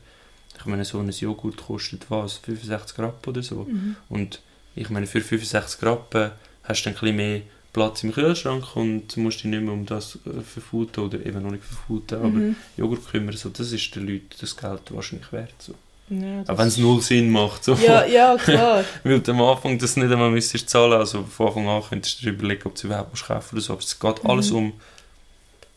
Ich 0.58 0.66
meine, 0.66 0.84
so 0.84 0.98
ein 0.98 1.10
Joghurt 1.10 1.56
kostet 1.56 2.10
was? 2.10 2.36
65 2.38 2.98
Rappen 2.98 3.30
oder 3.30 3.42
so. 3.42 3.64
Mhm. 3.64 3.96
Und 4.08 4.40
ich 4.74 4.90
meine, 4.90 5.06
für 5.06 5.20
65 5.20 5.82
Rappen 5.82 6.32
hast 6.64 6.82
du 6.82 6.90
ein 6.90 6.94
bisschen 6.94 7.16
mehr 7.16 7.42
Platz 7.74 8.04
im 8.04 8.12
Kühlschrank 8.12 8.76
und 8.76 9.16
musst 9.16 9.38
dich 9.38 9.46
nicht 9.46 9.62
mehr 9.62 9.72
um 9.72 9.84
das 9.84 10.18
äh, 10.26 10.40
verfuten 10.40 11.04
oder 11.04 11.26
eben 11.26 11.42
noch 11.42 11.50
nicht 11.50 11.64
verfuten, 11.64 12.18
aber 12.18 12.28
mhm. 12.28 12.56
Joghurt 12.76 13.06
kümmern, 13.10 13.36
so, 13.36 13.50
das 13.50 13.72
ist 13.72 13.94
den 13.94 14.06
Leuten 14.06 14.30
das 14.40 14.56
Geld 14.56 14.80
wahrscheinlich 14.90 15.30
wert. 15.32 15.54
So. 15.58 15.74
Ja, 16.08 16.44
Auch 16.46 16.56
wenn 16.56 16.68
es 16.68 16.76
null 16.76 17.02
Sinn 17.02 17.30
macht. 17.30 17.64
So. 17.64 17.74
Ja, 17.74 18.06
ja, 18.06 18.36
klar. 18.36 18.84
Weil 19.02 19.20
du 19.20 19.32
am 19.32 19.42
Anfang 19.42 19.76
das 19.76 19.96
nicht 19.96 20.10
einmal 20.10 20.30
müsstest 20.30 20.70
zahlen, 20.70 20.92
also 20.92 21.24
von 21.24 21.48
Anfang 21.48 21.68
an 21.68 21.82
könntest 21.82 22.20
du 22.20 22.26
dir 22.26 22.32
überlegen, 22.32 22.62
ob 22.66 22.76
du 22.76 22.86
überhaupt 22.86 23.10
musst 23.10 23.26
kaufen 23.26 23.56
oder 23.56 23.62
so, 23.62 23.72
aber 23.72 23.82
es 23.82 23.98
geht 23.98 24.22
mhm. 24.22 24.30
alles 24.30 24.50
um, 24.52 24.72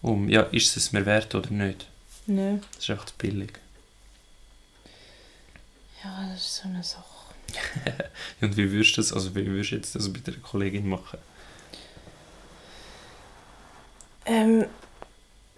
um, 0.03 0.29
ja, 0.29 0.43
ist 0.43 0.77
es 0.77 0.91
mir 0.91 1.05
wert 1.05 1.33
oder 1.33 1.49
nicht. 1.49 1.87
Ja. 2.27 2.59
Das 2.75 2.89
ist 2.89 3.07
zu 3.07 3.13
billig. 3.17 3.53
Ja, 6.03 6.29
das 6.31 6.41
ist 6.41 6.55
so 6.57 6.69
eine 6.69 6.83
Sache. 6.83 7.03
und 8.41 8.55
wie 8.55 8.71
würdest 8.71 8.97
du 8.97 9.01
das, 9.01 9.13
also 9.13 9.33
wie 9.33 9.47
würdest 9.47 9.71
du 9.71 9.75
jetzt 9.77 9.95
das 9.95 10.13
bei 10.13 10.19
der 10.19 10.35
Kollegin 10.35 10.87
machen? 10.87 11.17
Ähm, 14.27 14.65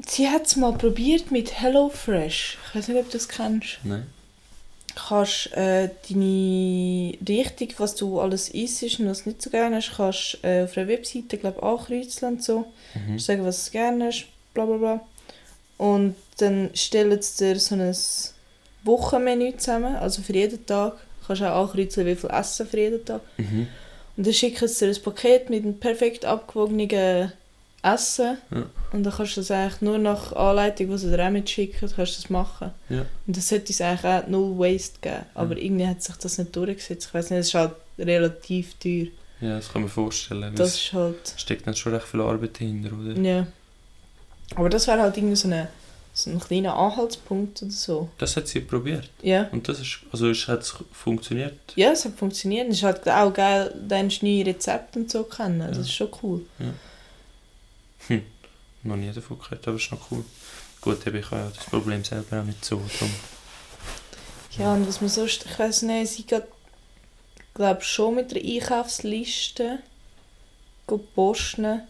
sie 0.05 0.29
hat 0.29 0.45
es 0.45 0.55
mal 0.55 0.73
probiert 0.73 1.31
mit 1.31 1.59
HelloFresh. 1.59 2.57
Ich 2.67 2.75
weiß 2.75 2.87
nicht, 2.87 2.97
ob 2.97 3.05
du 3.07 3.17
das 3.17 3.27
kennst. 3.27 3.79
Nein. 3.83 4.05
Kannst 4.95 5.53
äh, 5.53 5.89
deine 6.09 7.17
Richtung, 7.27 7.69
was 7.77 7.95
du 7.95 8.19
alles 8.19 8.49
isst 8.49 8.99
und 8.99 9.07
was 9.07 9.25
nicht 9.25 9.41
so 9.41 9.49
gerne 9.49 9.77
hast, 9.77 9.93
kannst 9.95 10.39
äh, 10.43 10.63
auf 10.63 10.77
einer 10.77 10.87
Webseite 10.87 11.37
glaub, 11.37 11.61
ankreuzeln 11.63 12.33
und 12.33 12.43
so. 12.43 12.65
Mhm. 12.95 13.17
Sagen, 13.19 13.45
was 13.45 13.65
du 13.65 13.71
gerne 13.71 14.07
hast, 14.07 14.27
bla 14.53 14.65
bla 14.65 14.77
bla. 14.77 15.01
Und 15.77 16.15
dann 16.37 16.69
stellen 16.73 17.21
sie 17.21 17.53
dir 17.53 17.59
so 17.59 17.75
ein 17.75 17.95
Wochenmenü 18.83 19.55
zusammen, 19.57 19.95
also 19.95 20.21
für 20.21 20.33
jeden 20.33 20.65
Tag. 20.65 20.93
Du 21.21 21.27
kannst 21.27 21.43
auch 21.43 21.69
ankreuzeln, 21.69 22.07
wie 22.07 22.15
viel 22.15 22.29
Essen 22.29 22.67
für 22.67 22.79
jeden 22.79 23.05
Tag. 23.05 23.21
Mhm. 23.37 23.67
Und 24.17 24.25
dann 24.25 24.33
schicken 24.33 24.67
sie 24.67 24.85
dir 24.85 24.95
ein 24.95 25.01
Paket 25.01 25.49
mit 25.49 25.63
einem 25.63 25.79
perfekt 25.79 26.25
abgewogenen 26.25 26.89
essen. 27.81 28.37
Ja. 28.51 28.65
Und 28.91 29.03
dann 29.03 29.13
kannst 29.13 29.37
du 29.37 29.41
das 29.41 29.51
eigentlich 29.51 29.81
nur 29.81 29.97
nach 29.97 30.33
Anleitung, 30.33 30.89
die 30.89 30.97
sie 30.97 31.09
dir 31.09 31.25
auch 31.25 31.31
mitschicken, 31.31 31.89
kannst 31.95 32.17
du 32.17 32.21
das 32.21 32.29
machen. 32.29 32.71
Ja. 32.89 33.05
Und 33.25 33.37
das 33.37 33.49
sollte 33.49 33.71
es 33.71 33.81
eigentlich 33.81 34.05
auch 34.05 34.27
null 34.27 34.57
Waste 34.57 34.99
geben. 35.01 35.25
Aber 35.33 35.55
ja. 35.57 35.63
irgendwie 35.63 35.87
hat 35.87 36.01
sich 36.01 36.15
das 36.15 36.37
nicht 36.37 36.55
durchgesetzt. 36.55 37.07
Ich 37.07 37.13
weiß 37.13 37.29
nicht, 37.29 37.39
es 37.39 37.47
ist 37.47 37.53
halt 37.53 37.73
relativ 37.97 38.73
teuer. 38.75 39.07
Ja, 39.41 39.55
das 39.55 39.71
kann 39.71 39.83
man 39.83 39.89
vorstellen. 39.89 40.53
Das 40.55 40.75
ist 40.75 40.93
halt... 40.93 41.33
steckt 41.37 41.65
dann 41.65 41.75
schon 41.75 41.93
recht 41.93 42.07
viel 42.07 42.21
Arbeit 42.21 42.57
hinter, 42.57 42.91
oder? 42.93 43.19
Ja. 43.21 43.47
Aber 44.55 44.69
das 44.69 44.87
wäre 44.87 45.01
halt 45.01 45.15
irgendwie 45.15 45.35
so, 45.35 45.47
eine, 45.47 45.69
so 46.13 46.29
ein 46.29 46.39
kleiner 46.39 46.75
Anhaltspunkt 46.75 47.61
oder 47.61 47.71
so. 47.71 48.09
Das 48.17 48.35
hat 48.35 48.47
sie 48.47 48.59
probiert? 48.59 49.09
Ja. 49.21 49.47
Und 49.51 49.69
das 49.69 49.79
ist, 49.79 49.99
also 50.11 50.27
hat 50.33 50.63
es 50.63 50.75
funktioniert? 50.91 51.53
Ja, 51.75 51.91
es 51.91 52.03
hat 52.03 52.15
funktioniert. 52.15 52.67
Es 52.67 52.77
ist 52.77 52.83
halt 52.83 53.07
auch 53.07 53.31
geil, 53.31 53.73
deine 53.87 54.09
neue 54.21 54.47
Rezepte 54.47 54.99
und 54.99 55.09
so 55.09 55.23
kennen. 55.23 55.59
Das 55.59 55.77
ist 55.77 55.93
schon 55.93 56.09
cool. 56.21 56.41
Ja. 56.57 56.73
Hm. 58.09 58.23
Noch 58.83 58.95
nie 58.95 59.11
davon 59.11 59.39
gehört, 59.39 59.67
aber 59.67 59.77
ist 59.77 59.91
noch 59.91 60.11
cool. 60.11 60.25
Gut, 60.81 60.99
ich 60.99 61.05
habe 61.05 61.19
ja 61.19 61.51
das 61.55 61.65
Problem 61.65 62.03
selber 62.03 62.41
auch 62.41 62.45
nicht 62.45 62.63
so. 62.63 62.75
Darum. 62.75 63.13
Ja, 64.57 64.73
und 64.73 64.87
was 64.87 65.01
man 65.01 65.09
sonst, 65.09 65.45
ich 65.45 65.59
weiß 65.59 65.83
nicht, 65.83 66.11
sie 66.11 66.23
geht, 66.23 66.43
glaube 67.53 67.81
schon 67.81 68.15
mit 68.15 68.31
der 68.31 68.43
Einkaufsliste 68.43 69.79
posten. 71.13 71.81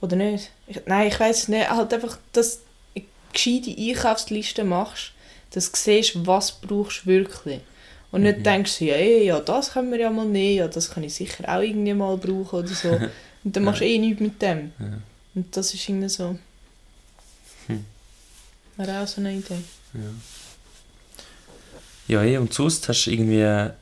Oder 0.00 0.16
nicht? 0.16 0.50
Ich, 0.66 0.80
nein, 0.86 1.08
ich 1.08 1.20
weiß 1.20 1.48
nicht. 1.48 1.70
Halt 1.70 1.92
einfach, 1.92 2.18
dass 2.32 2.60
du 2.94 3.02
gescheite 3.32 3.74
Einkaufsliste 3.76 4.64
machst, 4.64 5.12
dass 5.50 5.70
du 5.70 5.78
siehst, 5.78 6.26
was 6.26 6.52
brauchst 6.52 7.04
du 7.04 7.10
wirklich. 7.10 7.60
Und 8.10 8.22
nicht 8.22 8.38
mhm. 8.38 8.42
denkst, 8.44 8.80
ja, 8.80 8.96
ja, 8.96 9.40
das 9.40 9.72
können 9.72 9.92
wir 9.92 9.98
ja 9.98 10.10
mal 10.10 10.24
nehmen, 10.24 10.56
ja, 10.56 10.68
das 10.68 10.90
kann 10.90 11.04
ich 11.04 11.14
sicher 11.14 11.44
auch 11.46 11.60
irgendwie 11.60 11.92
mal 11.92 12.16
brauchen 12.16 12.60
oder 12.60 12.68
so. 12.68 12.98
Und 13.48 13.56
dann 13.56 13.64
machst 13.64 13.80
du 13.80 13.86
eh 13.86 13.96
nichts 13.96 14.20
mit 14.20 14.42
dem. 14.42 14.72
Ja. 14.78 15.00
Und 15.34 15.56
das 15.56 15.72
ist 15.72 15.88
irgendwie 15.88 16.10
so. 16.10 16.38
Hm. 17.66 17.82
Wäre 18.76 19.02
auch 19.02 19.06
so 19.06 19.22
eine 19.22 19.32
Idee. 19.32 19.62
Ja. 19.94 20.00
Ja, 22.08 22.24
eh, 22.24 22.36
und 22.36 22.52
sonst 22.52 22.86
hast 22.90 23.06
du 23.06 23.10
irgendwie. 23.10 23.72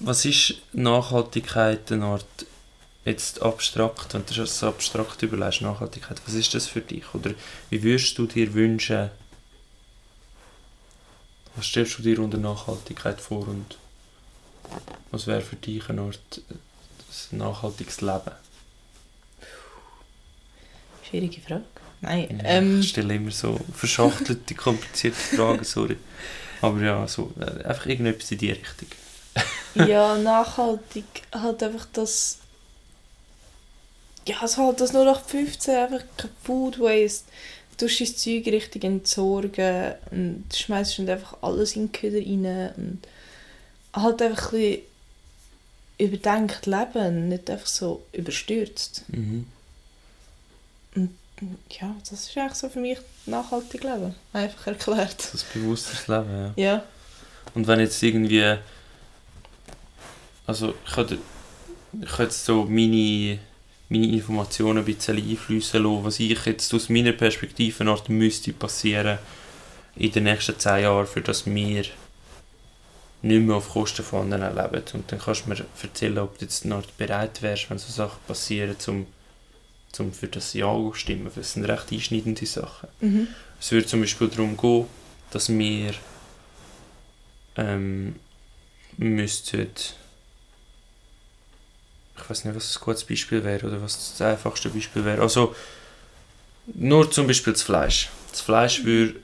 was 0.00 0.24
ist 0.24 0.54
Nachhaltigkeit 0.72 1.92
eine 1.92 2.06
Art, 2.06 2.26
jetzt 3.04 3.40
abstrakt, 3.40 4.14
wenn 4.14 4.26
du 4.26 4.34
das 4.34 4.58
so 4.58 4.66
abstrakt 4.66 5.22
überlegst, 5.22 5.60
Nachhaltigkeit, 5.60 6.20
was 6.26 6.34
ist 6.34 6.54
das 6.54 6.66
für 6.66 6.80
dich? 6.80 7.14
Oder 7.14 7.34
wie 7.70 7.84
würdest 7.84 8.18
du 8.18 8.26
dir 8.26 8.52
wünschen, 8.52 9.10
was 11.54 11.66
stellst 11.66 11.98
du 11.98 12.02
dir 12.02 12.18
unter 12.18 12.38
Nachhaltigkeit 12.38 13.20
vor 13.20 13.46
und 13.46 13.78
was 15.12 15.28
wäre 15.28 15.40
für 15.40 15.54
dich 15.54 15.88
eine 15.88 16.00
Art 16.00 16.40
ein 17.32 17.38
nachhaltiges 17.38 18.00
Leben? 18.00 18.32
Schwierige 21.08 21.40
Frage. 21.40 21.64
Nein, 22.00 22.42
ähm, 22.44 22.80
Ich 22.80 22.90
stelle 22.90 23.14
immer 23.14 23.30
so 23.30 23.58
verschachtelte, 23.72 24.54
komplizierte 24.54 25.16
Fragen, 25.36 25.64
sorry. 25.64 25.96
Aber 26.60 26.80
ja, 26.80 27.06
so, 27.08 27.32
äh, 27.38 27.64
einfach 27.64 27.86
irgendetwas 27.86 28.30
in 28.30 28.38
die 28.38 28.50
Richtung. 28.50 28.88
ja, 29.74 30.16
nachhaltig 30.16 31.04
halt 31.32 31.62
einfach 31.62 31.86
das. 31.92 32.38
Ja, 34.26 34.40
also 34.40 34.66
halt 34.66 34.80
das 34.80 34.92
nur 34.92 35.04
nach 35.04 35.22
15 35.24 35.74
einfach 35.74 36.04
kein 36.16 36.30
Food 36.42 36.78
Waste. 36.80 37.24
Du 37.76 37.86
tust 37.86 38.00
dein 38.00 38.16
Zeug 38.16 38.46
richtig 38.52 38.84
entsorgen 38.84 39.94
und 40.10 40.44
schmeißt 40.54 41.00
einfach 41.00 41.36
alles 41.42 41.74
in 41.76 41.86
den 41.86 41.92
Köder 41.92 42.18
rein 42.18 42.72
und 42.76 42.98
halt 43.92 44.22
einfach 44.22 44.52
ein 44.52 44.58
bisschen 44.60 44.82
überdenkt 46.04 46.66
leben, 46.66 47.28
nicht 47.28 47.50
einfach 47.50 47.66
so 47.66 48.04
überstürzt. 48.12 49.04
Mhm. 49.08 49.46
Ja, 51.68 51.94
das 52.08 52.12
ist 52.12 52.36
eigentlich 52.36 52.54
so 52.54 52.68
für 52.68 52.80
mich 52.80 52.98
nachhaltig 53.26 53.82
leben. 53.82 54.14
Einfach 54.32 54.68
erklärt. 54.68 55.28
Das 55.32 55.42
bewussteres 55.42 56.06
Leben, 56.06 56.52
ja. 56.56 56.64
Ja. 56.64 56.84
Und 57.54 57.66
wenn 57.66 57.80
jetzt 57.80 58.02
irgendwie. 58.02 58.56
Also, 60.46 60.74
ich 60.86 60.92
könnte, 60.92 61.18
ich 62.00 62.10
könnte 62.10 62.34
so 62.34 62.64
meine, 62.64 63.38
meine 63.88 64.06
Informationen 64.08 64.78
ein 64.78 64.84
bisschen 64.84 65.16
einfließen 65.16 65.82
lassen, 65.82 66.04
was 66.04 66.20
ich 66.20 66.44
jetzt 66.44 66.72
aus 66.72 66.88
meiner 66.88 67.12
Perspektive 67.12 67.84
Art 67.90 68.08
müsste 68.08 68.52
passieren 68.52 69.18
in 69.96 70.12
den 70.12 70.24
nächsten 70.24 70.58
10 70.58 70.82
Jahren, 70.82 71.06
für 71.06 71.20
dass 71.20 71.46
wir 71.46 71.84
nicht 73.24 73.46
mehr 73.46 73.56
auf 73.56 73.70
Kosten 73.70 74.04
von 74.04 74.32
anderen 74.32 74.54
leben. 74.54 74.84
Und 74.92 75.10
dann 75.10 75.18
kannst 75.18 75.46
du 75.46 75.48
mir 75.50 75.56
erzählen, 75.82 76.18
ob 76.18 76.38
du 76.38 76.44
jetzt 76.44 76.66
Art 76.66 76.96
bereit 76.98 77.40
wärst, 77.40 77.70
wenn 77.70 77.78
so 77.78 77.90
Sachen 77.90 78.18
passieren, 78.26 78.76
um, 78.86 79.06
um 79.98 80.12
für 80.12 80.28
das 80.28 80.52
Ja 80.52 80.66
zu 80.66 80.92
stimmen. 80.94 81.30
Das 81.34 81.54
sind 81.54 81.64
recht 81.64 81.90
einschneidende 81.90 82.44
Sachen. 82.44 82.88
Mhm. 83.00 83.28
Es 83.58 83.72
würde 83.72 83.86
zum 83.86 84.02
Beispiel 84.02 84.28
darum 84.28 84.56
gehen, 84.56 84.86
dass 85.30 85.48
wir 85.48 85.94
ähm, 87.56 88.16
müssten 88.98 89.68
ich 92.16 92.30
weiß 92.30 92.44
nicht, 92.44 92.54
was 92.54 92.76
ein 92.76 92.84
gutes 92.84 93.04
Beispiel 93.04 93.42
wäre 93.42 93.66
oder 93.66 93.82
was 93.82 94.16
das 94.16 94.20
einfachste 94.20 94.68
Beispiel 94.68 95.04
wäre. 95.04 95.20
Also 95.20 95.54
nur 96.66 97.10
zum 97.10 97.26
Beispiel 97.26 97.54
das 97.54 97.62
Fleisch. 97.62 98.08
Das 98.30 98.40
Fleisch 98.40 98.84
würde 98.84 99.16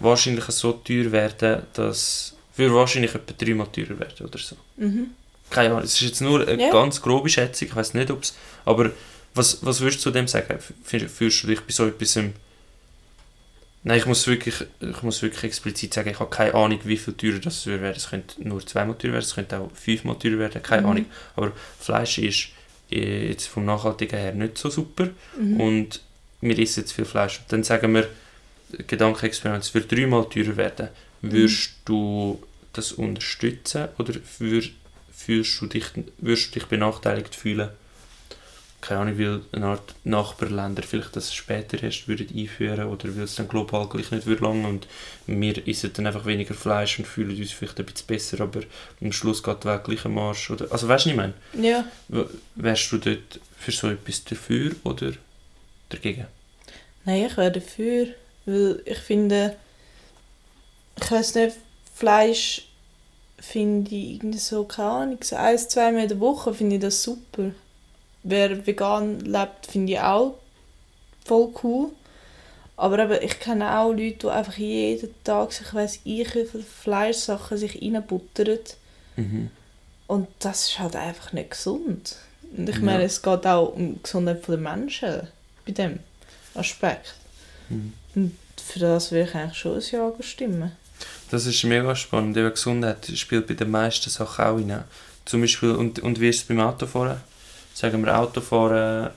wahrscheinlich 0.00 0.44
so 0.46 0.72
teuer 0.72 1.12
werden, 1.12 1.62
dass 1.74 2.34
würde 2.58 2.74
wahrscheinlich 2.74 3.14
etwa 3.14 3.32
dreimal 3.36 3.66
teurer 3.68 3.98
werden 4.00 4.26
oder 4.26 4.38
so. 4.38 4.56
Mhm. 4.76 5.08
Keine 5.50 5.70
Ahnung, 5.70 5.84
es 5.84 5.94
ist 5.94 6.00
jetzt 6.02 6.20
nur 6.20 6.46
eine 6.46 6.62
Ja. 6.62 6.70
ganz 6.70 7.00
grobe 7.00 7.28
Schätzung, 7.28 7.68
ich 7.68 7.76
weiß 7.76 7.94
nicht, 7.94 8.10
ob 8.10 8.22
es... 8.22 8.36
Aber 8.64 8.90
was, 9.34 9.64
was 9.64 9.80
würdest 9.80 10.00
du 10.00 10.02
zu 10.04 10.10
dem 10.10 10.28
sagen? 10.28 10.58
Fü- 10.86 11.08
Fühlst 11.08 11.42
du 11.42 11.46
dich 11.46 11.60
bei 11.60 11.72
so 11.72 11.86
etwas... 11.86 12.16
im- 12.16 12.34
Nein, 13.84 13.98
ich 13.98 14.06
muss, 14.06 14.26
wirklich, 14.26 14.56
ich 14.80 15.02
muss 15.02 15.22
wirklich 15.22 15.44
explizit 15.44 15.94
sagen, 15.94 16.10
ich 16.10 16.18
habe 16.18 16.28
keine 16.28 16.52
Ahnung, 16.54 16.80
wie 16.84 16.96
viel 16.96 17.14
teurer 17.14 17.38
das 17.38 17.64
werden. 17.66 17.84
Es 17.96 18.10
könnte 18.10 18.46
nur 18.46 18.66
zweimal 18.66 18.96
teurer 18.98 19.12
werden, 19.14 19.24
es 19.24 19.34
könnte 19.34 19.58
auch 19.58 19.70
fünfmal 19.72 20.18
teurer 20.18 20.38
werden, 20.38 20.62
keine 20.62 20.82
Mhm. 20.82 20.88
Ahnung. 20.88 21.04
Aber 21.36 21.52
Fleisch 21.80 22.18
ist 22.18 22.48
äh, 22.90 23.28
jetzt 23.28 23.46
vom 23.46 23.64
Nachhaltigen 23.64 24.18
her 24.18 24.32
nicht 24.34 24.58
so 24.58 24.68
super 24.68 25.08
Mhm. 25.38 25.60
und 25.60 26.00
wir 26.40 26.58
essen 26.58 26.80
jetzt 26.80 26.92
viel 26.92 27.04
Fleisch. 27.04 27.38
Und 27.38 27.52
dann 27.52 27.62
sagen 27.64 27.94
wir, 27.94 28.08
Gedankenexperiment, 28.86 29.64
es 29.64 29.72
wird 29.74 29.90
dreimal 29.90 30.28
teurer 30.28 30.56
werden. 30.56 30.88
Würdest 31.22 31.70
du 31.84 32.40
das 32.72 32.92
unterstützen 32.92 33.88
oder 33.98 34.14
wür, 34.38 34.62
fühlst 35.12 35.60
du 35.60 35.66
dich, 35.66 35.84
würdest 36.18 36.48
du 36.48 36.60
dich 36.60 36.68
benachteiligt 36.68 37.34
fühlen? 37.34 37.70
Keine 38.80 39.00
Ahnung, 39.00 39.18
weil 39.18 39.40
eine 39.50 39.66
Art 39.66 39.94
Nachbarländer 40.04 40.84
vielleicht 40.84 41.16
das 41.16 41.34
später 41.34 41.82
erst 41.82 42.06
würden 42.06 42.28
einführen 42.32 42.84
oder 42.84 43.16
weil 43.16 43.24
es 43.24 43.34
dann 43.34 43.48
global 43.48 43.88
gleich 43.88 44.12
nicht 44.12 44.26
würde 44.26 44.44
lange 44.44 44.68
und 44.68 44.86
wir 45.26 45.66
essen 45.66 45.90
dann 45.94 46.06
einfach 46.06 46.26
weniger 46.26 46.54
Fleisch 46.54 47.00
und 47.00 47.06
fühlen 47.06 47.36
uns 47.36 47.50
vielleicht 47.50 47.80
ein 47.80 47.86
bisschen 47.86 48.06
besser, 48.06 48.40
aber 48.40 48.60
am 49.00 49.10
Schluss 49.10 49.42
geht 49.42 49.64
die 49.64 49.68
Welt 49.68 49.82
gleich 49.82 50.04
am 50.04 50.16
Arsch. 50.18 50.50
Oder, 50.50 50.70
also 50.70 50.86
weißt 50.86 51.06
du, 51.06 51.10
was 51.10 51.12
ich 51.12 51.16
meine? 51.16 51.34
Ja. 51.60 51.84
Wärst 52.54 52.92
du 52.92 52.98
dort 52.98 53.40
für 53.58 53.72
so 53.72 53.88
etwas 53.88 54.22
dafür 54.24 54.70
oder 54.84 55.12
dagegen? 55.88 56.26
Nein, 57.04 57.26
ich 57.26 57.36
wäre 57.36 57.50
dafür, 57.50 58.06
weil 58.46 58.80
ich 58.84 58.98
finde, 58.98 59.56
ich 61.02 61.10
weiß 61.10 61.34
nicht, 61.34 61.56
Fleisch 61.98 62.68
finde 63.40 63.94
ich 63.94 64.14
irgendwie 64.16 64.38
so, 64.38 64.64
keine 64.64 64.88
Ahnung, 64.90 65.18
so 65.22 65.36
ein, 65.36 65.58
zwei 65.58 65.90
Mal 65.92 66.02
in 66.02 66.08
der 66.08 66.20
Woche 66.20 66.54
finde 66.54 66.76
ich 66.76 66.82
das 66.82 67.02
super. 67.02 67.50
Wer 68.22 68.66
vegan 68.66 69.20
lebt, 69.20 69.66
finde 69.66 69.92
ich 69.94 70.00
auch 70.00 70.34
voll 71.24 71.50
cool. 71.62 71.88
Aber 72.76 72.98
eben, 73.00 73.18
ich 73.24 73.40
kenne 73.40 73.78
auch 73.78 73.90
Leute, 73.90 74.12
die 74.22 74.28
einfach 74.28 74.56
jeden 74.56 75.12
Tag 75.24 75.52
sich 75.52 75.74
weiss 75.74 75.98
ich 76.04 76.34
wie 76.34 76.44
viele 76.46 76.62
Fleischsachen 76.62 77.58
sich 77.58 77.82
reinbuttern. 77.82 78.60
Mhm. 79.16 79.50
Und 80.06 80.28
das 80.38 80.68
ist 80.68 80.78
halt 80.78 80.94
einfach 80.94 81.32
nicht 81.32 81.50
gesund. 81.50 82.16
Und 82.56 82.68
ich 82.68 82.76
Ja. 82.76 82.82
meine, 82.82 83.02
es 83.04 83.20
geht 83.20 83.46
auch 83.46 83.74
um 83.74 83.94
die 83.94 84.02
Gesundheit 84.02 84.46
der 84.46 84.56
Menschen 84.56 85.28
bei 85.66 85.72
dem 85.72 85.98
Aspekt. 86.54 87.14
Mhm. 87.68 87.92
Und 88.14 88.36
für 88.64 88.78
das 88.78 89.10
würde 89.10 89.28
ich 89.28 89.34
eigentlich 89.34 89.58
schon 89.58 89.74
ein 89.76 89.82
Ja 89.90 90.12
stimmen. 90.20 90.72
Das 91.30 91.46
ist 91.46 91.64
mega 91.64 91.94
spannend. 91.94 92.36
Eben 92.36 92.50
Gesundheit 92.50 93.06
spielt 93.14 93.46
bei 93.46 93.54
den 93.54 93.70
meisten 93.70 94.10
Sachen 94.10 94.44
auch 94.44 94.58
rein. 94.58 94.84
Zum 95.24 95.40
Beispiel, 95.40 95.72
und, 95.72 95.98
und 96.00 96.20
wie 96.20 96.28
ist 96.28 96.38
es 96.38 96.44
beim 96.44 96.60
Autofahren? 96.60 97.20
Sagen 97.74 98.04
wir 98.04 98.18
Autofahren, 98.18 99.10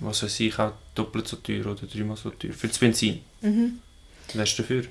was 0.00 0.22
weiß 0.22 0.40
ich, 0.40 0.58
auch 0.58 0.72
doppelt 0.94 1.28
so 1.28 1.36
teuer 1.36 1.66
oder 1.66 1.86
dreimal 1.86 2.16
so 2.16 2.30
teuer. 2.30 2.52
Für 2.52 2.68
das 2.68 2.78
Benzin. 2.78 3.20
Mhm. 3.40 3.78
Wärst 4.34 4.58
du 4.58 4.62
dafür? 4.62 4.84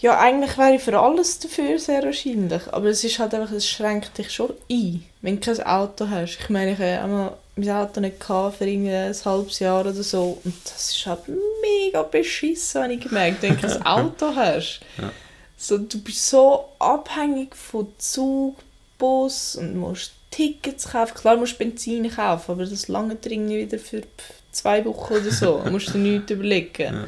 Ja, 0.00 0.18
eigentlich 0.18 0.58
wäre 0.58 0.74
ich 0.74 0.82
für 0.82 0.98
alles 0.98 1.38
dafür, 1.38 1.78
sehr 1.78 2.02
wahrscheinlich. 2.02 2.62
Aber 2.72 2.86
es 2.86 3.04
ist 3.04 3.20
halt 3.20 3.34
einfach, 3.34 3.52
es 3.52 3.68
schränkt 3.68 4.18
dich 4.18 4.32
schon 4.32 4.52
ein, 4.68 5.04
wenn 5.20 5.40
du 5.40 5.54
kein 5.54 5.64
Auto 5.64 6.08
hast. 6.08 6.38
Ich 6.40 6.48
meine, 6.48 6.72
ich 6.72 6.78
habe 6.78 7.00
einmal 7.00 7.36
mein 7.56 7.70
Auto 7.70 8.00
nicht 8.00 8.20
gehabt 8.20 8.56
für 8.56 8.66
irgendwie 8.66 8.92
ein 8.92 9.14
halbes 9.24 9.58
Jahr 9.58 9.80
oder 9.80 9.92
so. 9.92 10.40
Und 10.44 10.54
das 10.64 10.90
ist 10.90 11.06
halt 11.06 11.20
mega 11.28 12.02
beschissen, 12.02 12.82
habe 12.82 12.94
ich 12.94 13.00
gemerkt, 13.00 13.42
wenn 13.42 13.56
du 13.56 13.68
kein 13.68 13.86
Auto 13.86 14.34
hast. 14.34 14.80
Ja. 14.98 15.12
So, 15.56 15.78
du 15.78 16.00
bist 16.02 16.26
so 16.26 16.70
abhängig 16.78 17.54
von 17.54 17.92
Zug, 17.98 18.56
Bus 18.98 19.56
und 19.56 19.76
musst 19.76 20.12
Tickets 20.30 20.88
kaufen. 20.88 21.14
Klar 21.14 21.36
musst 21.36 21.54
du 21.54 21.58
Benzin 21.58 22.10
kaufen, 22.10 22.52
aber 22.52 22.64
das 22.64 22.88
lange 22.88 23.16
dringend 23.16 23.50
wieder 23.50 23.78
für 23.78 24.02
zwei 24.50 24.84
Wochen 24.84 25.14
oder 25.14 25.30
so. 25.30 25.60
Da 25.62 25.70
musst 25.70 25.88
du 25.88 25.92
dir 25.92 25.98
nichts 25.98 26.30
überlegen. 26.30 26.94
Ja. 26.94 27.06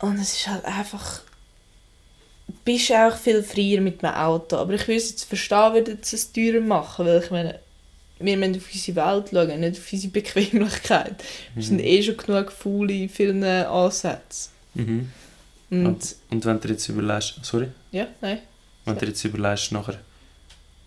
Und 0.00 0.18
es 0.18 0.32
ist 0.32 0.48
halt 0.48 0.64
einfach... 0.64 1.20
Du 2.48 2.54
bist 2.64 2.92
auch 2.92 3.16
viel 3.16 3.42
freier 3.42 3.80
mit 3.80 4.02
dem 4.02 4.10
Auto. 4.10 4.56
Aber 4.56 4.72
ich 4.74 4.88
würde 4.88 4.96
es 4.98 5.10
jetzt 5.10 5.24
verstehen, 5.24 5.74
würde 5.74 5.98
es 6.00 6.32
teurer 6.32 6.60
machen. 6.60 7.06
Weil 7.06 7.22
ich 7.22 7.30
meine, 7.30 7.60
wir 8.22 8.36
müssen 8.36 8.56
auf 8.56 8.68
unsere 8.72 8.96
Welt 8.96 9.28
schauen, 9.30 9.60
nicht 9.60 9.78
auf 9.78 9.92
unsere 9.92 10.12
Bequemlichkeit. 10.12 11.14
Wir 11.54 11.62
sind 11.62 11.80
eh 11.80 12.02
schon 12.02 12.16
genug 12.16 12.52
faul 12.52 12.90
in 12.90 13.08
vielen 13.08 13.44
Ansätzen. 13.44 14.52
Mhm. 14.74 15.10
Und... 15.70 16.16
Und 16.30 16.44
wenn 16.44 16.60
du 16.60 16.68
jetzt 16.68 16.88
überlegst, 16.88 17.36
sorry, 17.42 17.68
Ja, 17.92 18.06
nein. 18.20 18.38
wenn 18.84 18.98
du 18.98 19.06
jetzt 19.06 19.24
überlegst 19.24 19.72
nachher, 19.72 19.98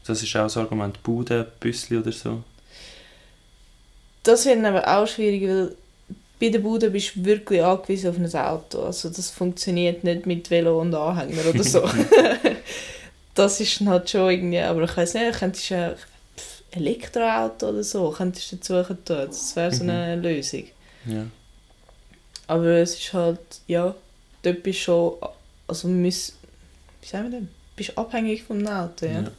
das 0.05 0.21
ist 0.21 0.35
auch 0.35 0.43
das 0.43 0.57
Argument, 0.57 1.01
Bude, 1.01 1.51
Büssli 1.59 1.97
oder 1.97 2.11
so. 2.11 2.43
Das 4.23 4.45
wird 4.45 4.63
aber 4.63 4.87
auch 4.87 5.07
schwierig, 5.07 5.47
weil 5.47 5.75
bei 6.39 6.49
der 6.49 6.59
Bude 6.59 6.89
bist 6.89 7.15
du 7.15 7.25
wirklich 7.25 7.63
angewiesen 7.63 8.09
auf 8.09 8.17
ein 8.17 8.45
Auto. 8.45 8.83
Also 8.83 9.09
das 9.09 9.29
funktioniert 9.31 10.03
nicht 10.03 10.25
mit 10.25 10.49
Velo 10.49 10.81
und 10.81 10.93
Anhänger 10.93 11.49
oder 11.49 11.63
so. 11.63 11.87
das 13.35 13.59
ist 13.59 13.81
halt 13.81 14.09
schon 14.09 14.29
irgendwie, 14.29 14.59
aber 14.59 14.83
ich 14.83 14.95
weiß 14.95 15.13
nicht, 15.15 15.39
könntest 15.39 15.71
du 15.71 15.95
Elektroauto 16.75 17.69
oder 17.69 17.83
so, 17.83 18.09
könntest 18.11 18.51
du 18.51 18.55
dazu 18.57 18.83
tun. 18.83 18.97
Das 19.05 19.55
wäre 19.55 19.73
so 19.73 19.83
eine 19.83 20.15
Lösung. 20.15 20.65
Ja. 21.05 21.25
Aber 22.47 22.65
es 22.65 22.95
ist 22.95 23.13
halt, 23.13 23.39
ja, 23.67 23.95
dort 24.43 24.63
bist 24.63 24.79
du 24.79 24.83
schon, 24.83 25.13
also 25.67 25.87
müssen, 25.87 26.35
wie 27.01 27.07
sagen 27.07 27.25
wir 27.25 27.39
denn, 27.39 27.47
du 27.47 27.75
bist 27.75 27.97
abhängig 27.97 28.43
vom 28.43 28.65
Auto, 28.67 29.05
ja. 29.05 29.21
Ja. 29.21 29.31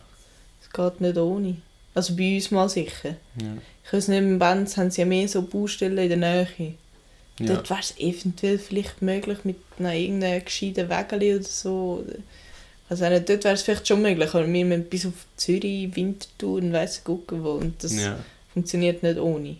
Es 0.61 0.71
geht 0.71 1.01
nicht 1.01 1.17
ohne. 1.17 1.57
Also 1.95 2.17
bei 2.17 2.35
uns 2.35 2.51
mal 2.51 2.69
sicher. 2.69 3.17
Ja. 3.41 3.57
Ich 3.85 3.93
weiß 3.93 4.09
nicht, 4.09 4.19
im 4.19 4.39
Benz 4.39 4.77
haben 4.77 4.91
sie 4.91 5.03
ja 5.03 5.07
mehr 5.07 5.29
so 5.29 5.43
Baustellen 5.43 5.99
in 5.99 6.09
der 6.09 6.47
Nähe. 6.57 6.75
Ja. 7.39 7.47
Dort 7.47 7.71
wäre 7.71 7.81
es 7.81 7.97
eventuell 7.99 8.59
vielleicht 8.59 9.03
möglich 9.03 9.45
mit 9.45 9.57
einer 9.79 9.95
irgendeinem 9.95 10.45
gescheiten 10.45 10.89
Wägeli 10.89 11.37
oder 11.37 11.45
so. 11.45 12.05
Also 12.89 13.05
dort 13.05 13.45
wäre 13.45 13.55
es 13.55 13.63
vielleicht 13.63 13.89
schon 13.89 14.03
möglich, 14.03 14.33
aber 14.33 14.47
wir 14.47 14.65
müssen 14.65 14.85
bis 14.85 15.07
auf 15.07 15.27
Zürich, 15.37 15.95
Winterthur 15.97 16.59
und 16.59 16.73
weiss 16.73 17.03
gucken 17.03 17.43
wo 17.43 17.53
und 17.53 17.83
das 17.83 17.97
ja. 17.97 18.17
funktioniert 18.53 19.03
nicht 19.03 19.19
ohne. 19.19 19.57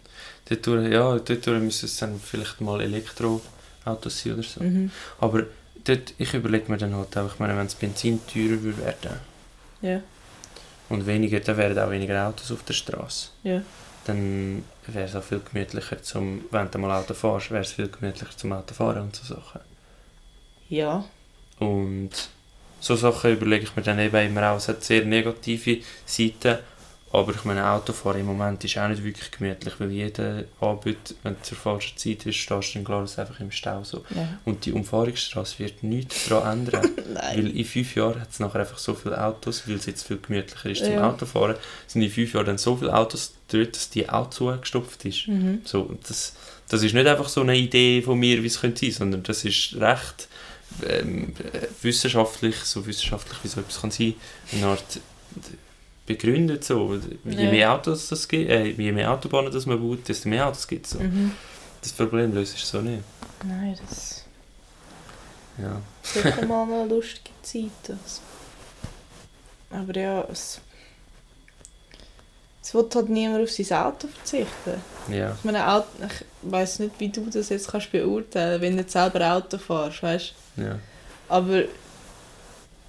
Dort, 0.49 0.67
ja, 0.93 1.19
dort 1.19 1.47
müssen 1.47 1.87
es 1.87 1.97
dann 1.97 2.21
vielleicht 2.21 2.61
mal 2.61 2.81
Elektroautos 2.81 4.23
sein 4.23 4.35
oder 4.35 4.43
so. 4.45 4.63
Mhm. 4.63 4.93
Aber 5.19 5.43
dort, 5.83 6.15
ich 6.19 6.35
überlege 6.35 6.71
mir 6.71 6.79
dann 6.79 6.95
halt 6.95 7.17
auch, 7.19 7.33
ich 7.33 7.39
meine, 7.41 7.57
wenn 7.57 7.67
das 7.67 7.75
Benzin 7.75 8.21
teurer 8.33 8.63
würde 8.63 8.79
werden 8.79 9.21
ja. 9.83 10.01
und 10.89 11.05
weniger, 11.07 11.41
dann 11.41 11.57
wären 11.57 11.79
auch 11.79 11.91
weniger 11.91 12.29
Autos 12.29 12.53
auf 12.53 12.63
der 12.63 12.75
Straße. 12.75 13.29
Ja. 13.43 13.63
Dann 14.05 14.63
wäre 14.87 15.07
es 15.07 15.17
auch 15.17 15.25
viel 15.25 15.41
gemütlicher, 15.41 16.01
zum, 16.01 16.45
wenn 16.53 16.71
du 16.71 16.79
mal 16.79 16.97
Auto 16.97 17.13
fährst, 17.13 17.51
wäre 17.51 17.63
es 17.63 17.73
viel 17.73 17.89
gemütlicher 17.89 18.37
zum 18.37 18.53
Auto 18.53 18.73
fahren 18.73 19.03
und 19.03 19.17
so 19.17 19.35
Sachen. 19.35 19.63
Ja. 20.69 21.05
Und 21.59 22.11
so 22.81 22.97
Sachen 22.97 23.33
überlege 23.33 23.65
ich 23.65 23.77
mir 23.77 23.83
dann 23.83 23.99
eben 23.99 24.27
immer 24.27 24.51
auch. 24.51 24.57
Es 24.57 24.69
hat 24.69 24.85
sehr 24.85 25.05
negative 25.05 25.83
Seiten, 26.05 26.59
aber 27.13 27.33
ich 27.35 27.45
meine, 27.45 27.71
Autofahren 27.71 28.21
im 28.21 28.27
Moment 28.27 28.63
ist 28.65 28.77
auch 28.77 28.89
nicht 28.89 29.03
wirklich 29.03 29.31
gemütlich, 29.31 29.75
weil 29.79 29.91
jeder 29.91 30.45
Anbieter, 30.61 31.15
wenn 31.23 31.35
du 31.35 31.43
zur 31.43 31.57
falschen 31.57 31.97
Zeit 31.97 32.27
ist, 32.27 32.37
stehst 32.37 32.75
du 32.75 32.79
in 32.79 32.85
Glarus 32.85 33.19
einfach 33.19 33.41
im 33.41 33.51
Stau. 33.51 33.85
So. 33.85 34.05
Ja. 34.15 34.39
Und 34.45 34.67
die 34.67 34.73
Umfahrungsstraße 34.73 35.61
wird 35.61 35.83
nichts 35.83 36.29
daran 36.29 36.59
ändern. 36.59 36.91
weil 37.15 37.57
in 37.57 37.65
fünf 37.65 37.95
Jahren 37.95 38.21
hat 38.21 38.31
es 38.31 38.41
nachher 38.41 38.61
einfach 38.61 38.79
so 38.79 38.93
viele 38.95 39.23
Autos, 39.25 39.67
weil 39.67 39.77
es 39.77 39.87
jetzt 39.87 40.07
viel 40.07 40.19
gemütlicher 40.19 40.69
ist 40.69 40.85
zum 40.85 40.95
ja. 40.95 41.09
Autofahren, 41.09 41.57
sind 41.87 42.03
in 42.03 42.11
fünf 42.11 42.35
Jahren 42.35 42.47
dann 42.47 42.59
so 42.59 42.77
viele 42.77 42.95
Autos 42.95 43.35
dort, 43.49 43.77
dass 43.77 43.89
die 43.89 44.09
auch 44.09 44.29
zugestopft 44.31 45.05
ist. 45.05 45.29
Mhm. 45.29 45.61
So, 45.65 45.97
das, 46.07 46.35
das 46.69 46.83
ist 46.83 46.93
nicht 46.93 47.07
einfach 47.07 47.29
so 47.29 47.41
eine 47.41 47.57
Idee 47.57 48.03
von 48.03 48.19
mir, 48.19 48.43
wie 48.43 48.49
es 48.49 48.61
könnte 48.61 48.85
sein, 48.85 48.93
sondern 48.93 49.23
das 49.23 49.45
ist 49.45 49.77
recht 49.77 50.29
ähm, 50.87 51.35
wissenschaftlich, 51.83 52.57
so 52.57 52.87
wissenschaftlich 52.87 53.39
wie 53.43 53.49
so 53.49 53.61
etwas 53.61 53.81
kann 53.81 53.91
sein, 53.91 54.15
eine 54.53 54.67
Art 54.67 55.01
begründet 56.07 56.65
so. 56.65 56.99
Je 57.25 57.45
ja. 57.45 57.51
mehr 57.51 57.73
Autos 57.73 58.09
das 58.09 58.27
gibt, 58.29 58.49
äh, 58.49 58.67
je 58.67 58.93
mehr 58.93 59.11
Autobahnen 59.11 59.53
das 59.53 59.67
man 59.67 59.81
baut, 59.81 60.09
desto 60.09 60.29
mehr 60.29 60.47
Autos 60.47 60.67
gibt 60.67 60.87
es 60.87 60.93
so. 60.93 61.01
Mhm. 61.01 61.33
Das 61.83 61.93
Problem 61.93 62.33
löst 62.33 62.53
sich 62.53 62.65
so 62.65 62.81
nicht. 62.81 63.03
Nein, 63.45 63.77
das... 63.87 64.25
Ja. 65.59 65.81
Sicher 66.03 66.47
mal 66.47 66.65
eine 66.65 66.87
lustige 66.87 67.31
Zeit. 67.43 67.97
Aber 69.71 69.97
ja, 69.97 70.27
es... 70.31 70.61
Es 72.63 72.75
wird 72.75 72.97
halt 72.97 73.09
niemand 73.09 73.45
auf 73.45 73.51
sein 73.51 73.79
Auto 73.79 74.09
verzichten. 74.09 74.83
Ja. 75.09 75.37
Ich 75.39 75.45
meine, 75.45 75.73
Auto, 75.73 75.87
ich 76.05 76.51
weiß 76.51 76.81
nicht, 76.81 76.99
wie 76.99 77.11
du 77.11 77.25
das 77.33 77.49
jetzt 77.51 77.69
kannst 77.69 77.93
beurteilen, 77.93 78.61
wenn 78.61 78.73
du 78.73 78.79
nicht 78.79 78.91
selber 78.91 79.35
Auto 79.35 79.57
fährst, 79.57 80.03
weißt 80.03 80.35
ja. 80.57 80.79
Aber 81.29 81.63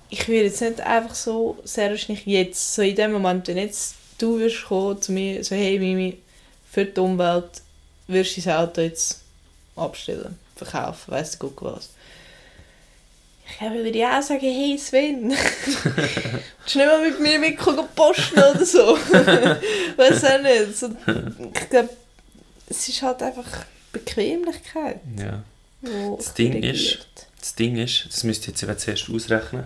ich 0.10 0.28
würde 0.28 0.46
jetzt 0.46 0.62
nicht 0.62 0.82
einfach 0.82 1.16
so, 1.16 1.58
sehr 1.64 1.90
wahrscheinlich 1.90 2.26
jetzt, 2.26 2.76
so 2.76 2.82
in 2.82 2.96
dem 2.96 3.12
Moment, 3.12 3.48
wenn 3.48 3.58
jetzt 3.58 3.96
du 4.18 4.40
wirst 4.40 4.66
kommen 4.66 5.02
zu 5.02 5.12
mir, 5.12 5.44
so 5.44 5.56
hey 5.56 5.80
Mimi, 5.80 6.18
für 6.70 6.86
die 6.86 7.00
Umwelt 7.00 7.62
wirst 8.08 8.38
du 8.38 8.42
dein 8.42 8.58
Auto 8.58 8.82
jetzt 8.82 9.22
abstellen, 9.76 10.38
verkaufen, 10.56 11.12
weißt 11.12 11.36
du, 11.36 11.38
guck 11.40 11.62
was. 11.64 11.90
Ich 13.50 13.62
würde 13.62 13.98
ja 13.98 14.20
auch 14.20 14.24
sagen, 14.24 14.42
hey 14.42 14.78
Sven, 14.78 15.30
willst 15.32 15.86
du 15.86 16.80
nicht 16.80 16.88
mal 16.88 17.10
mit 17.10 17.20
mir 17.20 17.40
mit 17.40 17.58
posten 17.96 18.40
oder 18.40 18.66
so? 18.66 18.98
Weiß 19.98 20.24
auch 20.26 20.42
nicht. 20.42 20.78
So, 20.78 20.90
ich 21.54 21.70
glaube, 21.70 21.90
es 22.68 22.90
ist 22.90 23.02
halt 23.02 23.24
einfach 23.24 23.66
Bequemlichkeit. 23.94 25.00
Ja. 25.18 25.44
Das 26.18 26.34
Ding 26.34 26.62
ist, 26.62 27.27
das 27.48 27.56
Ding 27.56 27.78
ist, 27.78 28.08
das 28.10 28.24
müsst 28.24 28.44
ihr 28.44 28.50
jetzt 28.50 28.64
eben 28.64 28.78
zuerst 28.78 29.10
ausrechnen, 29.10 29.64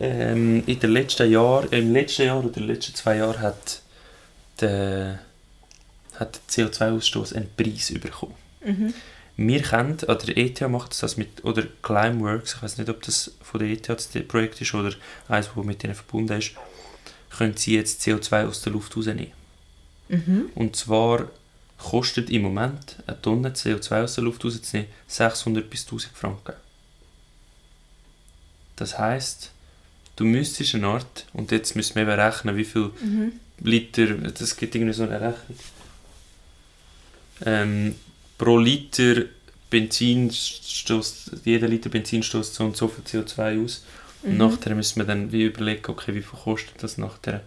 ähm, 0.00 0.64
in 0.66 0.80
den 0.80 0.90
letzten 0.90 1.30
Jahr, 1.30 1.72
Im 1.72 1.92
letzten 1.92 2.26
Jahr 2.26 2.40
oder 2.40 2.50
den 2.50 2.66
letzten 2.66 2.94
zwei 2.94 3.18
Jahren 3.18 3.40
hat 3.40 3.80
der, 4.60 5.20
hat 6.14 6.40
der 6.56 6.66
CO2-Ausstoß 6.66 7.34
einen 7.34 7.48
Preis 7.56 7.92
bekommen. 8.00 8.34
Mhm. 8.64 8.92
Wir 9.36 9.62
kennen, 9.62 9.98
oder 10.02 10.36
ETH 10.36 10.60
macht 10.62 11.00
das 11.00 11.16
mit, 11.16 11.44
oder 11.44 11.62
Climeworks, 11.82 12.54
ich 12.54 12.62
weiß 12.62 12.78
nicht, 12.78 12.90
ob 12.90 13.02
das 13.02 13.32
von 13.40 13.60
der 13.60 13.68
ETH 13.68 13.88
das 13.88 14.08
Projekt 14.26 14.60
ist 14.60 14.74
oder 14.74 14.92
eines, 15.28 15.50
das 15.54 15.64
mit 15.64 15.82
denen 15.82 15.94
verbunden 15.94 16.38
ist, 16.38 16.52
können 17.36 17.56
sie 17.56 17.76
jetzt 17.76 18.02
CO2 18.02 18.48
aus 18.48 18.62
der 18.62 18.72
Luft 18.72 18.96
rausnehmen. 18.96 19.32
Mhm. 20.08 20.50
Und 20.54 20.74
zwar 20.74 21.28
kostet 21.78 22.30
im 22.30 22.42
Moment 22.42 22.96
eine 23.06 23.20
Tonne 23.20 23.50
CO2 23.50 24.04
aus 24.04 24.14
der 24.14 24.24
Luft 24.24 24.44
rauszunehmen 24.44 24.90
600 25.06 25.68
bis 25.68 25.84
1000 25.84 26.16
Franken. 26.16 26.54
Das 28.76 28.98
heißt, 28.98 29.50
du 30.16 30.24
müsstest 30.24 30.74
eine 30.74 30.86
Art, 30.86 31.26
und 31.32 31.50
jetzt 31.50 31.76
müssen 31.76 31.94
wir 31.94 32.02
eben 32.02 32.20
rechnen, 32.20 32.56
wie 32.56 32.64
viel 32.64 32.90
mhm. 33.00 33.32
Liter, 33.60 34.06
das 34.06 34.56
gibt 34.56 34.74
irgendwie 34.74 34.92
so 34.92 35.04
eine 35.04 35.20
Rechnung. 35.20 35.58
Ähm, 37.44 37.94
pro 38.38 38.58
Liter 38.58 39.24
Benzin 39.70 40.30
stößt, 40.30 41.32
jeder 41.44 41.68
Liter 41.68 41.90
Benzin 41.90 42.22
stößt 42.22 42.54
so 42.54 42.64
und 42.64 42.76
so 42.76 42.88
viel 42.88 43.04
CO2 43.04 43.64
aus. 43.64 43.84
Mhm. 44.22 44.30
Und 44.30 44.38
nachher 44.38 44.74
müssen 44.74 45.00
wir 45.00 45.04
dann 45.04 45.32
wie 45.32 45.44
überlegen, 45.44 45.82
okay, 45.88 46.14
wie 46.14 46.22
viel 46.22 46.38
kostet 46.38 46.82
das 46.82 46.98
nachher. 46.98 47.42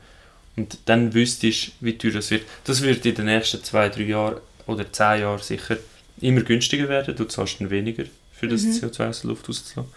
Und 0.55 0.77
dann 0.85 1.13
wüsstest 1.13 1.67
du, 1.67 1.71
wie 1.85 1.97
teuer 1.97 2.11
das 2.11 2.31
wird. 2.31 2.43
Das 2.65 2.81
wird 2.81 3.05
in 3.05 3.15
den 3.15 3.25
nächsten 3.25 3.63
zwei, 3.63 3.89
drei 3.89 4.03
Jahren 4.03 4.37
oder 4.67 4.91
zehn 4.91 5.21
Jahren 5.21 5.41
sicher 5.41 5.77
immer 6.19 6.41
günstiger 6.41 6.89
werden. 6.89 7.15
Du 7.15 7.23
zahlst 7.25 7.61
dann 7.61 7.69
weniger 7.69 8.03
für 8.33 8.47
das 8.47 8.63
mhm. 8.63 8.71
CO2 8.71 9.09
aus 9.09 9.21
der 9.21 9.29
Luft 9.29 9.47
rauszulassen. 9.47 9.93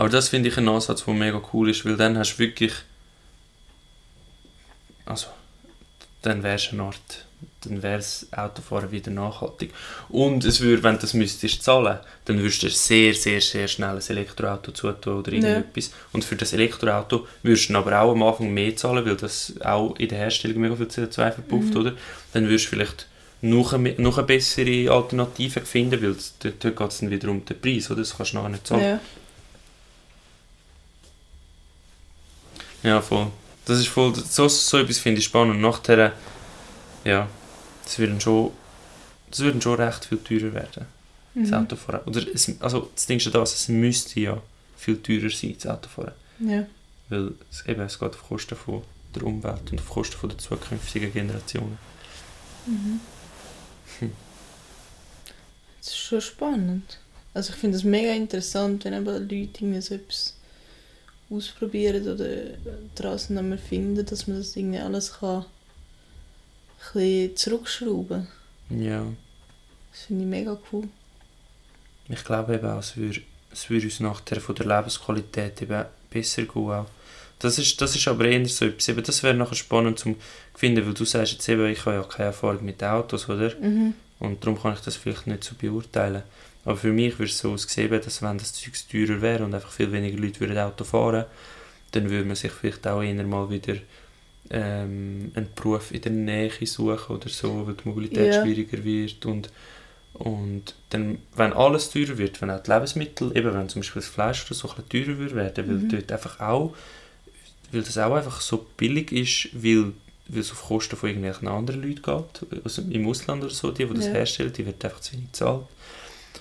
Aber 0.00 0.08
das 0.08 0.30
finde 0.30 0.48
ich 0.48 0.56
ein 0.56 0.66
Ansatz, 0.66 1.04
der 1.04 1.12
mega 1.12 1.42
cool 1.52 1.68
ist, 1.68 1.84
weil 1.84 1.94
dann 1.94 2.16
hast 2.16 2.36
du 2.36 2.38
wirklich. 2.38 2.72
Also, 5.04 5.26
dann 6.22 6.42
wärst 6.42 6.72
du 6.72 6.76
eine 6.76 6.84
Art. 6.84 7.26
Dann 7.60 7.82
wäre 7.82 7.98
das 7.98 8.26
Autofahren 8.32 8.92
wieder 8.92 9.10
nachhaltig. 9.10 9.74
Und 10.08 10.46
es 10.46 10.62
würde, 10.62 10.82
wenn 10.82 10.94
du 10.94 11.02
das 11.02 11.12
müsstest 11.12 11.62
zahlen, 11.62 11.98
dann 12.24 12.38
würdest 12.38 12.62
du 12.62 12.70
sehr, 12.70 13.12
sehr, 13.12 13.42
sehr 13.42 13.68
schnell 13.68 13.96
ein 13.96 14.02
Elektroauto 14.08 14.72
zutun 14.72 15.18
oder 15.18 15.32
irgendetwas. 15.32 15.88
Ja. 15.88 15.94
Und 16.12 16.24
für 16.24 16.36
das 16.36 16.54
Elektroauto 16.54 17.26
würdest 17.42 17.68
du 17.68 17.76
aber 17.76 18.00
auch 18.00 18.12
am 18.12 18.22
Anfang 18.22 18.54
mehr 18.54 18.74
zahlen, 18.76 19.04
weil 19.04 19.16
das 19.16 19.52
auch 19.60 19.96
in 19.96 20.08
der 20.08 20.16
Herstellung 20.16 20.62
mega 20.62 20.76
viel 20.76 20.86
CO2 20.86 21.32
verpufft, 21.32 21.74
mhm. 21.74 21.80
oder? 21.80 21.92
Dann 22.32 22.44
würdest 22.44 22.64
du 22.64 22.70
vielleicht 22.70 23.06
noch 23.42 23.74
eine, 23.74 23.94
noch 23.98 24.16
eine 24.16 24.26
bessere 24.26 24.90
Alternative 24.90 25.60
finden, 25.60 26.00
weil 26.00 26.16
dort, 26.40 26.64
dort 26.64 26.76
geht 26.76 26.88
es 26.88 26.98
dann 27.00 27.10
wieder 27.10 27.28
um 27.28 27.44
den 27.44 27.60
Preis, 27.60 27.90
oder? 27.90 28.00
Das 28.00 28.16
kannst 28.16 28.32
du 28.32 28.38
nachher 28.38 28.48
nicht 28.48 28.66
zahlen. 28.66 28.82
Ja. 28.82 29.00
Ja, 32.82 33.00
voll. 33.00 33.28
Das 33.66 33.78
ist 33.78 33.88
voll, 33.88 34.14
so, 34.14 34.48
so 34.48 34.78
etwas 34.78 34.98
finde 34.98 35.18
ich 35.18 35.26
spannend. 35.26 35.56
Und 35.56 35.60
nachher, 35.60 36.12
ja, 37.04 37.28
das 37.84 37.98
würden 37.98 38.20
schon, 38.20 38.52
das 39.30 39.40
würden 39.40 39.60
schon 39.60 39.74
recht 39.80 40.04
viel 40.04 40.18
teurer 40.18 40.54
werden. 40.54 40.86
Mhm. 41.34 41.42
Das 41.42 41.52
Autofahren. 41.52 42.00
Oder 42.06 42.22
es, 42.34 42.52
also 42.60 42.90
das 42.94 43.06
Ding 43.06 43.18
ist 43.18 43.26
ja 43.26 43.32
das, 43.32 43.54
es 43.54 43.68
müsste 43.68 44.20
ja 44.20 44.42
viel 44.76 45.00
teurer 45.00 45.30
sein, 45.30 45.54
das 45.54 45.66
Autofahren. 45.66 46.12
Ja. 46.40 46.66
Weil 47.08 47.32
es, 47.50 47.66
eben, 47.66 47.80
es 47.82 47.98
geht 47.98 48.10
auf 48.10 48.28
Kosten 48.28 48.56
von 48.56 48.82
der 49.14 49.24
Umwelt 49.24 49.70
und 49.70 49.80
auf 49.80 49.88
Kosten 49.88 50.16
von 50.16 50.28
der 50.30 50.38
zukünftigen 50.38 51.12
Generationen. 51.12 51.78
Mhm. 52.66 53.00
Hm. 53.98 54.12
Das 55.78 55.88
ist 55.88 55.96
schon 55.96 56.20
spannend. 56.20 56.98
Also 57.34 57.52
ich 57.52 57.58
finde 57.58 57.76
es 57.76 57.84
mega 57.84 58.12
interessant, 58.12 58.84
wenn 58.84 58.92
eben 58.92 59.28
Leute 59.28 59.82
so 59.82 59.94
etwas 59.94 60.34
ausprobieren 61.30 62.08
oder 62.08 62.26
draußen 62.94 63.34
nochmal 63.34 63.58
finden, 63.58 64.04
dass 64.04 64.26
man 64.26 64.38
das 64.38 64.56
irgendwie 64.56 64.78
alles 64.78 65.14
kann 65.14 65.44
ein 66.94 67.36
zurückschrauben 67.36 68.26
Ja. 68.70 69.04
Das 69.92 70.02
finde 70.02 70.24
ich 70.24 70.30
mega 70.30 70.58
cool. 70.72 70.88
Ich 72.08 72.24
glaube 72.24 72.54
eben 72.54 72.66
auch, 72.66 72.78
es 72.78 72.96
würde, 72.96 73.20
es 73.52 73.68
würde 73.68 73.84
uns 73.84 74.00
nachher 74.00 74.40
von 74.40 74.54
der 74.54 74.66
Lebensqualität 74.66 75.62
eben 75.62 75.84
besser 76.10 76.42
gehen. 76.42 76.70
Auch. 76.70 76.86
Das 77.38 77.58
ist, 77.58 77.80
das 77.80 77.96
ist 77.96 78.08
aber 78.08 78.26
eher 78.26 78.46
so 78.46 78.66
etwas, 78.66 78.88
eben, 78.88 79.02
das 79.02 79.22
wäre 79.22 79.34
nachher 79.34 79.54
spannend 79.54 79.98
zu 79.98 80.16
finden, 80.54 80.84
weil 80.86 80.94
du 80.94 81.04
sagst 81.04 81.32
jetzt 81.32 81.48
eben, 81.48 81.66
ich 81.66 81.84
habe 81.86 81.96
ja 81.96 82.02
keine 82.02 82.26
Erfahrung 82.26 82.64
mit 82.64 82.82
Autos, 82.82 83.28
oder? 83.28 83.54
Mhm. 83.60 83.94
Und 84.18 84.44
darum 84.44 84.60
kann 84.60 84.74
ich 84.74 84.80
das 84.80 84.96
vielleicht 84.96 85.26
nicht 85.26 85.44
so 85.44 85.54
beurteilen. 85.54 86.22
Aber 86.64 86.76
für 86.76 86.92
mich 86.92 87.18
würde 87.18 87.30
es 87.30 87.38
so 87.38 87.52
aussehen, 87.52 87.90
dass 87.90 88.22
wenn 88.22 88.38
das 88.38 88.52
Zeug 88.52 88.74
teurer 88.90 89.22
wäre 89.22 89.44
und 89.44 89.54
einfach 89.54 89.70
viel 89.70 89.90
weniger 89.92 90.18
Leute 90.18 90.40
würden 90.40 90.58
Auto 90.58 90.84
fahren 90.84 91.24
dann 91.92 92.10
würde 92.10 92.24
man 92.24 92.36
sich 92.36 92.52
vielleicht 92.52 92.86
auch 92.86 93.02
eher 93.02 93.22
mal 93.24 93.50
wieder 93.50 93.74
ähm, 94.50 95.32
einen 95.34 95.48
Beruf 95.54 95.92
in 95.92 96.02
der 96.02 96.12
Nähe 96.12 96.50
suchen 96.66 97.16
oder 97.16 97.28
so, 97.28 97.66
weil 97.66 97.74
die 97.74 97.88
Mobilität 97.88 98.34
ja. 98.34 98.42
schwieriger 98.42 98.82
wird 98.84 99.26
und 99.26 99.50
und 100.12 100.74
dann, 100.90 101.18
wenn 101.36 101.52
alles 101.52 101.88
teurer 101.88 102.18
wird, 102.18 102.42
wenn 102.42 102.50
auch 102.50 102.62
die 102.62 102.70
Lebensmittel, 102.70 103.34
eben 103.36 103.54
wenn 103.54 103.68
zum 103.68 103.80
Beispiel 103.80 104.02
das 104.02 104.10
Fleisch 104.10 104.44
oder 104.44 104.54
so 104.54 104.68
ein 104.68 104.82
bisschen 104.82 105.06
teurer 105.06 105.18
wird 105.18 105.34
werden, 105.36 105.68
weil 105.68 105.76
mhm. 105.76 105.88
dort 105.88 106.12
einfach 106.12 106.40
auch, 106.40 106.74
weil 107.70 107.82
das 107.82 107.96
auch 107.96 108.14
einfach 108.14 108.40
so 108.40 108.66
billig 108.76 109.12
ist, 109.12 109.50
weil, 109.54 109.92
weil 110.28 110.40
es 110.40 110.50
auf 110.50 110.66
Kosten 110.66 110.96
von 110.96 111.08
irgendwelchen 111.08 111.46
anderen 111.46 111.82
Leuten 111.82 112.02
geht, 112.02 112.64
also 112.64 112.82
im 112.82 113.06
Ausland 113.06 113.44
oder 113.44 113.54
so, 113.54 113.70
die, 113.70 113.86
die 113.86 113.94
das 113.94 114.06
ja. 114.06 114.12
herstellen, 114.12 114.52
die 114.52 114.66
wird 114.66 114.84
einfach 114.84 115.00
zu 115.00 115.12
wenig 115.12 115.30
gezahlt 115.30 115.64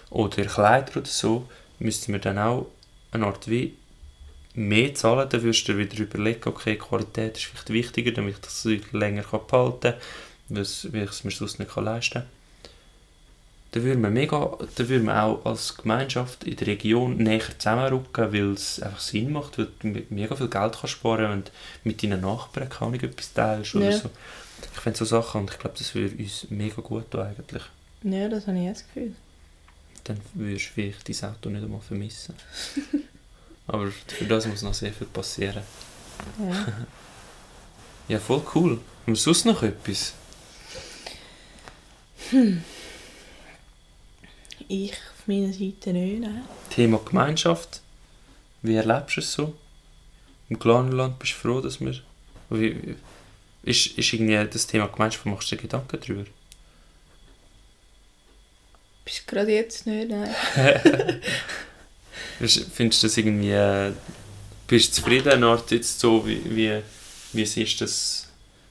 oder 0.10 0.46
Kleider 0.46 0.98
oder 0.98 1.06
so, 1.06 1.48
müssten 1.80 2.14
wir 2.14 2.20
dann 2.20 2.38
auch 2.38 2.68
eine 3.12 3.26
Art 3.26 3.50
wie 3.50 3.76
mehr 4.54 4.94
zahlen, 4.94 5.30
dann 5.30 5.44
würdest 5.44 5.68
du 5.68 5.74
dir 5.74 5.80
wieder 5.80 6.00
überlegen, 6.00 6.50
okay, 6.50 6.76
Qualität 6.76 7.38
ist 7.38 7.46
vielleicht 7.46 7.70
wichtiger, 7.70 8.12
damit 8.12 8.36
ich 8.36 8.42
das 8.42 8.68
länger 8.92 9.24
behalten 9.24 9.80
kann, 9.82 9.94
weil 10.50 10.64
ich 10.64 10.86
es 11.10 11.24
mir 11.24 11.32
sonst 11.32 11.60
nicht 11.60 11.76
leisten 11.76 12.14
kann. 12.14 12.26
Dann 13.72 13.84
würde 13.84 14.00
man, 14.00 14.14
mega, 14.14 14.58
dann 14.76 14.90
würde 14.90 15.04
man 15.04 15.18
auch 15.18 15.46
als 15.46 15.78
Gemeinschaft 15.78 16.44
in 16.44 16.56
der 16.56 16.68
Region 16.68 17.18
näher 17.18 17.42
zusammenrücken, 17.58 18.34
weil 18.34 18.54
es 18.54 18.82
einfach 18.82 19.00
Sinn 19.00 19.32
macht, 19.32 19.60
weil 19.60 19.68
du 19.80 20.06
mega 20.10 20.36
viel 20.36 20.48
Geld 20.48 20.78
kannst 20.80 20.90
sparen 20.90 21.32
und 21.32 21.52
mit 21.84 22.02
deinen 22.02 22.22
Nachbarn 22.22 22.68
kann 22.68 22.96
ich 22.96 23.04
etwas 23.04 23.32
teilst 23.34 23.76
oder 23.76 23.92
ja. 23.92 23.98
so. 23.98 24.10
Ich 24.74 24.82
finde 24.82 24.98
so 24.98 25.06
Sachen 25.06 25.42
und 25.42 25.52
ich 25.52 25.60
glaube, 25.60 25.78
das 25.78 25.94
würde 25.94 26.16
uns 26.16 26.48
mega 26.50 26.82
gut 26.82 27.12
tun 27.12 27.22
eigentlich. 27.22 27.64
Ja, 28.02 28.28
das 28.28 28.48
habe 28.48 28.58
ich 28.58 28.66
auch 28.66 28.74
das 28.74 28.88
Gefühl. 28.88 29.14
Dann 30.10 30.20
würdest 30.34 30.70
du 30.70 30.74
vielleicht 30.74 31.08
dein 31.08 31.30
Auto 31.30 31.50
nicht 31.52 31.64
einmal 31.64 31.82
vermissen. 31.82 32.34
Aber 33.68 33.92
für 33.92 34.26
das 34.26 34.48
muss 34.48 34.64
noch 34.64 34.74
sehr 34.74 34.92
viel 34.92 35.06
passieren. 35.06 35.62
Ja. 36.40 36.68
ja, 38.08 38.20
voll 38.20 38.42
cool. 38.56 38.72
Haben 38.72 38.82
wir 39.06 39.16
sonst 39.16 39.46
noch 39.46 39.62
etwas? 39.62 40.16
Hm. 42.32 42.64
Ich 44.68 44.94
auf 44.94 45.28
meiner 45.28 45.54
Seite 45.54 45.94
nicht. 45.94 46.22
Nein. 46.22 46.44
Thema 46.72 47.00
Gemeinschaft. 47.06 47.82
Wie 48.64 48.74
erlebst 48.74 49.18
du 49.18 49.22
es 49.22 49.32
so? 49.32 49.54
Im 50.50 50.58
Clanland 50.58 51.20
bist 51.20 51.34
du 51.34 51.38
froh, 51.38 51.62
dass 51.62 51.80
wir... 51.80 51.94
Wie, 52.50 52.96
ist, 53.62 53.96
ist 53.96 54.14
irgendwie 54.14 54.44
das 54.52 54.66
Thema 54.66 54.88
Gemeinschaft, 54.88 55.28
machst 55.28 55.52
du 55.52 55.56
dir 55.56 55.62
Gedanken 55.62 56.00
darüber? 56.02 56.26
Bist 59.10 59.24
du 59.26 59.36
gerade 59.36 59.52
jetzt 59.52 59.88
nicht, 59.88 60.08
nein. 60.08 60.30
Findest 62.38 63.02
du 63.02 63.08
das 63.08 63.18
irgendwie... 63.18 63.50
Äh, 63.50 63.92
bist 64.68 64.90
du 64.90 65.02
zufrieden, 65.02 65.44
Art 65.44 65.72
jetzt 65.72 66.00
so, 66.00 66.28
wie, 66.28 66.44
wie, 66.46 66.84
wie 67.34 67.42
ist 67.42 67.82
das... 67.82 68.28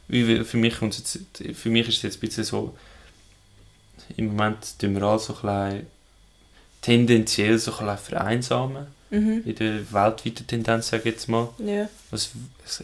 Wie, 0.06 0.44
für, 0.44 0.56
mich, 0.56 0.80
jetzt, 0.80 1.18
für 1.54 1.70
mich 1.70 1.88
ist 1.88 1.96
es 1.96 2.02
jetzt 2.02 2.18
ein 2.18 2.20
bisschen 2.20 2.44
so... 2.44 2.78
Im 4.16 4.28
Moment 4.28 4.78
tun 4.78 4.94
wir 4.94 5.02
alle 5.02 5.18
so 5.18 5.36
ein 5.42 5.86
tendenziell 6.82 7.58
so 7.58 7.76
ein 7.76 7.98
vereinsamen. 7.98 8.86
Mhm. 9.10 9.42
In 9.44 9.54
der 9.56 9.92
weltweiten 9.92 10.46
Tendenz, 10.46 10.88
sage 10.88 11.08
ich 11.08 11.14
jetzt 11.14 11.28
mal. 11.28 11.48
Ja. 11.58 11.88
Was, 12.12 12.30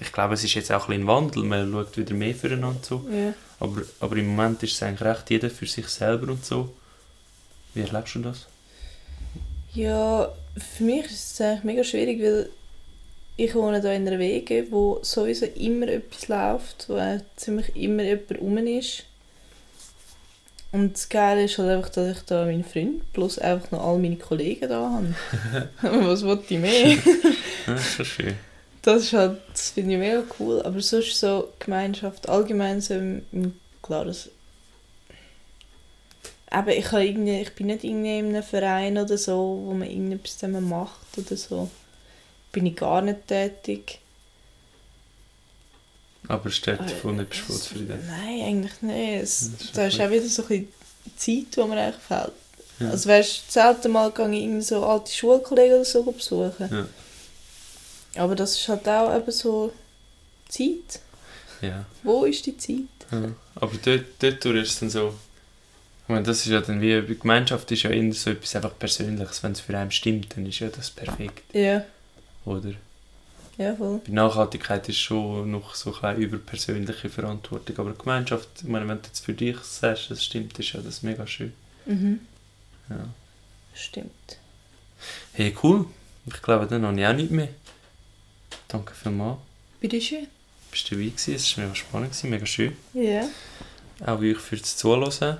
ich 0.00 0.12
glaube, 0.12 0.34
es 0.34 0.42
ist 0.42 0.54
jetzt 0.54 0.72
auch 0.72 0.88
ein 0.88 1.02
ein 1.02 1.06
Wandel. 1.06 1.44
Man 1.44 1.70
schaut 1.70 1.96
wieder 1.96 2.14
mehr 2.14 2.34
füreinander 2.34 2.82
zu. 2.82 3.08
Ja. 3.12 3.32
Aber, 3.60 3.82
aber 4.00 4.16
im 4.16 4.34
Moment 4.34 4.60
ist 4.64 4.72
es 4.72 4.82
eigentlich 4.82 5.02
recht 5.02 5.30
jeder 5.30 5.50
für 5.50 5.66
sich 5.66 5.86
selber 5.86 6.32
und 6.32 6.44
so. 6.44 6.74
Wie 7.74 7.82
erlebst 7.82 8.14
du 8.14 8.20
das? 8.20 8.46
Ja, 9.72 10.32
für 10.56 10.84
mich 10.84 11.06
ist 11.06 11.32
es 11.32 11.40
eigentlich 11.40 11.64
mega 11.64 11.84
schwierig, 11.84 12.22
weil 12.22 12.48
ich 13.36 13.54
wohne 13.54 13.80
hier 13.80 13.92
in 13.92 14.06
einer 14.06 14.18
Wege, 14.18 14.66
wo 14.70 15.00
sowieso 15.02 15.46
immer 15.46 15.88
etwas 15.88 16.28
läuft, 16.28 16.88
wo 16.88 17.20
ziemlich 17.36 17.74
immer 17.74 18.04
jemand 18.04 18.40
rum 18.40 18.58
ist. 18.58 19.04
Und 20.70 20.94
das 20.94 21.08
Geile 21.08 21.44
ist 21.44 21.58
halt 21.58 21.70
einfach, 21.70 21.90
dass 21.90 22.16
ich 22.16 22.24
da 22.24 22.44
meinen 22.44 22.64
Freund 22.64 23.12
plus 23.12 23.38
einfach 23.38 23.70
noch 23.70 23.84
all 23.84 23.98
meine 23.98 24.16
Kollegen 24.16 24.68
da 24.68 24.90
habe. 24.90 25.68
Was 26.06 26.24
wollte 26.24 26.54
ich 26.54 26.60
mehr? 26.60 26.96
das 27.66 27.80
ist 27.80 27.94
schon 27.94 28.04
schön. 28.04 28.34
Das 28.82 29.02
ist 29.04 29.12
halt, 29.12 29.40
das 29.52 29.70
finde 29.70 29.94
ich 29.94 29.98
mega 29.98 30.22
cool. 30.38 30.62
Aber 30.62 30.80
sonst 30.80 31.18
so 31.18 31.52
Gemeinschaft 31.58 32.28
allgemein 32.28 32.80
so, 32.80 32.94
klar, 33.82 34.04
das 34.04 34.30
aber 36.54 36.74
ich, 36.74 36.92
irgendwie, 36.92 37.40
ich 37.40 37.54
bin 37.54 37.66
nicht 37.66 37.84
irgendwie 37.84 38.18
in 38.18 38.28
einem 38.28 38.42
Verein 38.42 38.96
oder 38.98 39.18
so, 39.18 39.62
wo 39.64 39.74
man 39.74 39.88
irgendetwas 39.88 40.38
zusammen 40.38 40.68
macht 40.68 41.18
oder 41.18 41.36
so. 41.36 41.70
Bin 42.52 42.66
ich 42.66 42.76
gar 42.76 43.02
nicht 43.02 43.26
tätig. 43.26 43.98
Aber 46.28 46.50
steht 46.50 46.90
von 47.02 47.16
nicht 47.16 47.34
zufrieden? 47.34 47.98
Nein, 48.06 48.42
eigentlich 48.42 48.82
nicht. 48.82 49.22
Es, 49.22 49.50
da 49.74 49.86
ist 49.86 50.00
auch 50.00 50.10
wieder 50.10 50.26
so 50.26 50.42
ein 50.42 50.48
bisschen 50.48 50.68
Zeit, 51.16 51.56
die 51.56 51.68
mir 51.68 51.80
eigentlich 51.80 52.02
fehlt. 52.02 52.32
Ja. 52.80 52.90
Also 52.90 53.08
weißt, 53.08 53.52
selten 53.52 53.92
mal 53.92 54.10
gehe 54.10 54.58
ich 54.58 54.66
so 54.66 54.84
alte 54.84 55.12
Schulkollegen 55.12 55.76
oder 55.76 55.84
so 55.84 56.02
besuchen. 56.02 56.68
Ja. 56.70 58.22
Aber 58.22 58.34
das 58.34 58.56
ist 58.58 58.68
halt 58.68 58.88
auch 58.88 59.14
eben 59.14 59.30
so 59.30 59.72
Zeit. 60.48 61.00
Ja. 61.60 61.84
Wo 62.02 62.24
ist 62.24 62.46
die 62.46 62.56
Zeit? 62.56 62.78
Ja. 63.10 63.30
Aber 63.56 63.72
dort, 63.84 64.04
dort 64.20 64.44
ist 64.44 64.70
es 64.70 64.80
dann 64.80 64.90
so, 64.90 65.14
meine, 66.08 66.22
das 66.22 66.40
ist 66.40 66.52
ja 66.52 66.60
dann 66.60 66.80
wie, 66.80 67.00
die 67.00 67.18
Gemeinschaft 67.18 67.70
ist 67.72 67.84
ja 67.84 67.90
immer 67.90 68.12
so 68.12 68.30
etwas 68.30 68.54
einfach 68.56 68.78
Persönliches. 68.78 69.42
Wenn 69.42 69.52
es 69.52 69.60
für 69.60 69.76
einen 69.76 69.90
stimmt, 69.90 70.36
dann 70.36 70.44
ist 70.46 70.58
ja 70.58 70.68
das 70.68 70.90
perfekt. 70.90 71.54
Ja. 71.54 71.84
Oder? 72.44 72.72
Ja, 73.56 73.74
voll. 73.76 74.00
Bei 74.04 74.12
Nachhaltigkeit 74.12 74.88
ist 74.88 74.98
schon 74.98 75.50
noch 75.50 75.74
so 75.74 75.94
ein 76.02 76.16
über 76.16 76.38
persönliche 76.38 77.08
Verantwortung. 77.08 77.78
Aber 77.78 77.92
Gemeinschaft, 77.92 78.48
ich 78.58 78.68
meine, 78.68 78.88
wenn 78.88 79.00
du 79.00 79.06
jetzt 79.06 79.24
für 79.24 79.32
dich 79.32 79.56
sagst, 79.58 80.10
das 80.10 80.24
stimmt, 80.24 80.58
ist 80.58 80.72
ja 80.72 80.80
das 80.80 81.02
mega 81.02 81.26
schön. 81.26 81.52
Mhm. 81.86 82.20
Ja. 82.90 83.08
Stimmt. 83.74 84.38
Hey, 85.32 85.56
cool. 85.62 85.86
Ich 86.26 86.42
glaube, 86.42 86.66
dann 86.66 86.84
habe 86.84 87.00
ich 87.00 87.06
auch 87.06 87.12
nicht 87.12 87.30
mehr. 87.30 87.48
Danke 88.68 88.94
vielmals. 88.94 89.38
Bitteschön. 89.80 90.26
Bist 90.70 90.90
du 90.90 90.96
dabei 90.96 91.08
gewesen? 91.08 91.34
Es 91.34 91.56
war 91.56 91.64
mega 91.64 91.74
spannend, 91.76 92.24
mega 92.24 92.46
schön. 92.46 92.76
Ja. 92.92 93.28
Auch 94.04 94.18
euch 94.18 94.38
fürs 94.38 94.76
Zuhören. 94.76 95.38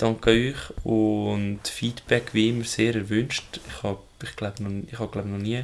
Danke 0.00 0.30
euch 0.30 0.56
und 0.82 1.60
Feedback 1.64 2.32
wie 2.32 2.48
immer 2.48 2.64
sehr 2.64 2.94
erwünscht. 2.94 3.60
Ich 3.68 3.82
habe 3.82 3.98
ich 4.22 4.34
glaube 4.34 4.62
noch, 4.62 4.70
ich 4.90 4.98
habe, 4.98 5.10
glaube 5.10 5.28
noch 5.28 5.36
nie 5.36 5.62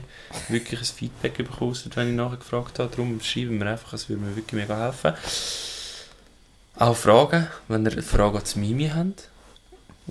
wirklich 0.50 0.80
ein 0.80 0.84
Feedback 0.84 1.38
bekommen, 1.38 1.74
wenn 1.94 2.10
ich 2.10 2.14
nachher 2.14 2.36
gefragt 2.36 2.78
habe. 2.78 2.90
Darum 2.90 3.18
schreiben 3.22 3.58
wir 3.58 3.66
einfach, 3.66 3.94
es 3.94 4.10
würde 4.10 4.20
mir 4.20 4.36
wirklich 4.36 4.60
mega 4.60 4.78
helfen. 4.78 5.14
Auch 6.76 6.94
Fragen, 6.94 7.46
wenn 7.68 7.86
ihr 7.86 8.02
Fragen 8.02 8.44
zu 8.44 8.58
Mimi 8.58 8.90
habt, 8.94 9.30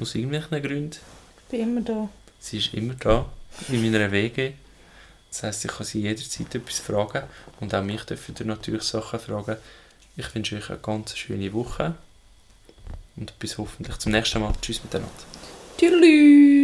aus 0.01 0.15
irgendwelchen 0.15 0.59
Gründen. 0.59 0.97
Ich 1.43 1.51
bin 1.51 1.61
immer 1.61 1.82
da. 1.82 2.09
Sie 2.39 2.57
ist 2.57 2.73
immer 2.73 2.95
da, 2.95 3.28
in 3.69 3.84
meiner 3.84 4.11
Wege. 4.11 4.53
Das 5.30 5.43
heisst, 5.43 5.65
ich 5.65 5.71
kann 5.71 5.86
sie 5.86 6.01
jederzeit 6.01 6.55
etwas 6.55 6.80
fragen 6.80 7.26
und 7.59 7.76
auch 7.76 7.84
mich 7.84 8.01
dürfen 8.05 8.34
ihr 8.39 8.45
natürlich 8.47 8.82
Sachen 8.82 9.19
fragen. 9.19 9.57
Ich 10.17 10.34
wünsche 10.34 10.55
euch 10.55 10.71
eine 10.71 10.80
ganz 10.80 11.15
schöne 11.15 11.53
Woche 11.53 11.93
und 13.18 13.38
bis 13.39 13.57
hoffentlich 13.57 13.97
zum 13.97 14.11
nächsten 14.11 14.41
Mal. 14.41 14.53
Tschüss 14.61 14.84
miteinander. 14.84 15.11
Tschüss. 15.78 16.55